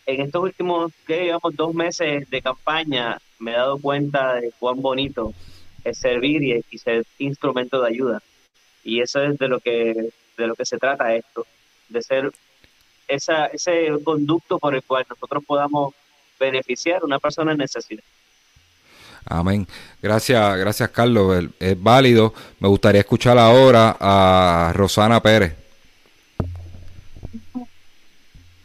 En 0.06 0.22
estos 0.22 0.42
últimos, 0.42 0.92
que 1.06 1.20
digamos, 1.20 1.54
dos 1.54 1.74
meses 1.74 2.28
de 2.30 2.40
campaña, 2.40 3.18
me 3.38 3.52
he 3.52 3.54
dado 3.54 3.78
cuenta 3.78 4.36
de 4.36 4.50
cuán 4.58 4.80
bonito 4.80 5.34
es 5.84 5.98
servir 5.98 6.42
y, 6.42 6.64
y 6.70 6.78
ser 6.78 7.04
instrumento 7.18 7.82
de 7.82 7.88
ayuda. 7.88 8.22
Y 8.82 9.00
eso 9.00 9.22
es 9.22 9.38
de 9.38 9.48
lo 9.48 9.60
que, 9.60 10.10
de 10.38 10.46
lo 10.46 10.54
que 10.54 10.64
se 10.64 10.78
trata 10.78 11.14
esto, 11.14 11.46
de 11.90 12.02
ser 12.02 12.32
esa, 13.08 13.46
ese 13.46 13.88
conducto 14.04 14.58
por 14.58 14.74
el 14.74 14.82
cual 14.82 15.06
nosotros 15.08 15.42
podamos 15.44 15.94
beneficiar 16.38 17.02
a 17.02 17.06
una 17.06 17.18
persona 17.18 17.52
en 17.52 17.58
necesidad. 17.58 18.04
Amén. 19.24 19.66
Gracias, 20.00 20.56
gracias 20.58 20.88
Carlos. 20.90 21.48
Es 21.58 21.82
válido. 21.82 22.32
Me 22.60 22.68
gustaría 22.68 23.00
escuchar 23.00 23.36
ahora 23.38 23.96
a 23.98 24.72
Rosana 24.74 25.20
Pérez. 25.20 25.54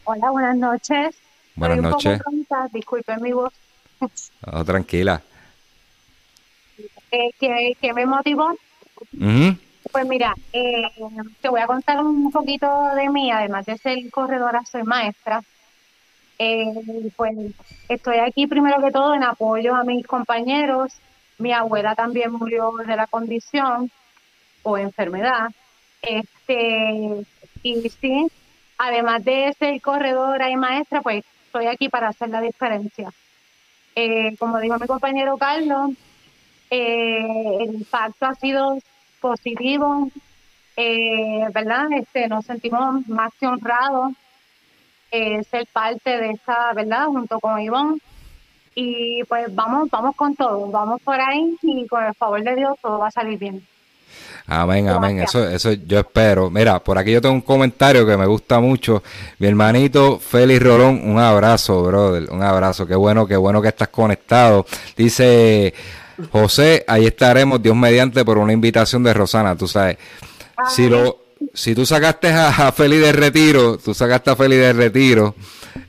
Hola, 0.06 0.32
buenas 0.32 0.58
noches. 0.58 1.16
Buenas 1.56 1.80
noches. 1.80 2.22
disculpen 2.72 3.22
mi 3.22 3.34
voz. 3.34 3.54
tranquila. 4.66 5.22
Eh, 7.12 7.76
¿qué, 7.80 7.94
me 7.94 8.06
motivó? 8.06 8.54
Pues 9.94 10.08
mira, 10.08 10.34
eh, 10.52 10.90
te 11.40 11.50
voy 11.50 11.62
a 11.62 11.68
contar 11.68 12.04
un 12.04 12.32
poquito 12.32 12.68
de 12.96 13.10
mí, 13.10 13.32
además 13.32 13.68
de 13.68 13.78
ser 13.78 14.00
corredora, 14.10 14.64
soy 14.66 14.82
maestra. 14.82 15.44
Eh, 16.40 17.12
pues 17.16 17.36
estoy 17.88 18.18
aquí 18.18 18.48
primero 18.48 18.82
que 18.82 18.92
todo 18.92 19.14
en 19.14 19.24
apoyo 19.24 19.76
a 19.76 19.84
mis 19.84 20.08
compañeros. 20.08 20.94
Mi 21.38 21.54
abuela 21.54 21.94
también 21.94 22.32
murió 22.32 22.72
de 22.72 22.96
la 22.96 23.06
condición 23.06 23.92
o 24.64 24.80
enfermedad. 24.80 25.52
Este, 26.02 27.24
y 27.62 27.90
sí, 27.90 28.28
además 28.80 29.24
de 29.24 29.54
ser 29.60 29.80
corredora 29.80 30.50
y 30.50 30.56
maestra, 30.56 31.04
pues 31.04 31.24
estoy 31.46 31.68
aquí 31.68 31.88
para 31.88 32.08
hacer 32.08 32.30
la 32.30 32.42
diferencia. 32.42 33.12
Eh, 33.96 34.36
como 34.40 34.58
dijo 34.60 34.80
mi 34.80 34.88
compañero 34.88 35.38
Carlos, 35.38 35.92
el 36.72 37.76
impacto 37.76 38.26
ha 38.26 38.34
sido 38.34 38.80
positivo, 39.24 40.10
eh, 40.76 41.48
¿verdad? 41.54 41.86
Este, 41.98 42.28
nos 42.28 42.46
sentimos 42.46 43.08
más 43.08 43.32
que 43.40 43.48
honrados 43.48 44.12
eh, 45.12 45.42
ser 45.50 45.66
parte 45.72 46.18
de 46.18 46.32
esta, 46.32 46.74
¿verdad? 46.74 47.06
Junto 47.06 47.40
con 47.40 47.60
Ivonne. 47.62 48.00
Y 48.76 49.24
pues 49.30 49.54
vamos, 49.54 49.90
vamos 49.90 50.16
con 50.16 50.36
todo, 50.36 50.70
vamos 50.72 51.00
por 51.02 51.20
ahí 51.22 51.56
y 51.62 51.88
con 51.88 52.04
el 52.04 52.14
favor 52.16 52.44
de 52.44 52.56
Dios 52.56 52.76
todo 52.82 53.00
va 53.00 53.08
a 53.08 53.12
salir 53.12 53.38
bien. 53.38 53.66
Amén, 54.48 54.90
amén. 54.90 55.20
Eso, 55.20 55.48
eso 55.48 55.72
yo 55.72 56.00
espero. 56.00 56.50
Mira, 56.50 56.84
por 56.84 56.98
aquí 56.98 57.12
yo 57.12 57.22
tengo 57.22 57.36
un 57.36 57.42
comentario 57.42 58.06
que 58.06 58.18
me 58.18 58.26
gusta 58.26 58.60
mucho. 58.60 59.02
Mi 59.40 59.48
hermanito 59.48 60.20
Félix 60.20 60.62
Rolón, 60.62 61.02
un 61.10 61.18
abrazo, 61.18 61.84
brother. 61.84 62.30
Un 62.30 62.44
abrazo. 62.44 62.86
Qué 62.86 62.96
bueno, 62.96 63.26
qué 63.26 63.38
bueno 63.38 63.62
que 63.62 63.70
estás 63.70 63.88
conectado. 63.88 64.66
Dice, 64.98 65.74
José, 66.32 66.84
ahí 66.88 67.06
estaremos, 67.06 67.62
Dios 67.62 67.76
mediante, 67.76 68.24
por 68.24 68.38
una 68.38 68.54
invitación 68.54 69.04
de 69.04 69.14
Rosana, 69.14 69.56
tú 69.56 69.68
sabes. 69.68 69.98
Si 70.70 70.88
lo, 70.88 71.20
si 71.54 71.76
tú 71.76 71.86
sacaste 71.86 72.30
a, 72.30 72.50
a 72.50 72.72
Feli 72.72 72.98
de 72.98 73.12
retiro, 73.12 73.78
tú 73.78 73.94
sacaste 73.94 74.32
a 74.32 74.36
Feli 74.36 74.56
de 74.56 74.74
retiro, 74.74 75.36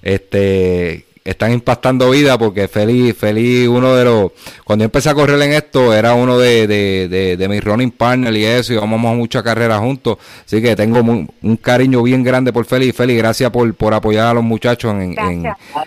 este, 0.02 1.04
están 1.24 1.52
impactando 1.52 2.10
vida 2.10 2.36
porque 2.36 2.68
Feli, 2.68 3.12
Feli, 3.12 3.66
uno 3.66 3.94
de 3.96 4.04
los, 4.04 4.32
cuando 4.62 4.82
yo 4.82 4.86
empecé 4.86 5.08
a 5.08 5.14
correr 5.14 5.40
en 5.40 5.52
esto, 5.52 5.94
era 5.94 6.12
uno 6.14 6.38
de, 6.38 6.66
de, 6.66 7.36
de, 7.36 7.48
mis 7.48 7.64
running 7.64 7.90
partners 7.90 8.36
y 8.36 8.44
eso, 8.44 8.72
y 8.74 8.76
vamos 8.76 9.00
a 9.10 9.14
muchas 9.14 9.42
carreras 9.42 9.80
juntos, 9.80 10.18
así 10.44 10.60
que 10.60 10.76
tengo 10.76 11.00
un, 11.00 11.56
cariño 11.62 12.02
bien 12.02 12.22
grande 12.22 12.52
por 12.52 12.66
Feli, 12.66 12.92
Feli, 12.92 13.16
gracias 13.16 13.50
por, 13.50 13.72
por 13.74 13.94
apoyar 13.94 14.26
a 14.26 14.34
los 14.34 14.44
muchachos 14.44 14.92
en, 14.94 15.16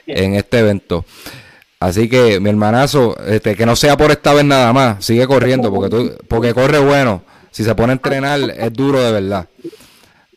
en, 0.07 0.33
este 0.33 0.59
evento. 0.59 1.05
Así 1.79 2.09
que 2.09 2.39
mi 2.39 2.49
hermanazo, 2.49 3.15
este, 3.25 3.55
que 3.55 3.65
no 3.65 3.75
sea 3.75 3.95
por 3.97 4.11
esta 4.11 4.33
vez 4.33 4.45
nada 4.45 4.73
más, 4.73 5.05
sigue 5.05 5.27
corriendo 5.27 5.71
porque 5.71 5.89
tú, 5.89 6.11
porque 6.27 6.53
corre 6.53 6.79
bueno. 6.79 7.23
Si 7.51 7.63
se 7.63 7.73
pone 7.75 7.91
a 7.91 7.93
entrenar 7.93 8.39
es 8.39 8.73
duro 8.73 9.01
de 9.01 9.11
verdad. 9.11 9.47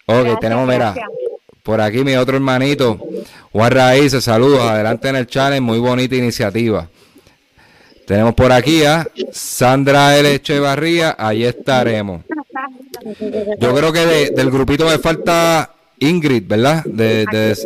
Ok, 0.06 0.40
tenemos, 0.40 0.66
mira, 0.68 0.94
por 1.62 1.80
aquí 1.80 2.02
mi 2.02 2.16
otro 2.16 2.36
hermanito, 2.36 2.98
Juan 3.52 3.70
Raíces, 3.70 4.24
saludos, 4.24 4.60
adelante 4.60 5.08
en 5.08 5.16
el 5.16 5.26
challenge, 5.26 5.60
muy 5.60 5.78
bonita 5.78 6.16
iniciativa. 6.16 6.88
Tenemos 8.06 8.34
por 8.34 8.50
aquí 8.50 8.84
a 8.84 9.06
Sandra 9.32 10.16
L. 10.16 10.34
Echevarría, 10.34 11.14
ahí 11.18 11.44
estaremos. 11.44 12.22
Yo 13.58 13.74
creo 13.74 13.92
que 13.92 14.30
del 14.34 14.50
grupito 14.50 14.84
me 14.86 14.98
falta 14.98 15.70
Ingrid, 16.00 16.44
¿verdad? 16.46 16.84
De, 16.84 17.56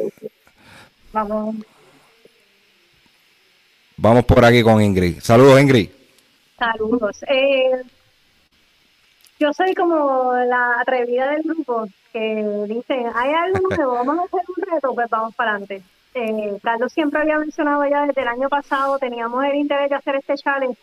Vamos. 1.12 1.57
Vamos 3.97 4.24
por 4.24 4.45
aquí 4.45 4.62
con 4.62 4.82
Ingrid. 4.82 5.20
Saludos, 5.20 5.61
Ingrid. 5.61 5.90
Saludos. 6.59 7.22
Eh, 7.28 7.82
yo 9.38 9.53
soy 9.53 9.74
como 9.74 10.32
la 10.47 10.80
atrevida 10.80 11.30
del 11.30 11.42
grupo 11.42 11.86
que 12.12 12.64
dicen, 12.68 13.07
hay 13.14 13.32
algo 13.32 13.68
nuevo, 13.68 13.95
vamos 14.05 14.18
a 14.18 14.22
hacer 14.24 14.40
un 14.57 14.72
reto, 14.72 14.95
pues 14.95 15.11
vamos 15.11 15.34
para 15.34 15.53
adelante. 15.53 15.82
Eh, 16.14 16.59
Carlos 16.62 16.92
siempre 16.92 17.20
había 17.20 17.38
mencionado 17.38 17.84
ya 17.88 18.07
desde 18.07 18.22
el 18.22 18.28
año 18.28 18.49
pasado, 18.49 18.99
teníamos 18.99 19.45
el 19.45 19.57
interés 19.57 19.90
de 19.90 19.97
hacer 19.97 20.16
este 20.16 20.36
challenge 20.36 20.78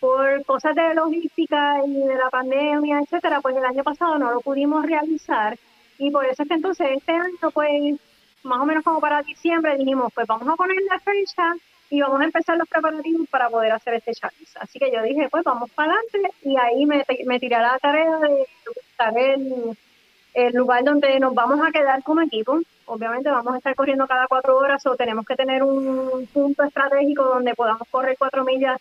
por 0.00 0.44
cosas 0.44 0.74
de 0.74 0.94
logística 0.94 1.76
y 1.86 1.92
de 1.92 2.16
la 2.16 2.28
pandemia, 2.28 2.98
etcétera, 3.00 3.40
pues 3.40 3.56
el 3.56 3.64
año 3.64 3.84
pasado 3.84 4.18
no 4.18 4.32
lo 4.32 4.40
pudimos 4.40 4.84
realizar 4.84 5.56
y 5.98 6.10
por 6.10 6.26
eso 6.26 6.42
es 6.42 6.48
que 6.48 6.54
entonces 6.54 6.88
este 6.96 7.12
año, 7.12 7.50
pues 7.54 7.94
más 8.42 8.60
o 8.60 8.66
menos 8.66 8.82
como 8.82 8.98
para 8.98 9.22
diciembre, 9.22 9.76
dijimos, 9.78 10.12
pues 10.12 10.26
vamos 10.26 10.48
a 10.48 10.56
poner 10.56 10.76
la 10.90 10.98
fecha 10.98 11.54
y 11.92 12.00
vamos 12.00 12.20
a 12.20 12.24
empezar 12.24 12.56
los 12.56 12.68
preparativos 12.68 13.28
para 13.28 13.50
poder 13.50 13.72
hacer 13.72 13.94
este 13.94 14.14
challenge. 14.14 14.58
Así 14.58 14.78
que 14.78 14.90
yo 14.90 15.02
dije, 15.02 15.28
pues 15.30 15.44
vamos 15.44 15.70
para 15.70 15.92
adelante 15.92 16.34
y 16.42 16.56
ahí 16.56 16.86
me, 16.86 17.04
me 17.26 17.38
tiré 17.38 17.58
la 17.58 17.78
tarea 17.78 18.18
de 18.18 18.46
buscar 18.66 19.18
el 19.18 19.76
el 20.34 20.54
lugar 20.54 20.82
donde 20.84 21.18
nos 21.20 21.34
vamos 21.34 21.60
a 21.60 21.70
quedar 21.70 22.02
como 22.02 22.22
equipo. 22.22 22.58
Obviamente 22.86 23.30
vamos 23.30 23.54
a 23.54 23.58
estar 23.58 23.74
corriendo 23.74 24.06
cada 24.06 24.26
cuatro 24.26 24.56
horas 24.56 24.84
o 24.86 24.96
tenemos 24.96 25.26
que 25.26 25.36
tener 25.36 25.62
un 25.62 26.26
punto 26.32 26.64
estratégico 26.64 27.24
donde 27.24 27.54
podamos 27.54 27.86
correr 27.90 28.16
cuatro 28.18 28.44
millas 28.44 28.80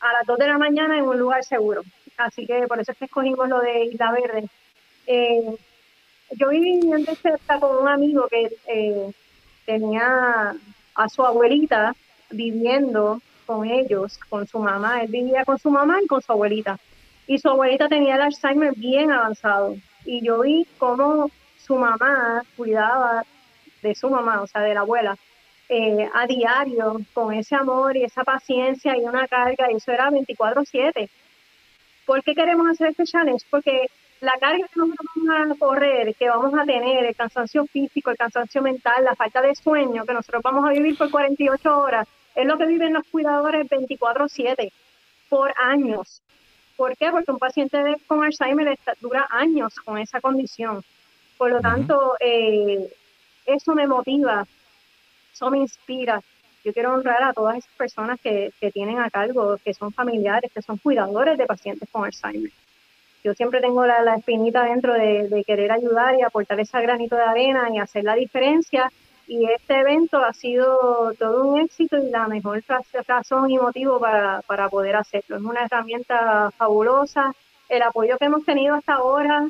a 0.00 0.12
las 0.12 0.26
dos 0.26 0.38
de 0.38 0.48
la 0.48 0.58
mañana 0.58 0.98
en 0.98 1.04
un 1.04 1.18
lugar 1.18 1.44
seguro. 1.44 1.82
Así 2.16 2.46
que 2.46 2.66
por 2.66 2.80
eso 2.80 2.92
es 2.92 2.98
que 2.98 3.06
escogimos 3.06 3.48
lo 3.48 3.60
de 3.60 3.86
Isla 3.86 4.12
Verde. 4.12 4.48
Eh, 5.06 5.56
yo 6.32 6.48
viví 6.48 6.80
de 6.80 7.16
cerca 7.16 7.58
con 7.58 7.76
un 7.76 7.88
amigo 7.88 8.28
que 8.28 8.50
eh, 8.68 9.10
tenía 9.64 10.54
a 10.94 11.08
su 11.08 11.24
abuelita 11.24 11.94
viviendo 12.30 13.20
con 13.46 13.66
ellos, 13.66 14.18
con 14.28 14.46
su 14.46 14.58
mamá. 14.58 15.02
Él 15.02 15.08
vivía 15.08 15.44
con 15.44 15.58
su 15.58 15.70
mamá 15.70 15.98
y 16.02 16.06
con 16.06 16.22
su 16.22 16.32
abuelita. 16.32 16.78
Y 17.26 17.38
su 17.38 17.48
abuelita 17.48 17.88
tenía 17.88 18.16
el 18.16 18.22
Alzheimer 18.22 18.74
bien 18.76 19.12
avanzado 19.12 19.76
y 20.04 20.24
yo 20.24 20.40
vi 20.40 20.66
cómo 20.78 21.30
su 21.58 21.76
mamá 21.76 22.42
cuidaba 22.56 23.24
de 23.82 23.94
su 23.94 24.10
mamá, 24.10 24.42
o 24.42 24.46
sea, 24.46 24.62
de 24.62 24.74
la 24.74 24.80
abuela, 24.80 25.16
eh, 25.68 26.08
a 26.12 26.26
diario, 26.26 27.00
con 27.12 27.32
ese 27.32 27.54
amor 27.54 27.96
y 27.96 28.04
esa 28.04 28.24
paciencia 28.24 28.96
y 28.96 29.00
una 29.02 29.28
carga, 29.28 29.70
y 29.70 29.76
eso 29.76 29.92
era 29.92 30.10
24/7. 30.10 31.08
¿Por 32.04 32.22
qué 32.24 32.34
queremos 32.34 32.68
hacer 32.68 32.88
este 32.88 33.04
challenge? 33.04 33.46
Porque 33.48 33.86
la 34.20 34.32
carga 34.40 34.66
que 34.66 34.80
nosotros 34.80 35.06
vamos 35.14 35.56
a 35.56 35.58
correr, 35.58 36.14
que 36.16 36.28
vamos 36.28 36.52
a 36.54 36.64
tener, 36.64 37.04
el 37.04 37.14
cansancio 37.14 37.64
físico, 37.66 38.10
el 38.10 38.16
cansancio 38.16 38.60
mental, 38.62 39.04
la 39.04 39.14
falta 39.14 39.40
de 39.40 39.54
sueño, 39.54 40.04
que 40.04 40.12
nosotros 40.12 40.42
vamos 40.42 40.64
a 40.64 40.72
vivir 40.72 40.98
por 40.98 41.10
48 41.10 41.78
horas, 41.78 42.08
es 42.34 42.46
lo 42.46 42.58
que 42.58 42.66
viven 42.66 42.92
los 42.92 43.06
cuidadores 43.08 43.68
24/7 43.68 44.72
por 45.28 45.52
años. 45.58 46.22
¿Por 46.76 46.96
qué? 46.96 47.10
Porque 47.10 47.30
un 47.30 47.38
paciente 47.38 47.78
con 48.06 48.24
Alzheimer 48.24 48.78
dura 49.00 49.26
años 49.30 49.74
con 49.84 49.98
esa 49.98 50.20
condición. 50.20 50.82
Por 51.36 51.50
lo 51.50 51.60
tanto, 51.60 52.16
eh, 52.20 52.90
eso 53.46 53.74
me 53.74 53.86
motiva, 53.86 54.46
eso 55.32 55.50
me 55.50 55.58
inspira. 55.58 56.20
Yo 56.64 56.72
quiero 56.72 56.94
honrar 56.94 57.22
a 57.22 57.32
todas 57.32 57.58
esas 57.58 57.72
personas 57.72 58.20
que, 58.20 58.52
tienen 58.72 58.98
a 58.98 59.10
cargo, 59.10 59.56
que 59.64 59.74
son 59.74 59.92
familiares, 59.92 60.50
que 60.52 60.62
son 60.62 60.76
cuidadores 60.78 61.38
de 61.38 61.46
pacientes 61.46 61.88
con 61.90 62.04
Alzheimer. 62.04 62.52
Yo 63.24 63.34
siempre 63.34 63.60
tengo 63.60 63.84
la, 63.86 64.14
espinita 64.14 64.64
dentro 64.64 64.94
de, 64.94 65.28
de, 65.28 65.44
querer 65.44 65.72
ayudar 65.72 66.14
y 66.18 66.22
aportar 66.22 66.58
ese 66.60 66.80
granito 66.80 67.16
de 67.16 67.22
arena 67.22 67.68
y 67.72 67.78
hacer 67.78 68.04
la 68.04 68.14
diferencia 68.14 68.90
y 69.30 69.44
este 69.44 69.78
evento 69.78 70.18
ha 70.18 70.32
sido 70.32 71.14
todo 71.16 71.44
un 71.44 71.60
éxito 71.60 71.96
y 71.96 72.10
la 72.10 72.26
mejor 72.26 72.64
razón 73.06 73.48
y 73.48 73.58
motivo 73.58 74.00
para, 74.00 74.42
para 74.42 74.68
poder 74.68 74.96
hacerlo. 74.96 75.36
Es 75.36 75.42
una 75.42 75.66
herramienta 75.66 76.50
fabulosa. 76.50 77.32
El 77.68 77.82
apoyo 77.82 78.18
que 78.18 78.24
hemos 78.24 78.44
tenido 78.44 78.74
hasta 78.74 78.94
ahora 78.94 79.46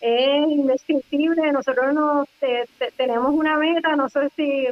es 0.00 0.48
indescriptible. 0.48 1.50
Nosotros 1.50 1.92
nos, 1.92 2.28
tenemos 2.96 3.34
una 3.34 3.58
meta, 3.58 3.96
no 3.96 4.08
sé 4.08 4.30
si 4.36 4.68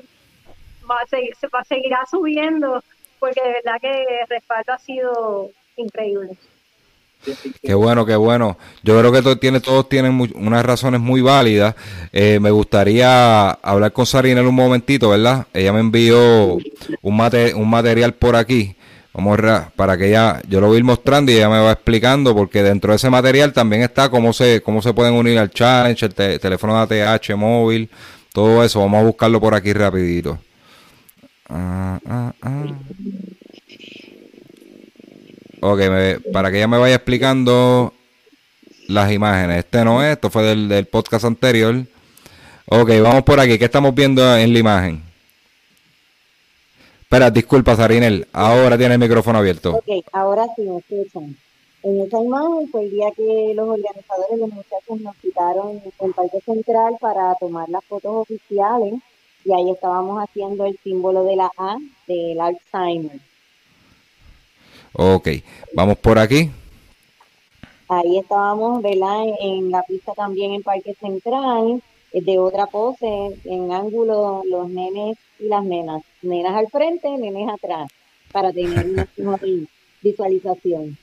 va 0.88 1.00
a 1.00 1.06
seguir, 1.08 1.34
va 1.52 1.58
a 1.58 1.64
seguirá 1.64 2.06
subiendo, 2.08 2.80
porque 3.18 3.42
de 3.42 3.54
verdad 3.54 3.80
que 3.80 4.04
el 4.20 4.28
respaldo 4.28 4.72
ha 4.72 4.78
sido 4.78 5.50
increíble. 5.76 6.38
Qué 7.62 7.74
bueno, 7.74 8.04
qué 8.04 8.16
bueno. 8.16 8.58
Yo 8.82 8.98
creo 8.98 9.12
que 9.12 9.22
todo 9.22 9.38
tiene, 9.38 9.60
todos 9.60 9.88
tienen 9.88 10.18
unas 10.34 10.64
razones 10.64 11.00
muy 11.00 11.20
válidas. 11.20 11.74
Eh, 12.12 12.38
me 12.40 12.50
gustaría 12.50 13.50
hablar 13.50 13.92
con 13.92 14.06
Sarina 14.06 14.40
en 14.40 14.46
un 14.46 14.54
momentito, 14.54 15.10
¿verdad? 15.10 15.46
Ella 15.52 15.72
me 15.72 15.80
envió 15.80 16.54
un, 16.54 16.62
un 17.02 17.70
material 17.70 18.14
por 18.14 18.36
aquí. 18.36 18.76
Vamos 19.14 19.38
a, 19.38 19.70
para 19.76 19.96
que 19.96 20.08
ella, 20.08 20.42
yo 20.48 20.60
lo 20.60 20.66
voy 20.66 20.82
mostrando 20.82 21.30
y 21.30 21.36
ella 21.36 21.48
me 21.48 21.60
va 21.60 21.70
explicando, 21.70 22.34
porque 22.34 22.64
dentro 22.64 22.90
de 22.90 22.96
ese 22.96 23.08
material 23.10 23.52
también 23.52 23.82
está 23.82 24.08
cómo 24.08 24.32
se, 24.32 24.60
cómo 24.60 24.82
se 24.82 24.92
pueden 24.92 25.14
unir 25.14 25.38
al 25.38 25.50
challenge, 25.50 26.06
el 26.06 26.40
teléfono 26.40 26.84
de 26.86 27.02
ATH 27.04 27.36
móvil, 27.36 27.88
todo 28.32 28.64
eso. 28.64 28.80
Vamos 28.80 29.00
a 29.00 29.04
buscarlo 29.04 29.40
por 29.40 29.54
aquí 29.54 29.72
rapidito. 29.72 30.40
Ah, 31.48 32.00
ah, 32.06 32.32
ah. 32.42 32.64
Ok, 35.66 35.80
para 36.30 36.50
que 36.50 36.58
ella 36.58 36.68
me 36.68 36.76
vaya 36.76 36.96
explicando 36.96 37.94
las 38.86 39.10
imágenes. 39.10 39.60
Este 39.60 39.82
no 39.82 40.04
es, 40.04 40.12
esto 40.12 40.28
fue 40.28 40.42
del, 40.42 40.84
podcast 40.84 41.24
anterior. 41.24 41.74
Ok, 42.66 42.90
vamos 43.02 43.22
por 43.22 43.40
aquí. 43.40 43.58
¿Qué 43.58 43.64
estamos 43.64 43.94
viendo 43.94 44.36
en 44.36 44.52
la 44.52 44.58
imagen? 44.58 45.02
Espera, 47.00 47.30
disculpa, 47.30 47.74
Sarinel. 47.76 48.28
Ahora 48.34 48.76
tiene 48.76 48.92
el 48.92 49.00
micrófono 49.00 49.38
abierto. 49.38 49.76
Ok, 49.76 50.04
ahora 50.12 50.44
sí 50.54 50.64
me 50.64 50.76
escuchan. 50.76 51.34
En 51.82 52.00
esa 52.02 52.22
imagen 52.22 52.68
fue 52.70 52.84
el 52.84 52.90
día 52.90 53.06
que 53.16 53.54
los 53.54 53.66
organizadores, 53.66 54.38
los 54.38 54.50
muchachos, 54.50 55.00
nos 55.00 55.16
citaron 55.16 55.80
en 55.98 56.12
Parque 56.12 56.40
Central 56.44 56.98
para 57.00 57.34
tomar 57.36 57.70
las 57.70 57.84
fotos 57.86 58.12
oficiales 58.14 58.96
y 59.46 59.54
ahí 59.54 59.70
estábamos 59.70 60.22
haciendo 60.22 60.66
el 60.66 60.78
símbolo 60.84 61.24
de 61.24 61.36
la 61.36 61.50
A 61.56 61.78
del 62.06 62.38
Alzheimer. 62.38 63.18
Ok, 64.96 65.28
vamos 65.74 65.98
por 65.98 66.20
aquí. 66.20 66.50
Ahí 67.88 68.18
estábamos, 68.18 68.80
¿verdad? 68.80 69.24
En, 69.40 69.70
la 69.72 69.82
pista 69.82 70.12
también 70.14 70.54
en 70.54 70.62
Parque 70.62 70.94
Central, 70.94 71.82
eh, 72.12 72.22
de 72.22 72.38
otra 72.38 72.66
pose, 72.66 73.36
en 73.44 73.72
ángulo, 73.72 74.42
los 74.48 74.70
nenes 74.70 75.18
y 75.40 75.48
las 75.48 75.64
nenas. 75.64 76.02
Nenas 76.22 76.54
al 76.54 76.68
frente, 76.68 77.08
nenes 77.18 77.48
atrás, 77.52 77.90
para 78.30 78.52
tener 78.52 78.86
una 78.86 79.08
mejor 79.16 79.40
visualización. 80.00 80.96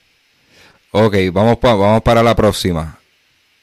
Ok, 0.92 1.16
vamos, 1.34 1.58
vamos 1.62 2.02
para 2.02 2.24
la 2.24 2.34
próxima. 2.34 2.98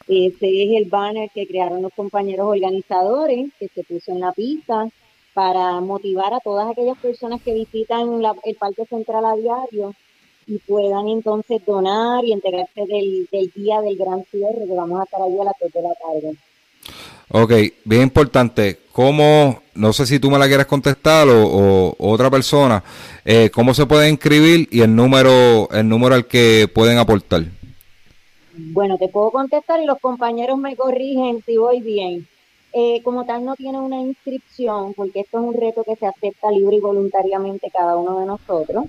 Este 0.07 0.65
es 0.65 0.83
el 0.83 0.91
banner 0.91 1.31
que 1.35 1.47
crearon 1.47 1.81
los 1.81 1.93
compañeros 1.95 2.49
organizadores, 2.49 3.51
que 3.59 3.69
se 3.69 3.83
puso 3.83 4.13
en 4.13 4.21
la 4.21 4.33
pista 4.33 4.89
para 5.33 5.81
motivar 5.81 6.35
a 6.35 6.41
todas 6.41 6.71
aquellas 6.71 6.99
personas 6.99 7.41
que 7.43 7.55
visitan 7.55 8.23
el 8.45 8.57
Parque 8.57 8.85
Central 8.85 9.25
a 9.25 9.35
diario 9.35 9.95
y 10.49 10.59
puedan 10.59 11.09
entonces 11.09 11.65
donar 11.65 12.25
y 12.25 12.33
enterarse 12.33 12.87
del, 12.87 13.29
día 13.55 13.81
del 13.83 13.97
gran 13.97 14.25
cierre 14.31 14.67
que 14.67 14.75
vamos 14.75 15.01
a 15.01 15.05
estar 15.05 15.21
ahí 15.21 15.39
a 15.39 15.45
las 15.45 15.55
3 15.59 15.73
de 15.73 15.83
la 15.83 15.95
tarde. 15.95 16.37
Ok, 17.31 17.53
bien 17.85 18.03
importante. 18.03 18.79
¿Cómo, 18.93 19.61
no 19.75 19.93
sé 19.93 20.07
si 20.07 20.19
tú 20.19 20.31
me 20.31 20.39
la 20.39 20.49
quieres 20.49 20.67
contestar 20.67 21.29
o, 21.29 21.95
otra 21.99 22.31
persona, 22.31 22.83
eh, 23.25 23.51
cómo 23.53 23.75
se 23.75 23.85
puede 23.85 24.09
inscribir 24.09 24.67
y 24.73 24.81
el 24.81 24.97
número, 24.97 25.69
el 25.71 25.87
número 25.87 26.15
al 26.15 26.27
que 26.27 26.67
pueden 26.75 26.97
aportar? 26.97 27.45
Bueno, 28.55 28.97
te 28.97 29.09
puedo 29.09 29.31
contestar 29.31 29.81
y 29.83 29.87
los 29.87 30.01
compañeros 30.01 30.59
me 30.59 30.75
corrigen 30.75 31.43
si 31.45 31.59
voy 31.59 31.81
bien. 31.81 32.27
Eh, 32.73 33.03
como 33.03 33.25
tal 33.25 33.45
no 33.45 33.55
tiene 33.55 33.79
una 33.79 34.01
inscripción, 34.01 34.95
porque 34.95 35.21
esto 35.21 35.39
es 35.39 35.45
un 35.45 35.55
reto 35.55 35.85
que 35.85 35.97
se 35.97 36.07
acepta 36.07 36.51
libre 36.51 36.77
y 36.77 36.81
voluntariamente 36.81 37.71
cada 37.71 37.97
uno 37.97 38.21
de 38.21 38.27
nosotros, 38.27 38.85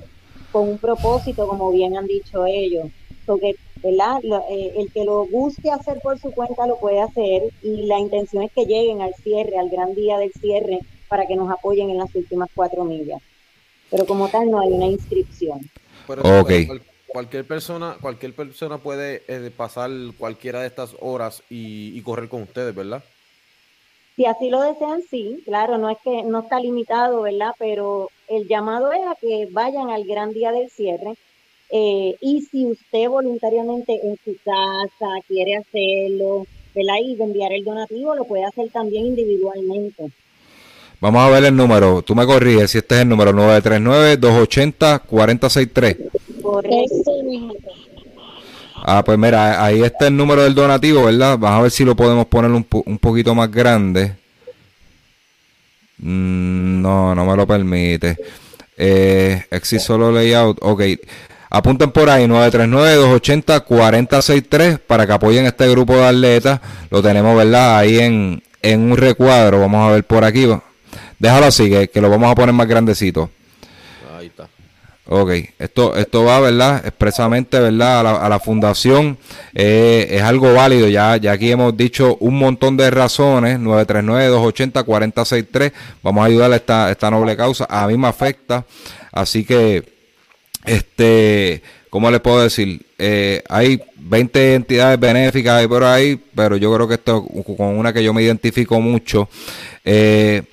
con 0.52 0.68
un 0.68 0.78
propósito, 0.78 1.48
como 1.48 1.72
bien 1.72 1.98
han 1.98 2.08
dicho 2.08 2.46
ellos. 2.46 2.88
Porque, 3.26 3.56
¿verdad? 3.84 4.20
Eh, 4.50 4.74
el 4.78 4.92
que 4.92 5.04
lo 5.04 5.26
guste 5.26 5.72
hacer 5.72 6.00
por 6.02 6.20
su 6.20 6.32
cuenta 6.32 6.68
lo 6.68 6.80
puede 6.80 7.02
hacer 7.02 7.44
y 7.62 7.84
la 7.84 8.00
intención 8.00 8.44
es 8.44 8.52
que 8.52 8.66
lleguen 8.66 9.02
al 9.02 9.14
cierre, 9.16 9.58
al 9.58 9.70
gran 9.70 9.94
día 9.94 10.18
del 10.18 10.32
cierre, 10.34 10.80
para 11.08 11.26
que 11.28 11.36
nos 11.36 11.52
apoyen 11.52 11.90
en 11.90 11.98
las 11.98 12.14
últimas 12.16 12.50
cuatro 12.54 12.84
millas. 12.84 13.22
Pero 13.92 14.06
como 14.06 14.28
tal 14.30 14.50
no 14.50 14.60
hay 14.60 14.70
una 14.70 14.86
inscripción. 14.86 15.70
cualquier 17.12 17.46
persona, 17.46 17.98
cualquier 18.02 18.34
persona 18.34 18.78
puede 18.78 19.24
eh, 19.28 19.52
pasar 19.56 19.90
cualquiera 20.18 20.62
de 20.62 20.68
estas 20.68 20.96
horas 21.00 21.44
y 21.50 22.00
correr 22.02 22.30
con 22.30 22.44
ustedes, 22.44 22.74
¿verdad? 22.74 23.04
Si 24.20 24.26
así 24.26 24.50
lo 24.50 24.62
desean, 24.62 25.02
sí, 25.10 25.42
claro, 25.46 25.78
no 25.78 25.90
es 25.90 25.98
que 26.04 26.24
no 26.24 26.40
está 26.42 26.60
limitado, 26.60 27.22
¿verdad? 27.22 27.54
Pero 27.58 28.10
el 28.30 28.48
llamado 28.48 28.92
es 28.92 29.02
a 29.08 29.16
que 29.20 29.48
vayan 29.52 29.90
al 29.90 30.06
gran 30.06 30.32
día 30.32 30.52
del 30.52 30.70
cierre. 30.70 31.16
Eh, 31.72 32.16
y 32.22 32.42
si 32.42 32.66
usted 32.66 33.08
voluntariamente 33.10 34.00
en 34.04 34.18
su 34.24 34.36
casa 34.44 35.08
quiere 35.28 35.58
hacerlo, 35.58 36.46
¿verdad? 36.74 36.96
Y 37.04 37.22
enviar 37.22 37.52
el 37.52 37.64
donativo, 37.64 38.16
lo 38.16 38.24
puede 38.26 38.46
hacer 38.46 38.70
también 38.70 39.06
individualmente. 39.08 40.10
Vamos 41.00 41.22
a 41.22 41.30
ver 41.30 41.46
el 41.46 41.56
número. 41.56 42.02
Tú 42.02 42.16
me 42.16 42.26
corriges 42.26 42.72
si 42.72 42.80
este 42.80 42.96
es 42.96 43.02
el 43.02 43.10
número 43.10 43.32
939-280-463. 43.34 45.98
Correcto. 46.42 47.12
Ah, 48.84 49.04
pues 49.06 49.18
mira, 49.18 49.64
ahí 49.64 49.82
está 49.82 50.08
el 50.08 50.18
número 50.18 50.44
del 50.44 50.56
donativo, 50.56 51.06
¿verdad? 51.06 51.38
Vamos 51.38 51.60
a 51.60 51.62
ver 51.64 51.72
si 51.72 51.86
lo 51.86 51.96
podemos 51.96 52.26
poner 52.28 52.52
un, 52.52 52.66
un 52.86 52.98
poquito 52.98 53.34
más 53.36 53.52
grande. 53.52 54.14
Mm, 56.00 56.82
no, 56.82 57.16
no 57.16 57.26
me 57.26 57.36
lo 57.36 57.48
permite. 57.48 58.18
Eh, 58.78 59.44
exit 59.52 59.80
solo 59.80 60.12
layout. 60.12 60.58
Ok. 60.62 60.82
Apunten 61.52 61.92
por 61.92 62.10
ahí 62.10 62.26
939-280-4063 62.26 64.80
para 64.80 65.08
que 65.08 65.14
apoyen 65.14 65.46
este 65.46 65.68
grupo 65.70 65.96
de 65.96 66.06
atletas. 66.06 66.60
Lo 66.92 67.02
tenemos, 67.02 67.36
¿verdad? 67.36 67.80
Ahí 67.80 68.00
en, 68.00 68.44
en 68.62 68.92
un 68.92 68.98
recuadro. 68.98 69.60
Vamos 69.60 69.88
a 69.88 69.92
ver 69.94 70.04
por 70.04 70.24
aquí. 70.24 70.48
Déjalo 71.18 71.48
así, 71.48 71.72
que 71.92 72.02
lo 72.02 72.10
vamos 72.10 72.32
a 72.32 72.36
poner 72.36 72.54
más 72.54 72.68
grandecito. 72.68 73.32
Ok, 75.12 75.32
esto, 75.58 75.96
esto 75.96 76.24
va, 76.24 76.40
¿verdad? 76.40 76.86
Expresamente, 76.86 77.60
¿verdad? 77.60 78.24
A 78.24 78.30
la, 78.30 78.40
fundación 78.40 79.18
eh, 79.56 80.06
es 80.12 80.22
algo 80.22 80.54
válido. 80.54 80.88
Ya, 80.88 81.18
ya 81.18 81.32
aquí 81.32 81.50
hemos 81.50 81.76
dicho 81.76 82.16
un 82.20 82.38
montón 82.38 82.78
de 82.78 82.92
razones. 82.92 83.60
939-280-4063. 83.60 85.72
Vamos 86.04 86.22
a 86.22 86.26
ayudar 86.26 86.52
a 86.52 86.58
esta, 86.58 86.92
esta 86.92 87.10
noble 87.10 87.36
causa. 87.36 87.66
A 87.68 87.88
mí 87.88 87.98
me 87.98 88.08
afecta. 88.08 88.68
Así 89.12 89.46
que, 89.46 89.84
este, 90.64 91.64
¿cómo 91.90 92.12
les 92.12 92.20
puedo 92.20 92.44
decir? 92.44 92.80
Eh, 93.00 93.42
hay 93.50 93.82
20 93.96 94.54
entidades 94.54 95.00
benéficas 95.00 95.56
ahí 95.56 95.68
por 95.68 95.86
ahí, 95.86 96.22
pero 96.36 96.56
yo 96.56 96.72
creo 96.72 96.88
que 96.88 96.94
esto 96.94 97.26
con 97.58 97.80
una 97.80 97.92
que 97.92 98.04
yo 98.04 98.14
me 98.14 98.22
identifico 98.22 98.80
mucho. 98.80 99.28
Eh, 99.84 100.44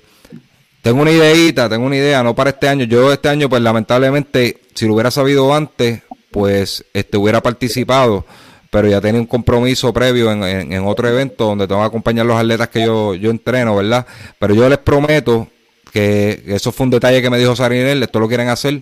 tengo 0.87 1.01
una 1.01 1.11
ideita, 1.11 1.67
tengo 1.67 1.85
una 1.85 1.97
idea, 1.97 2.23
no 2.23 2.33
para 2.33 2.51
este 2.51 2.69
año. 2.69 2.85
Yo 2.85 3.11
este 3.11 3.27
año, 3.27 3.49
pues 3.49 3.61
lamentablemente, 3.61 4.61
si 4.73 4.87
lo 4.87 4.93
hubiera 4.93 5.11
sabido 5.11 5.53
antes, 5.53 6.01
pues 6.31 6.85
este 6.93 7.17
hubiera 7.17 7.43
participado, 7.43 8.25
pero 8.71 8.87
ya 8.87 9.01
tenía 9.01 9.19
un 9.19 9.27
compromiso 9.27 9.91
previo 9.91 10.31
en, 10.31 10.85
otro 10.85 11.09
evento 11.09 11.43
donde 11.43 11.67
tengo 11.67 11.81
que 11.81 11.87
acompañar 11.87 12.25
a 12.25 12.29
los 12.29 12.37
atletas 12.39 12.69
que 12.69 12.85
yo, 12.85 13.15
yo 13.15 13.31
entreno, 13.31 13.75
¿verdad? 13.75 14.07
Pero 14.39 14.55
yo 14.55 14.69
les 14.69 14.77
prometo 14.77 15.49
que 15.91 16.41
eso 16.47 16.71
fue 16.71 16.85
un 16.85 16.91
detalle 16.91 17.21
que 17.21 17.29
me 17.29 17.37
dijo 17.37 17.53
Sarinel, 17.53 18.01
esto 18.01 18.21
lo 18.21 18.29
quieren 18.29 18.47
hacer 18.47 18.81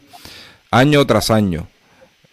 año 0.70 1.08
tras 1.08 1.32
año. 1.32 1.68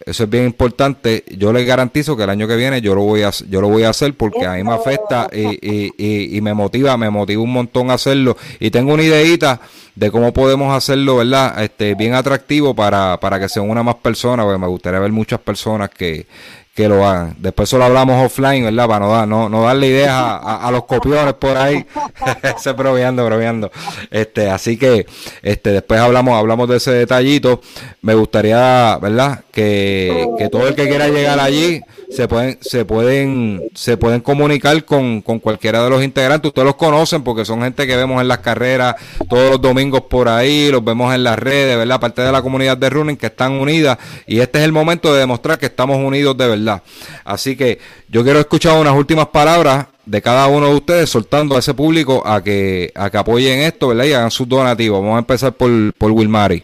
Eso 0.05 0.23
es 0.23 0.29
bien 0.29 0.45
importante. 0.45 1.23
Yo 1.37 1.53
les 1.53 1.65
garantizo 1.65 2.17
que 2.17 2.23
el 2.23 2.29
año 2.29 2.47
que 2.47 2.55
viene 2.55 2.81
yo 2.81 2.93
lo 2.93 3.01
voy 3.01 3.23
a, 3.23 3.31
yo 3.49 3.61
lo 3.61 3.69
voy 3.69 3.83
a 3.83 3.89
hacer 3.89 4.15
porque 4.15 4.45
a 4.45 4.53
mí 4.53 4.63
me 4.63 4.73
afecta 4.73 5.29
y, 5.31 6.37
y, 6.37 6.41
me 6.41 6.53
motiva, 6.53 6.97
me 6.97 7.09
motiva 7.09 7.41
un 7.41 7.53
montón 7.53 7.89
hacerlo. 7.89 8.35
Y 8.59 8.69
tengo 8.69 8.93
una 8.93 9.03
ideita 9.03 9.61
de 9.95 10.11
cómo 10.11 10.33
podemos 10.33 10.75
hacerlo, 10.75 11.17
¿verdad? 11.17 11.63
Este, 11.63 11.95
bien 11.95 12.15
atractivo 12.15 12.75
para, 12.75 13.19
para 13.19 13.39
que 13.39 13.47
se 13.47 13.59
una 13.59 13.83
más 13.83 13.95
personas, 13.95 14.45
porque 14.45 14.59
me 14.59 14.67
gustaría 14.67 14.99
ver 14.99 15.11
muchas 15.11 15.39
personas 15.39 15.89
que, 15.89 16.25
que 16.73 16.89
lo 16.89 17.05
hagan. 17.05 17.35
Después 17.37 17.69
solo 17.69 17.85
hablamos 17.85 18.25
offline, 18.25 18.63
¿verdad? 18.63 18.87
Para 18.87 19.05
no, 19.05 19.11
dar, 19.11 19.27
no, 19.27 19.47
no 19.47 19.63
darle 19.63 19.87
ideas 19.87 20.11
a, 20.11 20.69
los 20.71 20.85
copiones 20.85 21.33
por 21.35 21.55
ahí. 21.55 21.85
se 22.57 22.71
bromeando, 22.71 23.23
bromeando. 23.25 23.71
Este, 24.09 24.49
así 24.49 24.77
que 24.77 25.05
este, 25.43 25.69
después 25.69 25.99
hablamos, 25.99 26.33
hablamos 26.33 26.67
de 26.67 26.77
ese 26.77 26.91
detallito. 26.91 27.61
Me 28.01 28.15
gustaría, 28.15 28.97
¿verdad? 28.99 29.43
Que, 29.51 30.27
que 30.37 30.49
todo 30.49 30.67
el 30.67 30.73
que 30.73 30.87
quiera 30.87 31.07
llegar 31.09 31.39
allí 31.39 31.81
se 32.13 32.27
pueden, 32.27 32.57
se 32.61 32.85
pueden, 32.85 33.63
se 33.73 33.97
pueden 33.97 34.21
comunicar 34.21 34.85
con, 34.85 35.21
con 35.21 35.39
cualquiera 35.39 35.83
de 35.83 35.89
los 35.89 36.03
integrantes. 36.03 36.49
Ustedes 36.49 36.65
los 36.65 36.75
conocen 36.75 37.23
porque 37.23 37.43
son 37.43 37.61
gente 37.61 37.87
que 37.87 37.95
vemos 37.95 38.21
en 38.21 38.27
las 38.27 38.39
carreras 38.39 38.95
todos 39.27 39.51
los 39.51 39.61
domingos 39.61 40.01
por 40.01 40.29
ahí, 40.29 40.69
los 40.69 40.83
vemos 40.83 41.13
en 41.15 41.23
las 41.23 41.39
redes, 41.39 41.75
¿verdad? 41.75 41.99
Parte 41.99 42.21
de 42.21 42.31
la 42.31 42.41
comunidad 42.41 42.77
de 42.77 42.89
running 42.89 43.17
que 43.17 43.27
están 43.27 43.53
unidas 43.53 43.97
y 44.27 44.39
este 44.39 44.59
es 44.59 44.65
el 44.65 44.71
momento 44.71 45.11
de 45.13 45.21
demostrar 45.21 45.57
que 45.57 45.65
estamos 45.65 45.97
unidos 45.97 46.37
de 46.37 46.47
verdad. 46.47 46.83
Así 47.23 47.55
que 47.55 47.79
yo 48.09 48.23
quiero 48.23 48.39
escuchar 48.39 48.79
unas 48.79 48.95
últimas 48.95 49.27
palabras 49.27 49.87
de 50.05 50.21
cada 50.21 50.47
uno 50.47 50.67
de 50.67 50.75
ustedes 50.75 51.09
soltando 51.09 51.55
a 51.55 51.59
ese 51.59 51.73
público 51.73 52.21
a 52.25 52.43
que, 52.43 52.91
a 52.93 53.09
que 53.09 53.17
apoyen 53.17 53.59
esto, 53.59 53.87
¿verdad? 53.87 54.05
Y 54.05 54.13
hagan 54.13 54.31
sus 54.31 54.47
donativos. 54.47 55.01
Vamos 55.01 55.15
a 55.15 55.19
empezar 55.19 55.53
por, 55.53 55.71
por 55.93 56.11
Wilmary. 56.11 56.63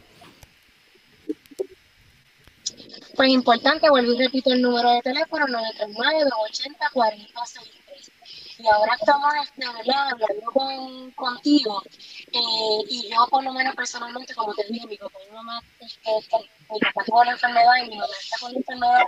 Pues 3.20 3.32
importante, 3.32 3.90
vuelvo 3.90 4.14
y 4.14 4.18
repito 4.18 4.54
el 4.54 4.62
número 4.62 4.92
de 4.92 5.02
teléfono 5.02 5.46
939-280-4063. 5.48 8.12
Y 8.60 8.68
ahora 8.70 8.96
estamos 8.98 9.34
este, 9.44 9.66
hablando 9.66 10.26
con, 10.54 11.12
contigo 11.12 11.84
eh, 12.32 12.80
y 12.88 13.10
yo 13.10 13.28
por 13.30 13.44
lo 13.44 13.52
menos 13.52 13.76
personalmente, 13.76 14.34
como 14.34 14.54
te 14.54 14.64
dije, 14.70 14.88
mi 14.88 14.96
papá 14.96 15.20
mi 15.28 15.36
mamá, 15.36 15.62
este, 15.82 16.18
este, 16.18 16.38
mi 16.72 16.80
papá 16.80 17.04
tuvo 17.06 17.26
la 17.26 17.32
enfermedad 17.32 17.74
y 17.84 17.90
mi 17.90 17.98
mamá 17.98 18.14
está 18.22 18.38
con 18.40 18.54
la 18.54 18.60
enfermedad. 18.60 19.04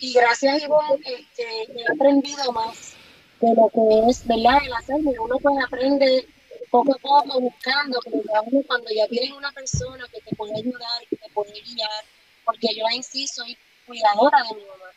Y 0.00 0.12
gracias 0.12 0.62
Ivonne 0.62 1.00
este, 1.02 1.80
he 1.80 1.92
aprendido 1.94 2.52
más 2.52 2.92
de 3.40 3.54
lo 3.54 3.70
que 3.70 4.10
es, 4.10 4.26
¿verdad? 4.26 4.58
El 4.66 4.74
hacerlo. 4.74 5.12
Uno 5.18 5.38
pues 5.38 5.56
aprende 5.64 6.28
poco 6.70 6.92
a 6.92 6.98
poco 6.98 7.40
buscando, 7.40 8.00
pero 8.04 8.22
cuando 8.66 8.90
ya 8.90 9.08
tienes 9.08 9.32
una 9.32 9.50
persona 9.52 10.06
que 10.12 10.20
te 10.20 10.36
puede 10.36 10.58
ayudar, 10.58 11.06
que 11.08 11.16
te 11.16 11.30
puede 11.30 11.58
guiar, 11.62 12.04
porque 12.50 12.74
yo 12.74 12.84
en 12.92 13.02
sí 13.02 13.26
soy 13.26 13.56
cuidadora 13.86 14.38
de 14.48 14.56
mi 14.56 14.62
mamá. 14.62 14.90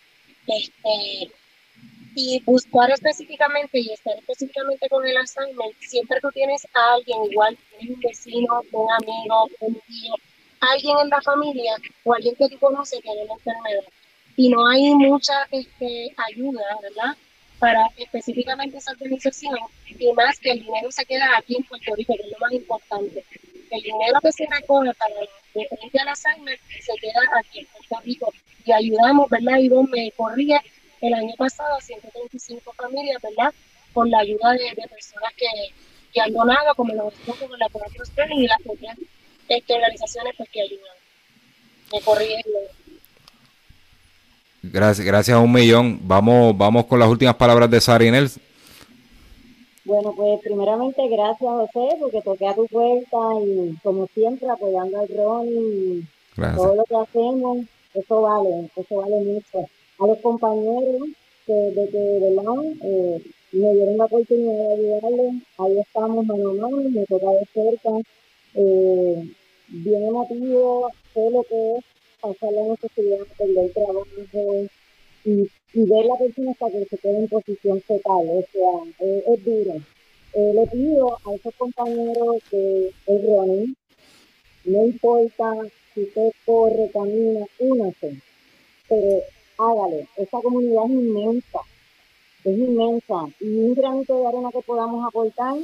Este, 0.47 1.31
y 2.15 2.41
buscar 2.45 2.91
específicamente 2.91 3.79
y 3.79 3.91
estar 3.91 4.15
específicamente 4.17 4.87
con 4.89 5.05
el 5.05 5.17
Alzheimer, 5.17 5.71
siempre 5.79 6.19
tú 6.21 6.29
tienes 6.31 6.65
a 6.73 6.93
alguien 6.93 7.23
igual, 7.31 7.57
un 7.81 7.99
vecino, 7.99 8.61
un 8.71 8.91
amigo, 8.91 9.49
un 9.61 9.79
tío, 9.87 10.13
alguien 10.59 10.97
en 10.99 11.09
la 11.09 11.21
familia 11.21 11.75
o 12.03 12.13
alguien 12.13 12.35
que 12.35 12.49
tú 12.49 12.59
conoces 12.59 12.99
que 12.99 13.09
tiene 13.09 13.25
la 13.25 13.33
enfermedad. 13.33 13.83
Y 14.35 14.49
no 14.49 14.67
hay 14.67 14.93
mucha 14.95 15.47
este, 15.51 16.13
ayuda, 16.29 16.61
¿verdad? 16.81 17.15
Para 17.59 17.85
específicamente 17.97 18.77
esa 18.77 18.91
organización 18.91 19.57
y 19.87 20.11
más 20.13 20.39
que 20.39 20.51
el 20.51 20.59
dinero 20.59 20.91
se 20.91 21.05
queda 21.05 21.37
aquí 21.37 21.55
en 21.55 21.63
Puerto 21.63 21.95
Rico, 21.95 22.15
que 22.15 22.23
es 22.23 22.31
lo 22.31 22.39
más 22.39 22.51
importante. 22.51 23.23
El 23.69 23.81
dinero 23.81 24.19
que 24.21 24.31
se 24.31 24.45
recoge 24.47 24.93
para 24.95 25.15
de 25.53 25.67
frente 25.67 25.99
al 25.99 26.07
Alzheimer 26.07 26.59
se 26.81 26.93
queda 26.99 27.21
aquí 27.39 27.59
en 27.59 27.67
Puerto 27.67 27.99
Rico 28.05 28.33
y 28.65 28.71
ayudamos, 28.71 29.29
¿verdad? 29.29 29.57
Vos 29.69 29.89
me 29.89 30.11
corría 30.11 30.61
el 31.01 31.13
año 31.13 31.33
pasado 31.37 31.75
a 31.75 31.81
135 31.81 32.73
familias, 32.73 33.21
¿verdad? 33.21 33.53
Con 33.93 34.09
la 34.09 34.19
ayuda 34.19 34.53
de, 34.53 34.87
personas 34.87 35.33
que, 35.37 35.47
que, 36.13 36.21
han 36.21 36.31
donado, 36.33 36.73
como 36.75 36.93
lo 36.93 37.09
decimos 37.09 37.37
con 37.37 37.59
la 37.59 37.69
Corazón 37.69 38.31
y 38.31 38.47
las 38.47 38.61
propias 38.61 38.97
este, 39.49 39.73
organizaciones 39.73 40.33
pues, 40.37 40.49
que 40.49 40.61
ayudan. 40.61 40.95
Me 41.91 42.01
corría. 42.01 42.41
Gracias, 44.63 45.05
gracias 45.05 45.35
a 45.35 45.39
un 45.39 45.51
millón. 45.51 45.99
Vamos, 46.07 46.57
vamos 46.57 46.85
con 46.85 46.99
las 46.99 47.09
últimas 47.09 47.35
palabras 47.35 47.69
de 47.69 47.81
Sara 47.81 48.05
Inés. 48.05 48.39
Bueno, 49.85 50.13
pues 50.15 50.39
primeramente 50.41 51.07
gracias 51.09 51.39
José 51.39 51.97
porque 51.99 52.21
toqué 52.21 52.47
a 52.47 52.55
tu 52.55 52.65
puerta 52.67 53.17
y 53.45 53.75
como 53.83 54.07
siempre 54.07 54.49
apoyando 54.49 54.99
al 54.99 55.09
Ron 55.09 55.47
y 55.47 56.05
todo 56.55 56.75
lo 56.75 56.83
que 56.85 56.95
hacemos, 56.95 57.65
eso 57.93 58.21
vale, 58.21 58.69
eso 58.75 58.95
vale 58.95 59.19
mucho. 59.23 59.67
A 59.99 60.07
los 60.07 60.17
compañeros 60.19 61.09
que 61.45 61.53
de 61.53 61.89
que 61.89 62.19
¿verdad? 62.21 62.63
Eh, 62.81 63.21
me 63.51 63.73
dieron 63.73 63.97
la 63.97 64.05
oportunidad 64.05 64.53
de 64.53 64.73
ayudarle, 64.73 65.41
ahí 65.57 65.79
estamos 65.79 66.25
mano 66.25 66.49
a 66.49 66.53
mano, 66.53 66.89
me 66.89 67.05
toca 67.05 67.29
de 67.31 67.45
cerca, 67.53 67.89
eh, 68.55 69.27
bien 69.67 70.03
emotivo, 70.03 70.89
sé 71.13 71.29
lo 71.29 71.43
que 71.43 71.77
es 71.77 71.83
pasar 72.21 72.51
la 72.53 72.63
necesidad, 72.69 73.19
perder 73.37 73.73
trabajo 73.73 74.05
y, 75.25 75.49
y 75.73 75.89
ver 75.89 76.05
la 76.05 76.15
persona 76.17 76.51
hasta 76.51 76.69
que 76.69 76.85
se 76.85 76.97
quede 76.97 77.17
en 77.17 77.27
posición 77.27 77.81
fetal, 77.81 78.27
o 78.29 78.43
sea, 78.51 79.07
es 79.33 79.45
duro. 79.45 79.75
Eh, 80.33 80.51
le 80.53 80.65
pido 80.67 81.13
a 81.13 81.35
esos 81.35 81.53
compañeros 81.55 82.37
que 82.49 82.87
es 82.87 83.25
running, 83.25 83.75
no 84.65 84.85
importa 84.85 85.53
si 85.93 86.03
usted 86.03 86.31
corre, 86.45 86.89
camina, 86.91 87.45
únase, 87.59 88.19
pero 88.89 89.21
hágale, 89.59 90.07
esta 90.17 90.41
comunidad 90.41 90.85
es 90.85 90.91
inmensa, 90.91 91.59
es 92.45 92.57
inmensa, 92.57 93.27
y 93.39 93.45
un 93.45 93.73
granito 93.75 94.19
de 94.19 94.27
arena 94.27 94.49
que 94.51 94.61
podamos 94.61 95.05
aportar 95.07 95.55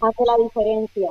hace 0.00 0.24
la 0.24 0.44
diferencia. 0.44 1.10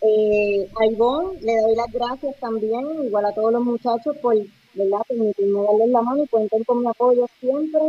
Eh, 0.00 0.68
a 0.76 0.84
le 0.86 1.56
doy 1.60 1.76
las 1.76 1.92
gracias 1.92 2.36
también, 2.40 3.04
igual 3.04 3.26
a 3.26 3.34
todos 3.34 3.52
los 3.52 3.64
muchachos, 3.64 4.16
por 4.18 4.36
¿verdad? 4.78 5.02
permitirme 5.08 5.62
darles 5.62 5.88
la 5.90 6.02
mano 6.02 6.24
y 6.24 6.28
cuenten 6.28 6.64
con 6.64 6.80
mi 6.80 6.88
apoyo 6.88 7.26
siempre 7.40 7.80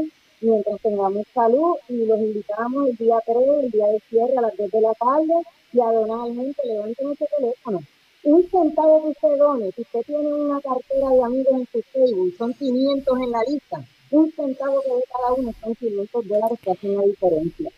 mientras 0.41 0.81
tengamos 0.81 1.25
salud 1.33 1.75
y 1.89 2.05
los 2.05 2.19
invitamos 2.19 2.89
el 2.89 2.95
día 2.97 3.17
3, 3.25 3.37
el 3.63 3.71
día 3.71 3.87
de 3.87 3.99
cierre 4.09 4.37
a 4.37 4.41
las 4.41 4.57
2 4.57 4.71
de 4.71 4.81
la 4.81 4.93
tarde 4.93 5.33
y 5.73 5.79
a 5.79 5.91
levanten 5.91 7.11
ese 7.11 7.25
teléfono. 7.37 7.79
Un 8.23 8.49
centavo 8.49 9.03
que 9.03 9.09
usted 9.09 9.37
done, 9.37 9.71
si 9.71 9.81
usted 9.81 10.01
tiene 10.05 10.33
una 10.33 10.59
cartera 10.59 11.09
de 11.09 11.23
amigos 11.23 11.53
en 11.53 11.67
su 11.71 11.81
Facebook, 11.93 12.33
son 12.37 12.53
500 12.53 13.19
en 13.19 13.31
la 13.31 13.41
lista, 13.47 13.81
un 14.11 14.29
centavo 14.31 14.81
que 14.81 14.93
de 14.93 15.03
cada 15.11 15.33
uno 15.33 15.53
son 15.61 15.75
500 15.75 16.27
dólares 16.27 16.59
que 16.61 16.71
hacen 16.71 16.97
la 16.97 17.03
diferencia. 17.03 17.71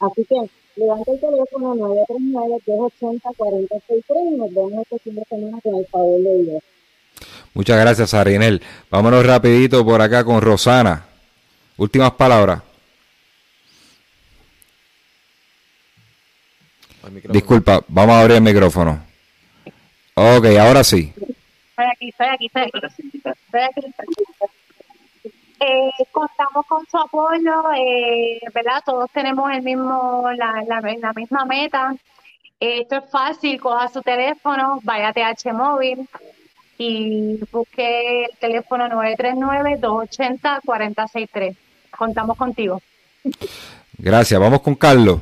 Así 0.00 0.24
que 0.24 0.50
levante 0.76 1.12
el 1.12 1.20
teléfono 1.20 1.74
939-280-463 1.76 4.32
y 4.32 4.36
nos 4.36 4.52
vemos 4.52 4.82
este 4.82 4.98
fin 4.98 5.14
de 5.14 5.24
semana 5.24 5.60
con 5.62 5.76
el 5.76 5.86
favor 5.86 6.20
de 6.20 6.42
Dios. 6.42 6.62
Muchas 7.54 7.78
gracias, 7.78 8.12
Arinel. 8.14 8.60
Vámonos 8.90 9.24
rapidito 9.24 9.84
por 9.84 10.02
acá 10.02 10.24
con 10.24 10.42
Rosana. 10.42 11.04
Últimas 11.76 12.10
palabras. 12.12 12.60
Disculpa, 17.28 17.80
vamos 17.86 18.16
a 18.16 18.20
abrir 18.20 18.36
el 18.36 18.42
micrófono. 18.42 19.00
Ok, 20.14 20.46
ahora 20.60 20.82
sí. 20.82 21.12
Estoy 21.16 21.86
aquí, 21.92 22.08
estoy 22.08 22.26
aquí, 22.26 22.46
estoy 22.46 22.62
aquí. 22.62 22.78
Estoy 23.14 23.62
aquí. 23.62 23.94
Eh, 25.60 25.90
contamos 26.10 26.66
con 26.66 26.84
su 26.90 26.98
apoyo, 26.98 27.72
eh, 27.76 28.40
¿verdad? 28.52 28.82
Todos 28.84 29.08
tenemos 29.12 29.50
el 29.52 29.62
mismo, 29.62 30.28
la, 30.36 30.62
la, 30.66 30.80
la 30.80 31.12
misma 31.12 31.44
meta. 31.44 31.94
esto 32.58 32.96
es 32.96 33.10
fácil, 33.10 33.60
coja 33.60 33.88
su 33.88 34.02
teléfono, 34.02 34.80
vaya 34.82 35.08
a 35.08 35.12
TH 35.12 35.52
Móvil 35.52 36.08
y 36.78 37.38
busque 37.52 38.24
el 38.24 38.36
teléfono 38.38 38.88
939-280-4063. 38.88 41.56
Contamos 41.96 42.36
contigo. 42.36 42.82
Gracias, 43.98 44.40
vamos 44.40 44.60
con 44.60 44.74
Carlos. 44.74 45.20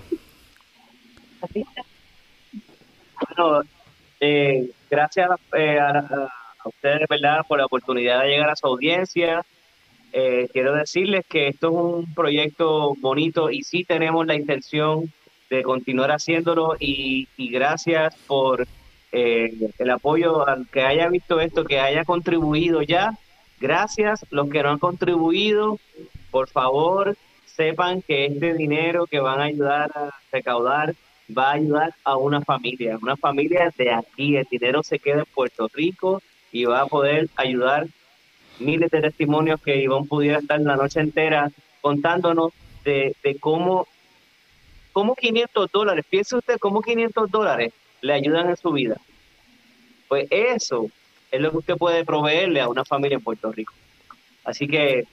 Bueno, 3.37 3.63
eh, 4.21 4.71
gracias 4.91 5.31
eh, 5.57 5.79
a, 5.79 5.99
a, 5.99 6.69
ustedes, 6.69 7.07
¿verdad?, 7.09 7.43
por 7.47 7.59
la 7.59 7.67
oportunidad 7.67 8.23
de 8.23 8.29
llegar 8.29 8.51
a 8.51 8.57
su 8.57 8.67
audiencia. 8.67 9.45
Eh, 10.15 10.49
quiero 10.53 10.75
decirles 10.75 11.25
que 11.27 11.49
esto 11.49 11.69
es 11.69 11.75
un 11.75 12.15
proyecto 12.15 12.95
bonito 13.01 13.51
y 13.51 13.63
sí 13.63 13.85
tenemos 13.85 14.27
la 14.27 14.35
intención 14.35 15.11
de 15.49 15.63
continuar 15.63 16.11
haciéndolo 16.11 16.77
y, 16.79 17.29
gracias 17.39 18.15
por 18.27 18.67
eh, 19.13 19.71
el 19.79 19.91
apoyo 19.91 20.49
al 20.49 20.67
que 20.69 20.83
haya 20.83 21.09
visto 21.09 21.41
esto, 21.41 21.65
que 21.65 21.79
haya 21.79 22.05
contribuido 22.05 22.83
ya. 22.83 23.13
Gracias 23.61 24.27
los 24.31 24.49
que 24.49 24.63
no 24.63 24.71
han 24.71 24.79
contribuido. 24.79 25.79
Por 26.31 26.49
favor, 26.49 27.17
sepan 27.45 28.03
que 28.03 28.25
este 28.27 28.55
dinero 28.55 29.07
que 29.07 29.21
van 29.21 29.41
a 29.41 29.45
ayudar 29.45 29.91
a 29.95 30.11
recaudar 30.33 30.95
va 31.37 31.51
a 31.51 31.55
ayudar 31.55 31.95
a 32.05 32.17
una 32.17 32.41
familia, 32.41 32.99
una 33.01 33.17
familia 33.17 33.73
de 33.77 33.93
aquí. 33.93 34.37
El 34.37 34.47
dinero 34.51 34.83
se 34.83 34.99
queda 34.99 35.21
en 35.21 35.27
Puerto 35.27 35.69
Rico 35.73 36.23
y 36.51 36.65
va 36.65 36.81
a 36.81 36.87
poder 36.87 37.29
ayudar 37.37 37.87
miles 38.59 38.91
de 38.91 39.01
testimonios 39.01 39.61
que 39.61 39.77
Ivonne 39.77 40.09
pudiera 40.09 40.39
estar 40.39 40.61
la 40.61 40.77
noche 40.77 41.01
entera 41.01 41.51
contándonos 41.81 42.53
de, 42.85 43.15
cómo, 43.41 43.87
cómo 44.93 45.15
500 45.15 45.71
dólares, 45.71 46.05
piense 46.09 46.37
usted 46.37 46.59
cómo 46.59 46.83
500 46.83 47.31
dólares 47.31 47.73
le 48.03 48.13
ayudan 48.13 48.51
en 48.51 48.57
su 48.57 48.71
vida. 48.73 48.97
Pues 50.09 50.27
eso 50.31 50.91
es 51.31 51.41
lo 51.41 51.51
que 51.51 51.57
usted 51.57 51.77
puede 51.77 52.05
proveerle 52.05 52.61
a 52.61 52.69
una 52.69 52.85
familia 52.85 53.17
en 53.17 53.25
Puerto 53.25 53.51
Rico. 53.51 53.73
Así 54.45 54.69
que 54.69 55.07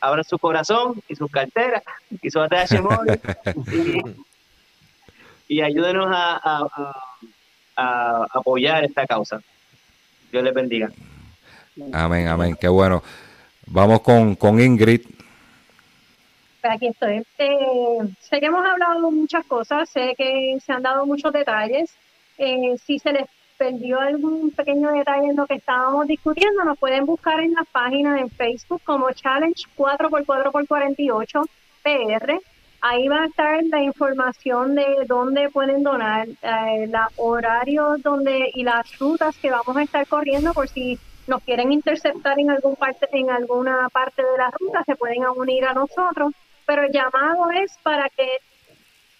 abra 0.00 0.22
su 0.22 0.38
corazón 0.38 1.02
y 1.08 1.14
sus 1.14 1.30
carteras 1.30 1.82
y 2.20 2.30
su 2.30 2.40
ATH 2.40 2.80
móvil 2.82 3.18
y, 5.48 5.62
ayúdenos 5.62 6.08
a, 6.10 6.66
a 7.76 8.26
apoyar 8.34 8.84
esta 8.84 9.06
causa. 9.06 9.40
Dios 10.30 10.44
les 10.44 10.52
bendiga. 10.52 10.90
Amén, 11.92 12.26
amén, 12.28 12.56
qué 12.60 12.68
bueno. 12.68 13.02
Vamos 13.66 14.00
con, 14.00 14.34
con 14.34 14.60
Ingrid. 14.60 15.02
Aquí 16.62 16.88
estoy. 16.88 17.22
Eh, 17.38 17.98
sé 18.20 18.40
que 18.40 18.46
hemos 18.46 18.64
hablado 18.66 19.10
muchas 19.10 19.46
cosas, 19.46 19.88
sé 19.88 20.14
que 20.18 20.58
se 20.64 20.72
han 20.72 20.82
dado 20.82 21.06
muchos 21.06 21.32
detalles. 21.32 21.94
Eh, 22.38 22.76
si 22.84 22.98
se 22.98 23.12
les 23.12 23.28
perdió 23.58 24.00
algún 24.00 24.52
pequeño 24.52 24.92
detalle 24.92 25.30
en 25.30 25.36
lo 25.36 25.46
que 25.46 25.56
estábamos 25.56 26.06
discutiendo, 26.06 26.64
nos 26.64 26.78
pueden 26.78 27.04
buscar 27.04 27.40
en 27.40 27.52
la 27.52 27.64
página 27.64 28.14
de 28.14 28.28
Facebook 28.30 28.80
como 28.84 29.10
Challenge 29.12 29.60
4x4x48 29.76 31.48
PR. 31.82 32.40
Ahí 32.80 33.08
va 33.08 33.22
a 33.22 33.26
estar 33.26 33.60
la 33.64 33.82
información 33.82 34.76
de 34.76 34.86
dónde 35.06 35.50
pueden 35.50 35.82
donar, 35.82 36.28
eh, 36.28 36.86
los 36.86 37.12
horarios 37.16 38.00
donde, 38.02 38.52
y 38.54 38.62
las 38.62 38.96
rutas 38.98 39.36
que 39.38 39.50
vamos 39.50 39.76
a 39.76 39.82
estar 39.82 40.06
corriendo 40.06 40.54
por 40.54 40.68
si 40.68 40.96
nos 41.26 41.42
quieren 41.42 41.72
interceptar 41.72 42.38
en 42.38 42.50
algún 42.50 42.76
parte, 42.76 43.08
en 43.12 43.30
alguna 43.30 43.88
parte 43.90 44.22
de 44.22 44.38
la 44.38 44.50
ruta, 44.58 44.84
se 44.84 44.94
pueden 44.94 45.26
unir 45.36 45.64
a 45.64 45.74
nosotros, 45.74 46.32
pero 46.64 46.84
el 46.84 46.92
llamado 46.92 47.50
es 47.50 47.76
para 47.82 48.08
que 48.10 48.38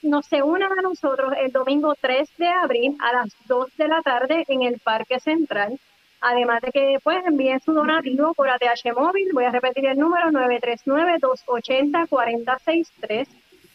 nos 0.03 0.26
se 0.26 0.42
unan 0.42 0.78
a 0.78 0.82
nosotros 0.82 1.32
el 1.38 1.51
domingo 1.53 1.94
3 2.01 2.28
de 2.36 2.49
abril 2.49 2.96
a 3.01 3.12
las 3.12 3.28
2 3.46 3.76
de 3.76 3.88
la 3.88 4.03
tarde 4.03 4.44
en 4.49 4.62
el 4.62 4.78
Parque 4.78 5.18
Central. 5.20 5.78
Además 6.20 6.61
de 6.62 6.72
que 6.72 6.99
pues 7.03 7.24
envíen 7.26 7.61
su 7.61 7.72
donativo 7.72 8.34
por 8.34 8.49
ATH 8.49 8.92
Móvil, 8.96 9.28
voy 9.32 9.44
a 9.44 9.51
repetir 9.51 9.86
el 9.86 9.99
número 9.99 10.30
939-280-4063. 10.30 13.28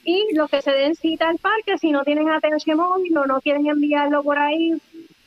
Y 0.05 0.35
los 0.35 0.49
que 0.49 0.61
se 0.61 0.71
den 0.71 0.95
cita 0.95 1.29
al 1.29 1.37
parque, 1.37 1.77
si 1.77 1.91
no 1.91 2.03
tienen 2.03 2.29
ATH 2.29 2.75
Móvil 2.75 3.17
o 3.17 3.25
no 3.25 3.39
quieren 3.39 3.67
enviarlo 3.67 4.21
por 4.21 4.37
ahí, 4.37 4.73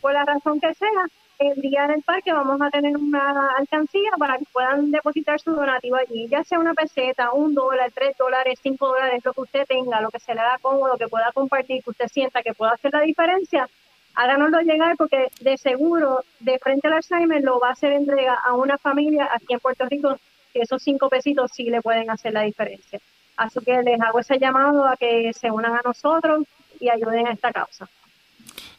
por 0.02 0.12
la 0.12 0.26
razón 0.26 0.60
que 0.60 0.74
sea, 0.74 1.06
el 1.38 1.60
día 1.60 1.84
en 1.84 1.90
el 1.92 2.02
parque 2.02 2.32
vamos 2.32 2.60
a 2.60 2.70
tener 2.70 2.96
una 2.96 3.52
alcancía 3.56 4.10
para 4.18 4.38
que 4.38 4.44
puedan 4.52 4.90
depositar 4.90 5.38
su 5.40 5.52
donativo 5.52 5.96
allí, 5.96 6.28
ya 6.28 6.42
sea 6.44 6.58
una 6.58 6.74
peseta, 6.74 7.32
un 7.32 7.54
dólar, 7.54 7.90
tres 7.94 8.16
dólares, 8.16 8.58
cinco 8.62 8.88
dólares, 8.88 9.24
lo 9.24 9.32
que 9.32 9.40
usted 9.42 9.66
tenga, 9.66 10.00
lo 10.00 10.10
que 10.10 10.20
se 10.20 10.34
le 10.34 10.40
da 10.40 10.58
cómodo, 10.60 10.96
que 10.96 11.08
pueda 11.08 11.30
compartir, 11.32 11.82
que 11.82 11.90
usted 11.90 12.08
sienta 12.08 12.42
que 12.42 12.54
pueda 12.54 12.72
hacer 12.72 12.92
la 12.92 13.00
diferencia, 13.00 13.68
háganoslo 14.14 14.60
llegar 14.62 14.96
porque 14.96 15.28
de 15.40 15.58
seguro, 15.58 16.24
de 16.40 16.58
frente 16.58 16.88
al 16.88 16.94
Alzheimer, 16.94 17.42
lo 17.42 17.60
va 17.60 17.68
a 17.68 17.72
hacer 17.72 17.92
entrega 17.92 18.34
a 18.34 18.54
una 18.54 18.78
familia 18.78 19.28
aquí 19.32 19.52
en 19.52 19.60
Puerto 19.60 19.84
Rico, 19.86 20.18
que 20.52 20.62
esos 20.62 20.82
cinco 20.82 21.08
pesitos 21.08 21.52
sí 21.52 21.64
le 21.64 21.82
pueden 21.82 22.10
hacer 22.10 22.32
la 22.32 22.42
diferencia. 22.42 22.98
Así 23.36 23.60
que 23.60 23.82
les 23.82 24.00
hago 24.00 24.18
ese 24.18 24.38
llamado 24.38 24.86
a 24.86 24.96
que 24.96 25.32
se 25.34 25.50
unan 25.50 25.74
a 25.74 25.82
nosotros 25.84 26.44
y 26.80 26.88
ayuden 26.88 27.26
a 27.26 27.32
esta 27.32 27.52
causa. 27.52 27.86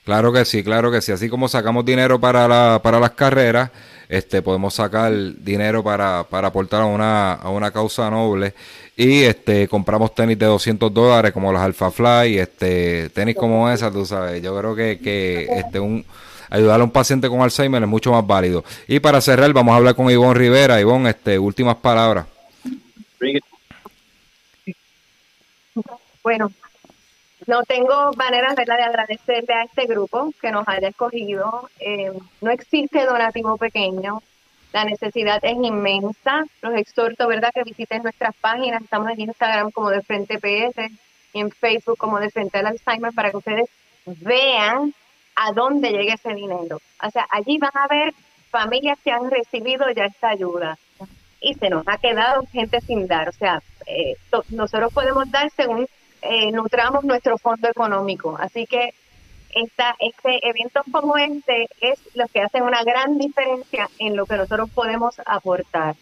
Claro 0.08 0.32
que 0.32 0.46
sí, 0.46 0.64
claro 0.64 0.90
que 0.90 1.02
sí. 1.02 1.12
Así 1.12 1.28
como 1.28 1.50
sacamos 1.50 1.84
dinero 1.84 2.18
para, 2.18 2.48
la, 2.48 2.80
para 2.82 2.98
las 2.98 3.12
carreras, 3.12 3.72
este, 4.08 4.42
podemos 4.42 4.74
sacar 4.74 5.12
dinero 5.12 5.84
para, 5.84 6.24
para 6.24 6.48
aportar 6.48 6.84
a 6.84 6.86
una, 6.86 7.34
a 7.34 7.50
una 7.50 7.72
causa 7.72 8.10
noble. 8.10 8.54
Y 8.96 9.24
este, 9.24 9.68
compramos 9.68 10.16
tenis 10.16 10.40
de 10.40 10.46
200 10.46 10.94
dólares 10.94 11.34
como 11.34 11.52
los 11.52 11.62
Alpha 11.62 11.92
Fly, 11.92 12.38
este, 12.38 13.10
tenis 13.10 13.36
como 13.36 13.70
esa, 13.70 13.92
tú 13.92 14.06
sabes. 14.06 14.42
Yo 14.42 14.58
creo 14.58 14.74
que, 14.78 14.98
que 14.98 15.46
este, 15.52 15.78
un, 15.78 16.06
ayudar 16.50 16.80
a 16.80 16.86
un 16.86 16.92
paciente 16.92 17.28
con 17.28 17.42
Alzheimer 17.42 17.84
es 17.84 17.90
mucho 17.90 18.14
más 18.14 18.26
válido. 18.26 18.64
Y 18.88 19.02
para 19.02 19.20
cerrar, 19.20 19.52
vamos 19.52 19.74
a 19.74 19.76
hablar 19.76 19.94
con 19.94 20.10
Ivonne 20.10 20.40
Rivera. 20.40 20.80
Ivonne, 20.80 21.10
este, 21.10 21.38
últimas 21.38 21.76
palabras. 21.76 22.28
Bueno, 26.24 26.50
no 27.48 27.64
tengo 27.64 28.12
manera 28.18 28.54
de 28.54 28.62
agradecerle 28.62 29.54
a 29.54 29.64
este 29.64 29.86
grupo 29.86 30.32
que 30.42 30.52
nos 30.52 30.68
haya 30.68 30.90
escogido. 30.90 31.70
Eh, 31.80 32.12
no 32.42 32.52
existe 32.52 33.06
donativo 33.06 33.58
pequeño. 33.58 34.22
La 34.74 34.84
necesidad 34.84 35.40
es 35.44 35.56
inmensa. 35.56 36.44
Los 36.62 36.76
exhorto, 36.76 37.26
¿verdad?, 37.28 37.52
que 37.54 37.64
visiten 37.64 38.04
nuestras 38.04 38.36
páginas. 38.36 38.84
Estamos 38.84 39.10
en 39.12 39.22
Instagram 39.22 39.72
como 39.72 39.90
de 39.90 40.02
Frente 40.02 40.38
PS. 40.38 40.92
en 41.34 41.52
Facebook 41.52 41.98
como 41.98 42.20
de 42.20 42.30
Frente 42.30 42.58
al 42.58 42.68
Alzheimer 42.68 43.14
para 43.14 43.32
que 43.32 43.38
ustedes 43.38 43.70
vean 44.06 44.94
a 45.36 45.52
dónde 45.54 45.92
llega 45.92 46.16
ese 46.16 46.34
dinero. 46.34 46.82
O 47.02 47.12
sea, 47.12 47.28
allí 47.32 47.58
van 47.60 47.72
a 47.76 47.88
ver 47.88 48.14
familias 48.50 49.00
que 49.04 49.12
han 49.12 49.30
recibido 49.32 49.90
ya 49.92 50.06
esta 50.06 50.30
ayuda 50.30 50.78
y 51.40 51.54
se 51.54 51.70
nos 51.70 51.88
ha 51.88 51.98
quedado 51.98 52.46
gente 52.52 52.82
sin 52.82 53.08
dar. 53.08 53.30
O 53.30 53.34
sea, 53.34 53.62
eh, 53.86 54.16
nosotros 54.50 54.92
podemos 54.94 55.30
dar 55.32 55.50
según 55.52 55.88
eh, 56.22 56.52
nutramos 56.52 57.04
nuestro 57.04 57.38
fondo 57.38 57.68
económico. 57.70 58.38
Así 58.40 58.66
que 58.66 58.94
esta, 59.52 59.96
este 60.00 60.48
evento 60.48 60.82
como 60.92 61.18
este 61.18 61.68
es 61.82 62.00
lo 62.16 62.28
que 62.28 62.42
hace 62.42 62.62
una 62.62 62.84
gran 62.84 63.18
diferencia 63.18 63.90
en 64.00 64.16
lo 64.16 64.26
que 64.26 64.38
nosotros 64.38 64.70
podemos 64.70 65.16
aportar. 65.26 65.96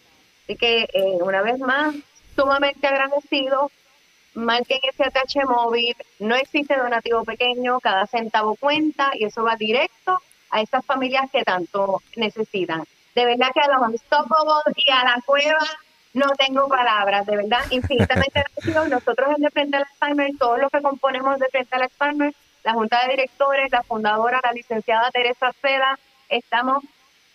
Así 0.44 0.56
que 0.58 0.88
eh, 0.94 1.18
una 1.22 1.42
vez 1.42 1.60
más, 1.60 1.96
sumamente 2.36 2.88
agradecido. 2.88 3.72
Marquen 4.34 4.80
ese 4.84 5.06
atache 5.06 5.46
móvil. 5.46 5.96
No 6.20 6.36
existe 6.36 6.76
donativo 6.76 7.24
pequeño, 7.24 7.80
cada 7.80 8.06
centavo 8.06 8.56
cuenta 8.56 9.12
y 9.14 9.26
eso 9.26 9.44
va 9.44 9.56
directo 9.56 10.20
a 10.50 10.62
esas 10.62 10.86
familias 10.86 11.32
que 11.32 11.44
tanto 11.44 12.02
necesitan. 12.18 12.84
De 13.16 13.26
verdad 13.26 13.48
que 13.54 13.62
a 13.62 13.68
los 13.70 13.88
Unstoppable 13.88 14.74
y 14.76 14.92
a 14.92 15.04
la 15.06 15.22
cueva 15.26 15.60
no 16.16 16.28
tengo 16.38 16.68
palabras, 16.70 17.26
de 17.26 17.36
verdad, 17.36 17.60
infinitamente 17.70 18.40
agradecidos. 18.40 18.90
Nosotros 18.90 19.30
en 19.36 19.44
De 19.44 19.52
Frente 19.52 19.78
al 19.78 19.86
Alzheimer, 20.02 20.32
todos 20.40 20.60
los 20.60 20.72
que 20.72 20.82
componemos 20.82 21.38
De 21.40 21.48
Frente 21.50 21.76
al 21.76 21.84
Alzheimer, 21.84 22.34
la 22.64 22.74
Junta 22.74 23.02
de 23.04 23.12
Directores, 23.12 23.72
la 23.72 23.84
fundadora, 23.84 24.40
la 24.42 24.54
licenciada 24.54 25.12
Teresa 25.12 25.52
Seda, 25.62 26.00
estamos 26.30 26.84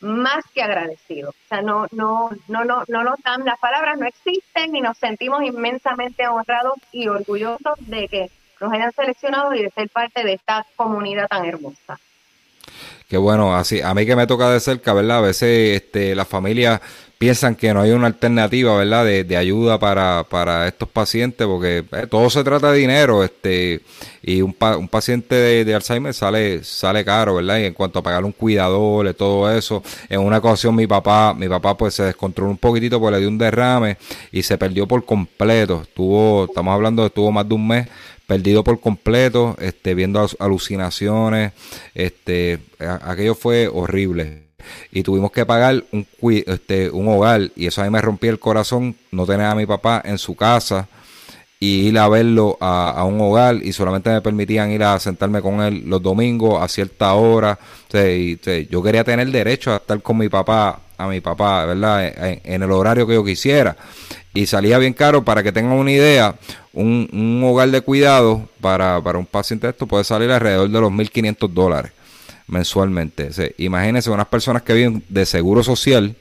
más 0.00 0.42
que 0.54 0.62
agradecidos. 0.62 1.34
O 1.34 1.48
sea, 1.48 1.60
no, 1.60 1.86
no, 1.92 2.30
no, 2.48 2.64
no, 2.64 2.82
no 2.88 3.04
nos 3.04 3.22
dan, 3.22 3.44
las 3.44 3.58
palabras 3.58 3.98
no 3.98 4.06
existen 4.06 4.74
y 4.74 4.80
nos 4.80 4.96
sentimos 4.96 5.42
inmensamente 5.42 6.26
honrados 6.26 6.78
y 6.90 7.06
orgullosos 7.06 7.78
de 7.80 8.08
que 8.08 8.30
nos 8.60 8.72
hayan 8.72 8.92
seleccionado 8.92 9.54
y 9.54 9.62
de 9.62 9.70
ser 9.70 9.90
parte 9.90 10.24
de 10.24 10.32
esta 10.32 10.66
comunidad 10.74 11.28
tan 11.28 11.44
hermosa. 11.44 12.00
Qué 13.08 13.18
bueno, 13.18 13.54
así, 13.54 13.82
a 13.82 13.92
mí 13.92 14.06
que 14.06 14.16
me 14.16 14.26
toca 14.26 14.50
de 14.50 14.60
cerca, 14.60 14.94
¿verdad? 14.94 15.18
A 15.18 15.22
veces 15.22 15.82
este, 15.82 16.14
las 16.14 16.28
familias 16.28 16.80
piensan 17.20 17.54
que 17.54 17.74
no 17.74 17.82
hay 17.82 17.90
una 17.90 18.06
alternativa, 18.06 18.74
¿verdad? 18.78 19.04
De, 19.04 19.24
de 19.24 19.36
ayuda 19.36 19.78
para, 19.78 20.24
para, 20.24 20.66
estos 20.66 20.88
pacientes, 20.88 21.46
porque 21.46 21.84
eh, 21.92 22.06
todo 22.08 22.30
se 22.30 22.42
trata 22.42 22.72
de 22.72 22.78
dinero, 22.78 23.22
este, 23.22 23.82
y 24.22 24.40
un, 24.40 24.56
un 24.78 24.88
paciente 24.88 25.34
de, 25.34 25.74
Alzheimer 25.74 26.14
sale, 26.14 26.64
sale 26.64 27.04
caro, 27.04 27.34
¿verdad? 27.34 27.58
Y 27.58 27.64
en 27.66 27.74
cuanto 27.74 27.98
a 27.98 28.02
pagar 28.02 28.24
un 28.24 28.32
cuidador, 28.32 29.06
y 29.06 29.12
todo 29.12 29.54
eso, 29.54 29.82
en 30.08 30.20
una 30.20 30.38
ocasión 30.38 30.74
mi 30.74 30.86
papá, 30.86 31.34
mi 31.34 31.46
papá 31.46 31.76
pues 31.76 31.92
se 31.92 32.04
descontroló 32.04 32.50
un 32.52 32.56
poquitito 32.56 32.98
porque 32.98 33.16
le 33.16 33.20
dio 33.20 33.28
un 33.28 33.36
derrame 33.36 33.98
y 34.32 34.42
se 34.42 34.56
perdió 34.56 34.88
por 34.88 35.04
completo. 35.04 35.82
Estuvo, 35.82 36.46
estamos 36.46 36.72
hablando 36.72 37.02
de 37.02 37.08
estuvo 37.08 37.30
más 37.30 37.46
de 37.46 37.54
un 37.54 37.68
mes 37.68 37.86
perdido 38.26 38.64
por 38.64 38.80
completo, 38.80 39.56
este, 39.60 39.94
viendo 39.94 40.26
alucinaciones, 40.38 41.52
este, 41.94 42.60
aquello 42.78 43.34
fue 43.34 43.68
horrible 43.68 44.49
y 44.92 45.02
tuvimos 45.02 45.32
que 45.32 45.46
pagar 45.46 45.84
un, 45.92 46.06
este, 46.46 46.90
un 46.90 47.08
hogar 47.08 47.50
y 47.56 47.66
eso 47.66 47.82
a 47.82 47.84
mí 47.84 47.90
me 47.90 48.00
rompía 48.00 48.30
el 48.30 48.38
corazón 48.38 48.96
no 49.10 49.26
tener 49.26 49.46
a 49.46 49.54
mi 49.54 49.66
papá 49.66 50.02
en 50.04 50.18
su 50.18 50.34
casa 50.34 50.88
y 51.62 51.88
ir 51.88 51.98
a 51.98 52.08
verlo 52.08 52.56
a, 52.58 53.04
un 53.04 53.20
hogar 53.20 53.56
y 53.56 53.74
solamente 53.74 54.08
me 54.08 54.22
permitían 54.22 54.70
ir 54.70 54.82
a 54.82 54.98
sentarme 54.98 55.42
con 55.42 55.60
él 55.60 55.82
los 55.86 56.02
domingos 56.02 56.60
a 56.62 56.68
cierta 56.68 57.12
hora. 57.12 57.58
yo 57.92 58.82
quería 58.82 59.04
tener 59.04 59.30
derecho 59.30 59.72
a 59.72 59.76
estar 59.76 60.00
con 60.00 60.16
mi 60.16 60.30
papá, 60.30 60.80
a 60.96 61.06
mi 61.06 61.20
papá, 61.20 61.66
¿verdad? 61.66 62.40
En, 62.44 62.62
el 62.62 62.72
horario 62.72 63.06
que 63.06 63.12
yo 63.12 63.22
quisiera. 63.22 63.76
Y 64.32 64.46
salía 64.46 64.78
bien 64.78 64.94
caro, 64.94 65.22
para 65.22 65.42
que 65.42 65.52
tengan 65.52 65.72
una 65.72 65.92
idea, 65.92 66.34
un, 66.72 67.08
un 67.12 67.42
hogar 67.44 67.70
de 67.70 67.82
cuidado 67.82 68.48
para, 68.62 69.02
para 69.02 69.18
un 69.18 69.26
paciente 69.26 69.68
esto 69.68 69.86
puede 69.86 70.04
salir 70.04 70.30
alrededor 70.30 70.70
de 70.70 70.80
los 70.80 70.90
1.500 70.90 71.48
dólares 71.48 71.92
mensualmente. 72.50 73.30
imagínense 73.58 74.10
unas 74.10 74.26
personas 74.26 74.62
que 74.62 74.74
viven 74.74 75.02
de 75.08 75.24
seguro 75.24 75.62
social, 75.62 76.16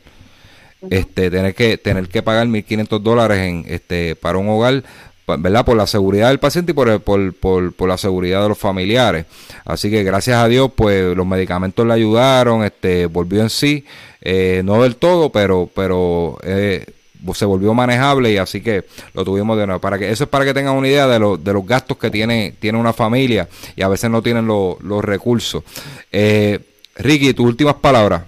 este, 0.90 1.30
tener 1.30 1.54
que 1.54 1.78
tener 1.78 2.08
que 2.08 2.24
pagar 2.24 2.48
1.500 2.48 3.00
dólares 3.02 3.40
en, 3.40 3.66
este, 3.68 4.16
para 4.16 4.38
un 4.38 4.48
hogar, 4.48 4.84
¿verdad? 5.28 5.66
Por 5.66 5.76
la 5.76 5.88
seguridad 5.88 6.30
del 6.30 6.40
paciente 6.40 6.72
y 6.72 6.76
por, 6.76 7.02
por, 7.02 7.34
por, 7.34 7.88
la 7.88 7.98
seguridad 7.98 8.42
de 8.42 8.50
los 8.50 8.58
familiares. 8.58 9.26
Así 9.66 9.90
que 9.90 10.04
gracias 10.04 10.38
a 10.38 10.48
Dios, 10.48 10.72
pues 10.74 11.16
los 11.16 11.28
medicamentos 11.28 11.86
le 11.86 11.94
ayudaron, 11.94 12.64
este, 12.64 13.08
volvió 13.08 13.42
en 13.42 13.50
sí, 13.50 13.86
eh, 14.22 14.62
no 14.64 14.82
del 14.84 14.96
todo, 14.96 15.32
pero, 15.32 15.70
pero 15.74 16.38
eh, 16.44 16.86
se 17.34 17.46
volvió 17.46 17.74
manejable 17.74 18.32
y 18.32 18.38
así 18.38 18.62
que 18.62 18.86
lo 19.14 19.24
tuvimos 19.24 19.58
de 19.58 19.68
nuevo. 19.68 19.82
Para 19.82 19.98
que, 19.98 20.10
eso 20.10 20.24
es 20.24 20.30
para 20.30 20.46
que 20.46 20.54
tengan 20.54 20.76
una 20.76 20.88
idea 20.88 21.08
de, 21.08 21.38
de 21.38 21.54
los 21.54 21.66
gastos 21.66 21.98
que 21.98 22.10
tiene, 22.10 22.56
tiene 22.60 22.78
una 22.78 22.94
familia 22.94 23.48
y 23.76 23.82
a 23.82 23.88
veces 23.88 24.10
no 24.10 24.22
tienen 24.22 24.48
los 24.48 25.04
recursos. 25.04 25.64
Eh, 26.12 26.60
Ricky, 26.96 27.34
tus 27.34 27.46
últimas 27.46 27.76
palabras. 27.76 28.24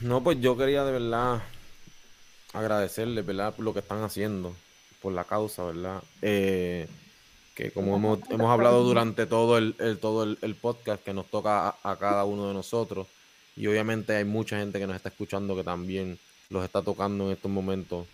No, 0.00 0.22
pues 0.22 0.40
yo 0.40 0.56
quería 0.56 0.84
de 0.84 0.92
verdad 0.92 1.42
agradecerles, 2.52 3.24
¿verdad? 3.24 3.54
Por 3.54 3.64
lo 3.64 3.72
que 3.72 3.80
están 3.80 4.02
haciendo, 4.02 4.54
por 5.00 5.12
la 5.12 5.24
causa, 5.24 5.64
¿verdad? 5.64 6.02
Eh, 6.22 6.86
que 7.54 7.70
como 7.70 7.96
hemos, 7.96 8.18
hemos 8.30 8.50
hablado 8.50 8.82
durante 8.82 9.26
todo 9.26 9.56
el, 9.56 9.74
todo 10.00 10.24
el, 10.24 10.54
podcast 10.56 11.02
que 11.02 11.14
nos 11.14 11.26
toca 11.26 11.74
a 11.82 11.96
cada 11.96 12.24
uno 12.24 12.48
de 12.48 12.54
nosotros, 12.54 13.06
y 13.56 13.66
obviamente 13.66 14.14
hay 14.14 14.24
mucha 14.24 14.58
gente 14.58 14.78
que 14.78 14.86
nos 14.86 14.96
está 14.96 15.08
escuchando 15.08 15.56
que 15.56 15.64
también 15.64 16.18
los 16.50 16.64
está 16.64 16.82
tocando 16.82 17.26
en 17.26 17.32
estos 17.32 17.50
momentos 17.50 18.06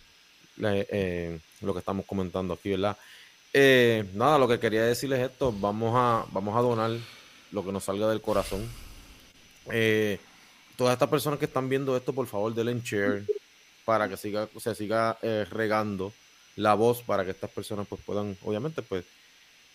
eh, 0.61 1.39
lo 1.61 1.73
que 1.73 1.79
estamos 1.79 2.07
comentando 2.07 2.55
aquí, 2.55 2.71
¿verdad? 2.71 2.97
Eh, 3.53 4.05
nada, 4.15 4.39
lo 4.39 4.49
que 4.49 4.59
quería 4.59 4.85
decirles 4.85 5.21
es 5.21 5.31
esto, 5.31 5.53
vamos 5.53 5.93
a, 5.95 6.27
vamos 6.33 6.57
a 6.57 6.61
donar 6.61 6.91
lo 7.51 7.65
que 7.65 7.73
nos 7.73 7.85
salga 7.85 8.09
del 8.09 8.21
corazón. 8.21 8.69
Eh, 9.71 10.19
todas 10.77 10.95
estas 10.95 11.09
personas 11.09 11.39
que 11.39 11.45
están 11.47 11.69
viendo 11.69 11.97
esto, 11.97 12.13
por 12.13 12.27
favor, 12.27 12.55
denle 12.55 12.73
en 12.73 12.83
share 12.83 13.25
para 13.85 14.09
que 14.09 14.17
siga, 14.17 14.49
se 14.59 14.75
siga 14.75 15.19
regando 15.51 16.13
la 16.57 16.75
voz 16.75 17.03
para 17.03 17.25
que 17.25 17.31
estas 17.31 17.51
personas 17.51 17.87
pues 17.89 18.01
puedan, 18.05 18.37
obviamente, 18.43 18.83
pues 18.83 19.05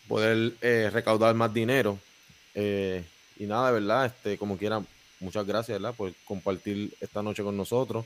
poder 0.08 0.54
recaudar 0.92 1.36
más 1.36 1.54
dinero. 1.54 2.00
y 2.56 3.46
nada, 3.46 3.72
verdad, 3.72 4.06
este, 4.08 4.38
como 4.38 4.58
quiera, 4.58 4.82
muchas 5.20 5.46
gracias, 5.46 5.80
¿verdad? 5.80 5.96
Por 5.96 6.14
compartir 6.26 6.96
esta 7.00 7.22
noche 7.22 7.44
con 7.44 7.58
nosotros. 7.58 8.06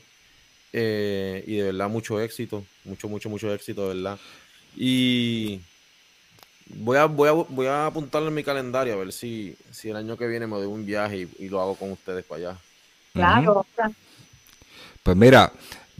Eh, 0.72 1.44
y 1.46 1.56
de 1.56 1.64
verdad 1.64 1.88
mucho 1.88 2.20
éxito, 2.20 2.64
mucho, 2.84 3.08
mucho, 3.08 3.28
mucho 3.28 3.52
éxito, 3.52 3.88
de 3.88 3.94
verdad. 3.94 4.18
Y 4.76 5.60
voy 6.66 6.96
a, 6.96 7.04
voy 7.04 7.28
a, 7.28 7.32
voy 7.32 7.66
a 7.66 7.86
apuntarle 7.86 8.28
en 8.28 8.34
mi 8.34 8.42
calendario 8.42 8.94
a 8.94 8.96
ver 8.96 9.12
si, 9.12 9.56
si 9.70 9.90
el 9.90 9.96
año 9.96 10.16
que 10.16 10.26
viene 10.26 10.46
me 10.46 10.56
doy 10.56 10.66
un 10.66 10.86
viaje 10.86 11.28
y, 11.38 11.48
lo 11.48 11.60
hago 11.60 11.74
con 11.74 11.92
ustedes 11.92 12.24
para 12.24 12.50
allá. 12.50 12.58
Claro. 13.12 13.66
Pues 15.02 15.16
mira, 15.16 15.52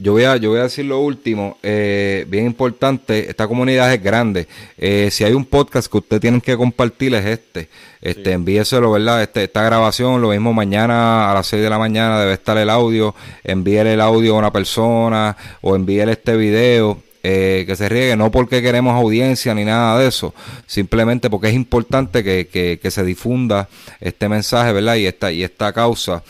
yo 0.03 0.11
voy 0.11 0.25
a, 0.25 0.35
yo 0.35 0.49
voy 0.49 0.59
a 0.59 0.63
decir 0.63 0.83
lo 0.83 0.99
último, 0.99 1.57
eh, 1.63 2.25
bien 2.27 2.45
importante, 2.45 3.29
esta 3.29 3.47
comunidad 3.47 3.93
es 3.93 4.03
grande. 4.03 4.49
Eh, 4.77 5.07
si 5.09 5.23
hay 5.23 5.31
un 5.31 5.45
podcast 5.45 5.89
que 5.89 5.97
ustedes 5.97 6.19
tienen 6.19 6.41
que 6.41 6.57
compartir 6.57 7.15
es 7.15 7.25
este. 7.25 7.69
Este, 8.01 8.33
envíeselo, 8.33 8.91
¿verdad? 8.91 9.23
Este, 9.23 9.45
esta 9.45 9.63
grabación, 9.63 10.21
lo 10.21 10.31
mismo 10.31 10.51
mañana 10.51 11.31
a 11.31 11.33
las 11.33 11.47
6 11.47 11.63
de 11.63 11.69
la 11.69 11.79
mañana 11.79 12.19
debe 12.19 12.33
estar 12.33 12.57
el 12.57 12.69
audio. 12.69 13.15
Envíele 13.45 13.93
el 13.93 14.01
audio 14.01 14.35
a 14.35 14.39
una 14.39 14.51
persona 14.51 15.37
o 15.61 15.73
envíele 15.73 16.11
este 16.11 16.35
video. 16.35 17.01
Eh, 17.25 17.63
que 17.65 17.77
se 17.77 17.87
riegue, 17.87 18.17
no 18.17 18.31
porque 18.31 18.61
queremos 18.61 18.95
audiencia 18.95 19.53
ni 19.53 19.63
nada 19.63 19.97
de 19.97 20.09
eso, 20.09 20.33
simplemente 20.67 21.29
porque 21.29 21.47
es 21.47 21.53
importante 21.53 22.21
que, 22.21 22.49
que, 22.51 22.81
que 22.83 22.91
se 22.91 23.05
difunda 23.05 23.69
este 24.01 24.27
mensaje, 24.27 24.73
¿verdad? 24.73 24.95
Y 24.95 25.05
esta, 25.05 25.31
y 25.31 25.41
esta 25.41 25.71
causa. 25.71 26.21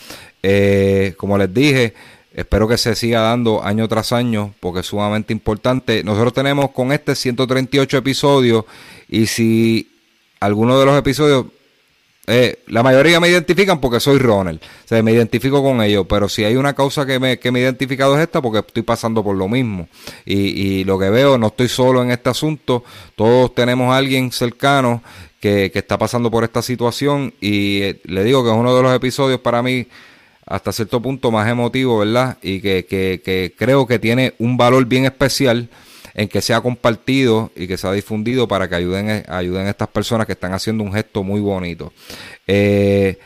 Eh, 0.43 1.15
como 1.17 1.37
les 1.39 1.51
dije, 1.51 1.95
Espero 2.33 2.67
que 2.67 2.77
se 2.79 2.95
siga 2.95 3.21
dando 3.21 3.63
año 3.63 3.87
tras 3.87 4.11
año 4.11 4.55
porque 4.59 4.79
es 4.79 4.87
sumamente 4.87 5.33
importante. 5.33 6.03
Nosotros 6.03 6.33
tenemos 6.33 6.71
con 6.71 6.91
este 6.91 7.15
138 7.15 7.97
episodios 7.97 8.65
y 9.07 9.27
si 9.27 9.91
alguno 10.39 10.79
de 10.79 10.85
los 10.85 10.97
episodios, 10.97 11.45
eh, 12.25 12.63
la 12.67 12.81
mayoría 12.81 13.19
me 13.19 13.29
identifican 13.29 13.79
porque 13.79 13.99
soy 13.99 14.17
Ronald, 14.17 14.59
o 14.61 14.87
sea, 14.87 15.03
me 15.03 15.11
identifico 15.11 15.61
con 15.61 15.81
ellos, 15.83 16.05
pero 16.09 16.27
si 16.27 16.43
hay 16.43 16.55
una 16.55 16.73
causa 16.73 17.05
que 17.05 17.19
me, 17.19 17.37
que 17.37 17.51
me 17.51 17.59
he 17.59 17.63
identificado 17.63 18.15
es 18.15 18.23
esta 18.23 18.41
porque 18.41 18.59
estoy 18.59 18.81
pasando 18.81 19.23
por 19.23 19.35
lo 19.35 19.47
mismo. 19.47 19.87
Y, 20.25 20.37
y 20.37 20.83
lo 20.85 20.97
que 20.97 21.09
veo, 21.11 21.37
no 21.37 21.47
estoy 21.47 21.67
solo 21.67 22.01
en 22.01 22.09
este 22.09 22.31
asunto, 22.31 22.83
todos 23.15 23.53
tenemos 23.53 23.93
a 23.93 23.97
alguien 23.97 24.31
cercano 24.31 25.03
que, 25.39 25.69
que 25.71 25.79
está 25.79 25.99
pasando 25.99 26.31
por 26.31 26.43
esta 26.43 26.63
situación 26.63 27.33
y 27.39 27.81
eh, 27.81 28.01
le 28.05 28.23
digo 28.23 28.43
que 28.43 28.49
es 28.49 28.55
uno 28.55 28.75
de 28.75 28.81
los 28.81 28.95
episodios 28.95 29.39
para 29.39 29.61
mí 29.61 29.85
hasta 30.45 30.71
cierto 30.71 31.01
punto 31.01 31.31
más 31.31 31.49
emotivo, 31.49 31.99
¿verdad? 31.99 32.37
Y 32.41 32.61
que, 32.61 32.85
que, 32.85 33.21
que 33.23 33.53
creo 33.57 33.87
que 33.87 33.99
tiene 33.99 34.33
un 34.39 34.57
valor 34.57 34.85
bien 34.85 35.05
especial 35.05 35.69
en 36.13 36.27
que 36.27 36.41
sea 36.41 36.61
compartido 36.61 37.51
y 37.55 37.67
que 37.67 37.77
sea 37.77 37.91
difundido 37.91 38.47
para 38.47 38.69
que 38.69 38.75
ayuden, 38.75 39.23
ayuden 39.27 39.67
a 39.67 39.71
estas 39.71 39.87
personas 39.87 40.27
que 40.27 40.33
están 40.33 40.53
haciendo 40.53 40.83
un 40.83 40.93
gesto 40.93 41.23
muy 41.23 41.41
bonito. 41.41 41.91
Eh, 42.47 43.17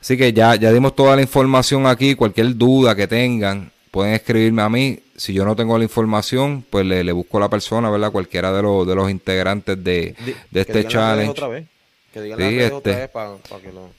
así 0.00 0.16
que 0.16 0.32
ya, 0.32 0.54
ya 0.56 0.72
dimos 0.72 0.94
toda 0.94 1.16
la 1.16 1.22
información 1.22 1.86
aquí, 1.86 2.14
cualquier 2.14 2.56
duda 2.56 2.94
que 2.94 3.06
tengan, 3.06 3.70
pueden 3.90 4.14
escribirme 4.14 4.62
a 4.62 4.68
mí. 4.68 4.98
si 5.16 5.32
yo 5.32 5.44
no 5.44 5.56
tengo 5.56 5.78
la 5.78 5.84
información, 5.84 6.64
pues 6.68 6.84
le, 6.84 7.10
busco 7.12 7.38
a 7.38 7.40
la 7.40 7.48
persona, 7.48 7.90
¿verdad? 7.90 8.12
Cualquiera 8.12 8.52
de 8.52 8.62
los, 8.62 8.86
de 8.86 8.94
los 8.94 9.10
integrantes 9.10 9.82
de, 9.82 10.14
de 10.50 10.60
este 10.60 10.86
challenge. 10.86 11.30
Otra 11.30 11.48
vez. 11.48 11.66
Que 12.12 12.22
digan 12.22 12.38
sí, 12.38 12.44
este, 12.44 12.72
otra 12.72 12.96
vez 12.96 13.08
para, 13.10 13.36
que 13.62 13.72
lo, 13.72 13.90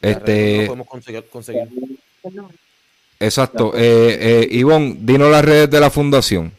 este, 0.00 0.66
podemos 0.66 0.86
conseguir. 0.86 1.26
conseguir. 1.28 1.68
Exacto. 3.18 3.72
Eh, 3.74 4.18
eh, 4.20 4.46
Ivonne, 4.50 4.94
dinos 4.98 5.30
las 5.30 5.44
redes 5.44 5.68
de 5.70 5.80
la 5.80 5.90
fundación. 5.90 6.52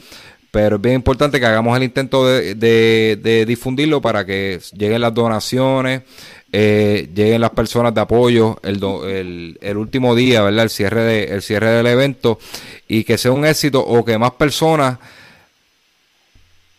pero 0.55 0.77
es 0.77 0.81
bien 0.81 0.95
importante 0.95 1.37
que 1.37 1.45
hagamos 1.45 1.75
el 1.75 1.83
intento 1.83 2.25
de, 2.25 2.55
de, 2.55 3.45
difundirlo 3.45 3.99
para 3.99 4.25
que 4.25 4.61
lleguen 4.71 5.01
las 5.01 5.13
donaciones, 5.13 6.03
eh, 6.49 7.09
lleguen 7.13 7.41
las 7.41 7.49
personas 7.49 7.93
de 7.93 7.99
apoyo 7.99 8.57
el, 8.63 9.57
el, 9.59 9.75
último 9.75 10.15
día, 10.15 10.43
¿verdad? 10.43 10.63
El 10.63 10.69
cierre, 10.69 11.01
de, 11.03 11.23
el 11.25 11.41
cierre 11.41 11.71
del 11.71 11.87
evento 11.87 12.39
y 12.87 13.03
que 13.03 13.17
sea 13.17 13.33
un 13.33 13.45
éxito 13.45 13.85
o 13.85 14.05
que 14.05 14.17
más 14.17 14.31
personas 14.31 14.97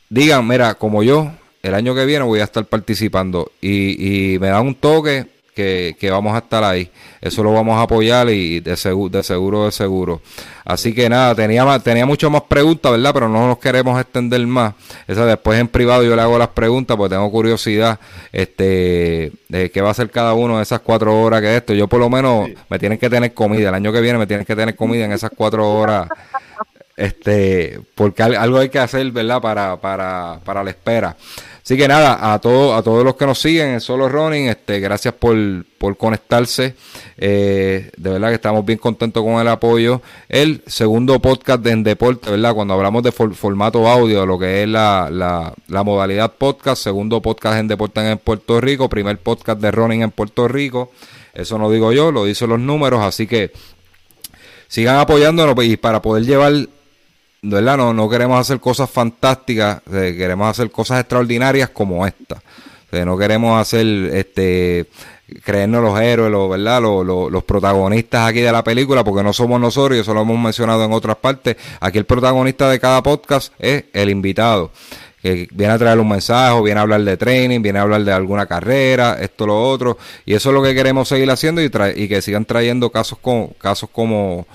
digan, 0.09 0.49
mira, 0.49 0.77
como 0.77 1.03
yo, 1.03 1.31
el 1.63 1.75
año 1.75 1.95
que 1.95 2.07
viene 2.07 2.25
voy 2.25 2.41
a 2.41 2.45
estar 2.45 2.65
participando 2.65 3.53
y, 3.61 4.33
y 4.33 4.39
me 4.39 4.49
da 4.49 4.63
un 4.63 4.75
toque 4.75 5.27
que, 5.57 5.97
que, 5.99 6.11
vamos 6.11 6.35
a 6.35 6.39
estar 6.39 6.63
ahí. 6.63 6.91
Eso 7.21 7.43
lo 7.43 7.53
vamos 7.53 7.79
a 7.79 7.83
apoyar 7.83 8.29
y 8.29 8.61
de 8.61 8.77
seguro, 8.77 9.17
de 9.17 9.23
seguro, 9.25 9.65
de 9.65 9.73
seguro. 9.73 10.21
Así 10.65 10.95
que 10.95 11.09
nada, 11.09 11.35
tenía, 11.35 11.79
tenía 11.79 12.05
mucho 12.05 12.29
más 12.29 12.43
preguntas, 12.43 12.93
¿verdad? 12.93 13.13
Pero 13.15 13.29
no 13.29 13.49
nos 13.49 13.59
queremos 13.59 13.99
extender 13.99 14.47
más. 14.47 14.75
Esa 15.09 15.25
después 15.25 15.59
en 15.59 15.69
privado 15.69 16.05
yo 16.05 16.15
le 16.15 16.21
hago 16.21 16.39
las 16.39 16.49
preguntas 16.49 16.97
porque 16.97 17.15
tengo 17.15 17.31
curiosidad 17.31 17.99
este, 18.33 19.33
de 19.49 19.71
qué 19.71 19.81
va 19.81 19.89
a 19.89 19.93
hacer 19.93 20.11
cada 20.11 20.35
uno 20.35 20.59
de 20.59 20.63
esas 20.63 20.81
cuatro 20.81 21.19
horas 21.21 21.41
que 21.41 21.57
esto. 21.57 21.73
Yo 21.73 21.89
por 21.89 22.01
lo 22.01 22.11
menos 22.11 22.51
me 22.69 22.79
tienen 22.79 22.99
que 22.99 23.09
tener 23.09 23.33
comida. 23.33 23.71
El 23.71 23.75
año 23.75 23.93
que 23.93 24.03
viene 24.03 24.19
me 24.19 24.27
tienen 24.27 24.45
que 24.45 24.55
tener 24.55 24.77
comida 24.77 25.07
en 25.07 25.13
esas 25.13 25.31
cuatro 25.35 25.69
horas 25.69 26.09
este 26.97 27.79
porque 27.95 28.23
algo 28.23 28.59
hay 28.59 28.71
que 28.71 28.79
hacer 28.79 29.11
verdad 29.11 29.43
para 29.43 29.79
para 29.79 30.41
para 30.43 30.65
la 30.65 30.71
espera 30.71 31.15
Así 31.67 31.77
que 31.77 31.89
nada, 31.89 32.33
a 32.33 32.39
todos, 32.39 32.79
a 32.79 32.83
todos 32.85 33.03
los 33.03 33.17
que 33.17 33.27
nos 33.27 33.41
siguen 33.41 33.71
en 33.71 33.81
Solo 33.81 34.09
Running, 34.09 34.47
este, 34.47 34.79
gracias 34.79 35.13
por, 35.15 35.37
por 35.79 35.97
conectarse. 35.97 36.77
Eh, 37.19 37.91
de 37.97 38.11
verdad 38.11 38.29
que 38.29 38.37
estamos 38.37 38.65
bien 38.65 38.79
contentos 38.79 39.21
con 39.25 39.41
el 39.41 39.49
apoyo. 39.49 40.01
El 40.29 40.63
segundo 40.69 41.19
podcast 41.19 41.61
de 41.65 41.73
en 41.73 41.83
deporte, 41.83 42.31
¿verdad? 42.31 42.55
Cuando 42.55 42.75
hablamos 42.75 43.03
de 43.03 43.11
formato 43.11 43.89
audio, 43.89 44.25
lo 44.25 44.39
que 44.39 44.63
es 44.63 44.69
la, 44.69 45.09
la, 45.11 45.53
la, 45.67 45.83
modalidad 45.83 46.35
podcast, 46.39 46.85
segundo 46.85 47.21
podcast 47.21 47.59
en 47.59 47.67
deporte 47.67 48.13
en 48.13 48.19
Puerto 48.19 48.61
Rico, 48.61 48.89
primer 48.89 49.19
podcast 49.19 49.61
de 49.61 49.73
running 49.73 50.03
en 50.03 50.13
Puerto 50.13 50.47
Rico. 50.47 50.93
Eso 51.35 51.59
no 51.59 51.69
digo 51.69 51.93
yo, 51.93 52.13
lo 52.13 52.27
dicen 52.27 52.49
los 52.49 52.61
números, 52.61 53.03
así 53.03 53.27
que 53.27 53.51
sigan 54.69 54.99
apoyándonos 55.01 55.57
y 55.65 55.77
para 55.77 56.01
poder 56.01 56.25
llevar 56.25 56.69
¿verdad? 57.43 57.77
No, 57.77 57.93
no 57.93 58.09
queremos 58.09 58.41
hacer 58.41 58.61
cosas 58.61 58.91
fantásticas, 58.91 59.83
queremos 59.91 60.49
hacer 60.49 60.71
cosas 60.71 61.01
extraordinarias 61.01 61.71
como 61.71 62.07
esta. 62.07 62.43
no 62.93 63.17
queremos 63.17 63.61
hacer, 63.61 63.87
este, 64.15 64.87
creernos 65.45 65.83
los 65.83 66.01
héroes, 66.01 66.31
los, 66.31 66.49
¿verdad? 66.49 66.81
Los, 66.81 67.31
los, 67.31 67.45
protagonistas 67.45 68.29
aquí 68.29 68.41
de 68.41 68.53
la 68.53 68.63
película, 68.65 69.05
porque 69.05 69.23
no 69.23 69.33
somos 69.33 69.61
nosotros, 69.61 69.97
y 69.97 70.01
eso 70.01 70.15
lo 70.15 70.23
hemos 70.23 70.39
mencionado 70.39 70.85
en 70.85 70.93
otras 70.93 71.17
partes. 71.17 71.57
Aquí 71.81 71.99
el 71.99 72.05
protagonista 72.05 72.71
de 72.71 72.81
cada 72.81 73.03
podcast 73.03 73.53
es 73.59 73.85
el 73.93 74.11
invitado 74.11 74.71
que 75.23 75.49
viene 75.51 75.73
a 75.73 75.79
traer 75.79 75.99
un 75.99 76.09
mensaje, 76.09 76.61
viene 76.63 76.79
a 76.79 76.83
hablar 76.83 77.03
de 77.03 77.17
training, 77.17 77.61
viene 77.61 77.81
a 77.81 77.83
hablar 77.83 78.05
de 78.05 78.13
alguna 78.13 78.47
carrera, 78.47 79.17
esto, 79.21 79.47
lo 79.47 79.61
otro, 79.61 79.99
y 80.25 80.35
eso 80.35 80.51
es 80.51 80.55
lo 80.55 80.63
que 80.63 80.75
queremos 80.75 81.09
seguir 81.09 81.29
haciendo 81.31 81.61
y, 81.61 81.71
y 81.97 82.09
que 82.09 82.23
sigan 82.23 82.45
trayendo 82.45 82.91
casos, 82.91 83.19
con, 83.19 83.49
casos 83.59 83.91
como, 83.91 84.47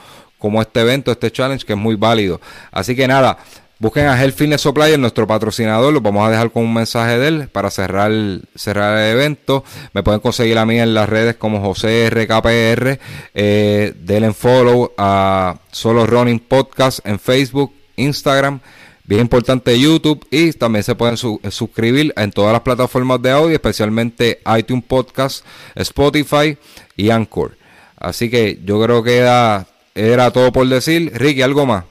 como 0.42 0.62
este 0.62 0.82
evento, 0.82 1.12
este 1.12 1.32
challenge 1.32 1.66
que 1.66 1.74
es 1.74 1.80
muy 1.80 1.96
válido. 1.96 2.42
Así 2.72 2.96
que 2.96 3.08
nada, 3.08 3.38
busquen 3.80 4.08
a 4.08 4.22
Health 4.22 4.36
Fitness 4.36 4.62
Supply, 4.62 4.98
nuestro 4.98 5.28
patrocinador, 5.28 5.94
lo 5.94 6.02
vamos 6.02 6.28
a 6.28 6.32
dejar 6.32 6.52
con 6.52 6.64
un 6.64 6.74
mensaje 6.74 7.20
de 7.20 7.28
él 7.28 7.48
para 7.50 7.70
cerrar, 7.70 8.12
cerrar 8.56 8.98
el 8.98 9.12
evento. 9.14 9.64
Me 9.94 10.04
pueden 10.04 10.20
conseguir 10.20 10.58
a 10.58 10.66
mí 10.66 10.80
en 10.80 10.94
las 10.94 11.08
redes 11.08 11.36
como 11.36 11.62
José 11.62 12.10
RKPR, 12.10 13.00
eh, 13.36 13.94
denle 13.96 14.34
follow 14.34 14.92
a 14.98 15.60
Solo 15.72 16.06
Running 16.06 16.40
Podcast 16.40 17.06
en 17.06 17.20
Facebook, 17.20 17.74
Instagram. 17.96 18.60
Bien 19.04 19.22
importante 19.22 19.78
YouTube 19.78 20.26
y 20.32 20.54
también 20.54 20.84
se 20.84 20.96
pueden 20.96 21.18
suscribir 21.18 22.14
en 22.16 22.32
todas 22.32 22.54
las 22.54 22.62
plataformas 22.62 23.22
de 23.22 23.32
audio, 23.32 23.54
especialmente 23.54 24.40
iTunes 24.58 24.86
Podcast, 24.86 25.46
Spotify 25.76 26.58
y 26.96 27.10
Anchor. 27.10 27.58
Así 27.98 28.30
que 28.30 28.60
yo 28.64 28.82
creo 28.82 29.04
que 29.04 29.20
da, 29.20 29.68
era 29.96 30.32
todo 30.32 30.52
por 30.52 30.68
decir. 30.68 31.12
Ricky, 31.14 31.42
¿algo 31.42 31.66
más? 31.66 31.86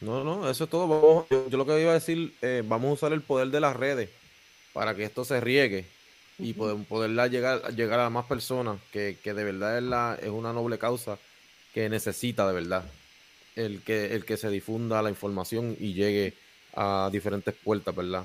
No, 0.00 0.22
no, 0.22 0.48
eso 0.48 0.64
es 0.64 0.70
todo. 0.70 1.26
yo, 1.30 1.56
lo 1.56 1.66
que 1.66 1.80
iba 1.80 1.90
a 1.90 1.94
decir, 1.94 2.34
eh, 2.42 2.62
vamos 2.64 2.90
a 2.90 2.94
usar 2.94 3.12
el 3.12 3.20
poder 3.20 3.48
de 3.48 3.60
las 3.60 3.74
redes 3.76 4.10
para 4.72 4.94
que 4.94 5.04
esto 5.04 5.24
se 5.24 5.40
riegue 5.40 5.86
y 6.38 6.52
poder, 6.52 6.76
poderla 6.86 7.26
llegar, 7.26 7.74
llegar 7.74 8.00
a 8.00 8.10
más 8.10 8.26
personas, 8.26 8.78
que, 8.92 9.18
que 9.22 9.34
de 9.34 9.44
verdad 9.44 9.78
es, 9.78 9.82
la, 9.82 10.18
es 10.22 10.28
una 10.28 10.52
noble 10.52 10.78
causa 10.78 11.18
que 11.74 11.88
necesita 11.88 12.46
de 12.46 12.54
verdad 12.54 12.84
el 13.58 13.82
que, 13.82 14.14
el 14.14 14.24
que 14.24 14.36
se 14.36 14.50
difunda 14.50 15.02
la 15.02 15.10
información 15.10 15.76
y 15.78 15.92
llegue 15.94 16.34
a 16.74 17.10
diferentes 17.12 17.54
puertas, 17.54 17.94
¿verdad? 17.94 18.24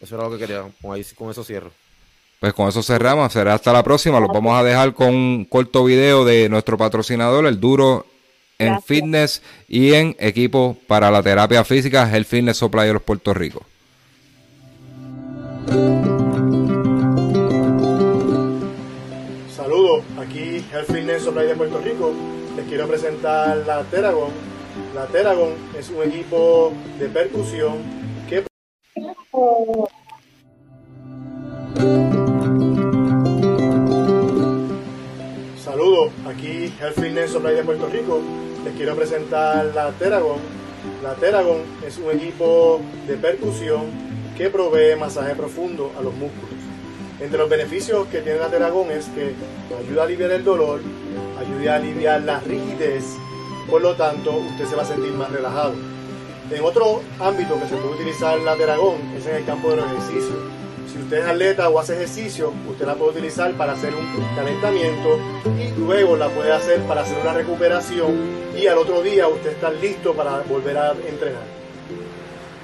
Eso 0.00 0.14
era 0.14 0.24
lo 0.24 0.30
que 0.32 0.38
quería. 0.38 0.70
Con, 0.82 0.94
ahí, 0.94 1.04
con 1.16 1.30
eso 1.30 1.42
cierro. 1.42 1.72
Pues 2.40 2.52
con 2.52 2.68
eso 2.68 2.82
cerramos, 2.82 3.32
será 3.32 3.54
hasta 3.54 3.72
la 3.72 3.82
próxima. 3.82 4.20
Los 4.20 4.28
vamos 4.28 4.58
a 4.58 4.62
dejar 4.62 4.92
con 4.92 5.08
un 5.08 5.44
corto 5.46 5.84
video 5.84 6.24
de 6.24 6.48
nuestro 6.48 6.76
patrocinador, 6.76 7.46
el 7.46 7.60
Duro 7.60 8.04
en 8.58 8.82
Fitness 8.82 9.42
y 9.68 9.94
en 9.94 10.16
equipo 10.18 10.76
para 10.86 11.10
la 11.10 11.22
terapia 11.22 11.64
física, 11.64 12.14
el 12.14 12.24
Fitness 12.24 12.58
Supply 12.58 12.86
de 12.86 12.92
los 12.94 13.02
Puerto 13.02 13.32
Rico. 13.34 13.62
Saludos, 19.54 20.04
aquí 20.20 20.64
el 20.72 20.84
Fitness 20.84 21.22
Supply 21.22 21.46
de 21.46 21.54
Puerto 21.54 21.80
Rico. 21.80 22.12
Les 22.54 22.66
quiero 22.66 22.86
presentar 22.86 23.56
la 23.66 23.82
Teragon. 23.84 24.30
La 24.94 25.06
Teragon 25.06 25.54
es 25.78 25.88
un 25.90 26.02
equipo 26.02 26.72
de 26.98 27.08
percusión 27.08 27.76
que 28.28 28.44
Saludos, 35.66 36.12
aquí 36.28 36.72
el 36.80 36.92
Fitness 36.92 37.32
Supply 37.32 37.54
de 37.54 37.64
Puerto 37.64 37.88
Rico. 37.88 38.20
Les 38.64 38.72
quiero 38.74 38.94
presentar 38.94 39.64
la 39.74 39.90
Teragon. 39.90 40.38
La 41.02 41.14
Teragon 41.14 41.60
es 41.84 41.98
un 41.98 42.12
equipo 42.12 42.80
de 43.08 43.16
percusión 43.16 43.86
que 44.38 44.48
provee 44.48 44.94
masaje 44.94 45.34
profundo 45.34 45.90
a 45.98 46.02
los 46.02 46.14
músculos. 46.14 46.54
Entre 47.20 47.36
los 47.36 47.50
beneficios 47.50 48.06
que 48.06 48.20
tiene 48.20 48.38
la 48.38 48.46
Teragon 48.46 48.92
es 48.92 49.06
que 49.06 49.34
ayuda 49.76 50.02
a 50.02 50.04
aliviar 50.04 50.30
el 50.30 50.44
dolor, 50.44 50.80
ayuda 51.36 51.72
a 51.72 51.76
aliviar 51.78 52.22
la 52.22 52.38
rigidez, 52.38 53.02
por 53.68 53.82
lo 53.82 53.96
tanto 53.96 54.36
usted 54.36 54.66
se 54.66 54.76
va 54.76 54.82
a 54.82 54.86
sentir 54.86 55.14
más 55.14 55.32
relajado. 55.32 55.74
En 56.48 56.62
otro 56.62 57.00
ámbito 57.18 57.58
que 57.58 57.66
se 57.66 57.74
puede 57.74 57.96
utilizar 57.96 58.38
la 58.38 58.54
Teragon 58.54 58.94
es 59.16 59.26
en 59.26 59.34
el 59.34 59.44
campo 59.44 59.70
de 59.70 59.78
los 59.78 59.86
ejercicios 59.86 60.55
si 60.96 61.02
usted 61.02 61.18
es 61.18 61.26
atleta 61.26 61.68
o 61.68 61.78
hace 61.78 61.92
ejercicio, 61.94 62.52
usted 62.68 62.84
la 62.86 62.94
puede 62.94 63.10
utilizar 63.12 63.52
para 63.52 63.74
hacer 63.74 63.94
un 63.94 64.06
calentamiento 64.34 65.20
y 65.58 65.68
luego 65.78 66.16
la 66.16 66.28
puede 66.28 66.52
hacer 66.52 66.80
para 66.82 67.02
hacer 67.02 67.18
una 67.18 67.34
recuperación 67.34 68.16
y 68.56 68.66
al 68.66 68.78
otro 68.78 69.02
día 69.02 69.28
usted 69.28 69.50
está 69.50 69.70
listo 69.70 70.14
para 70.14 70.40
volver 70.40 70.76
a 70.78 70.92
entrenar. 70.92 71.44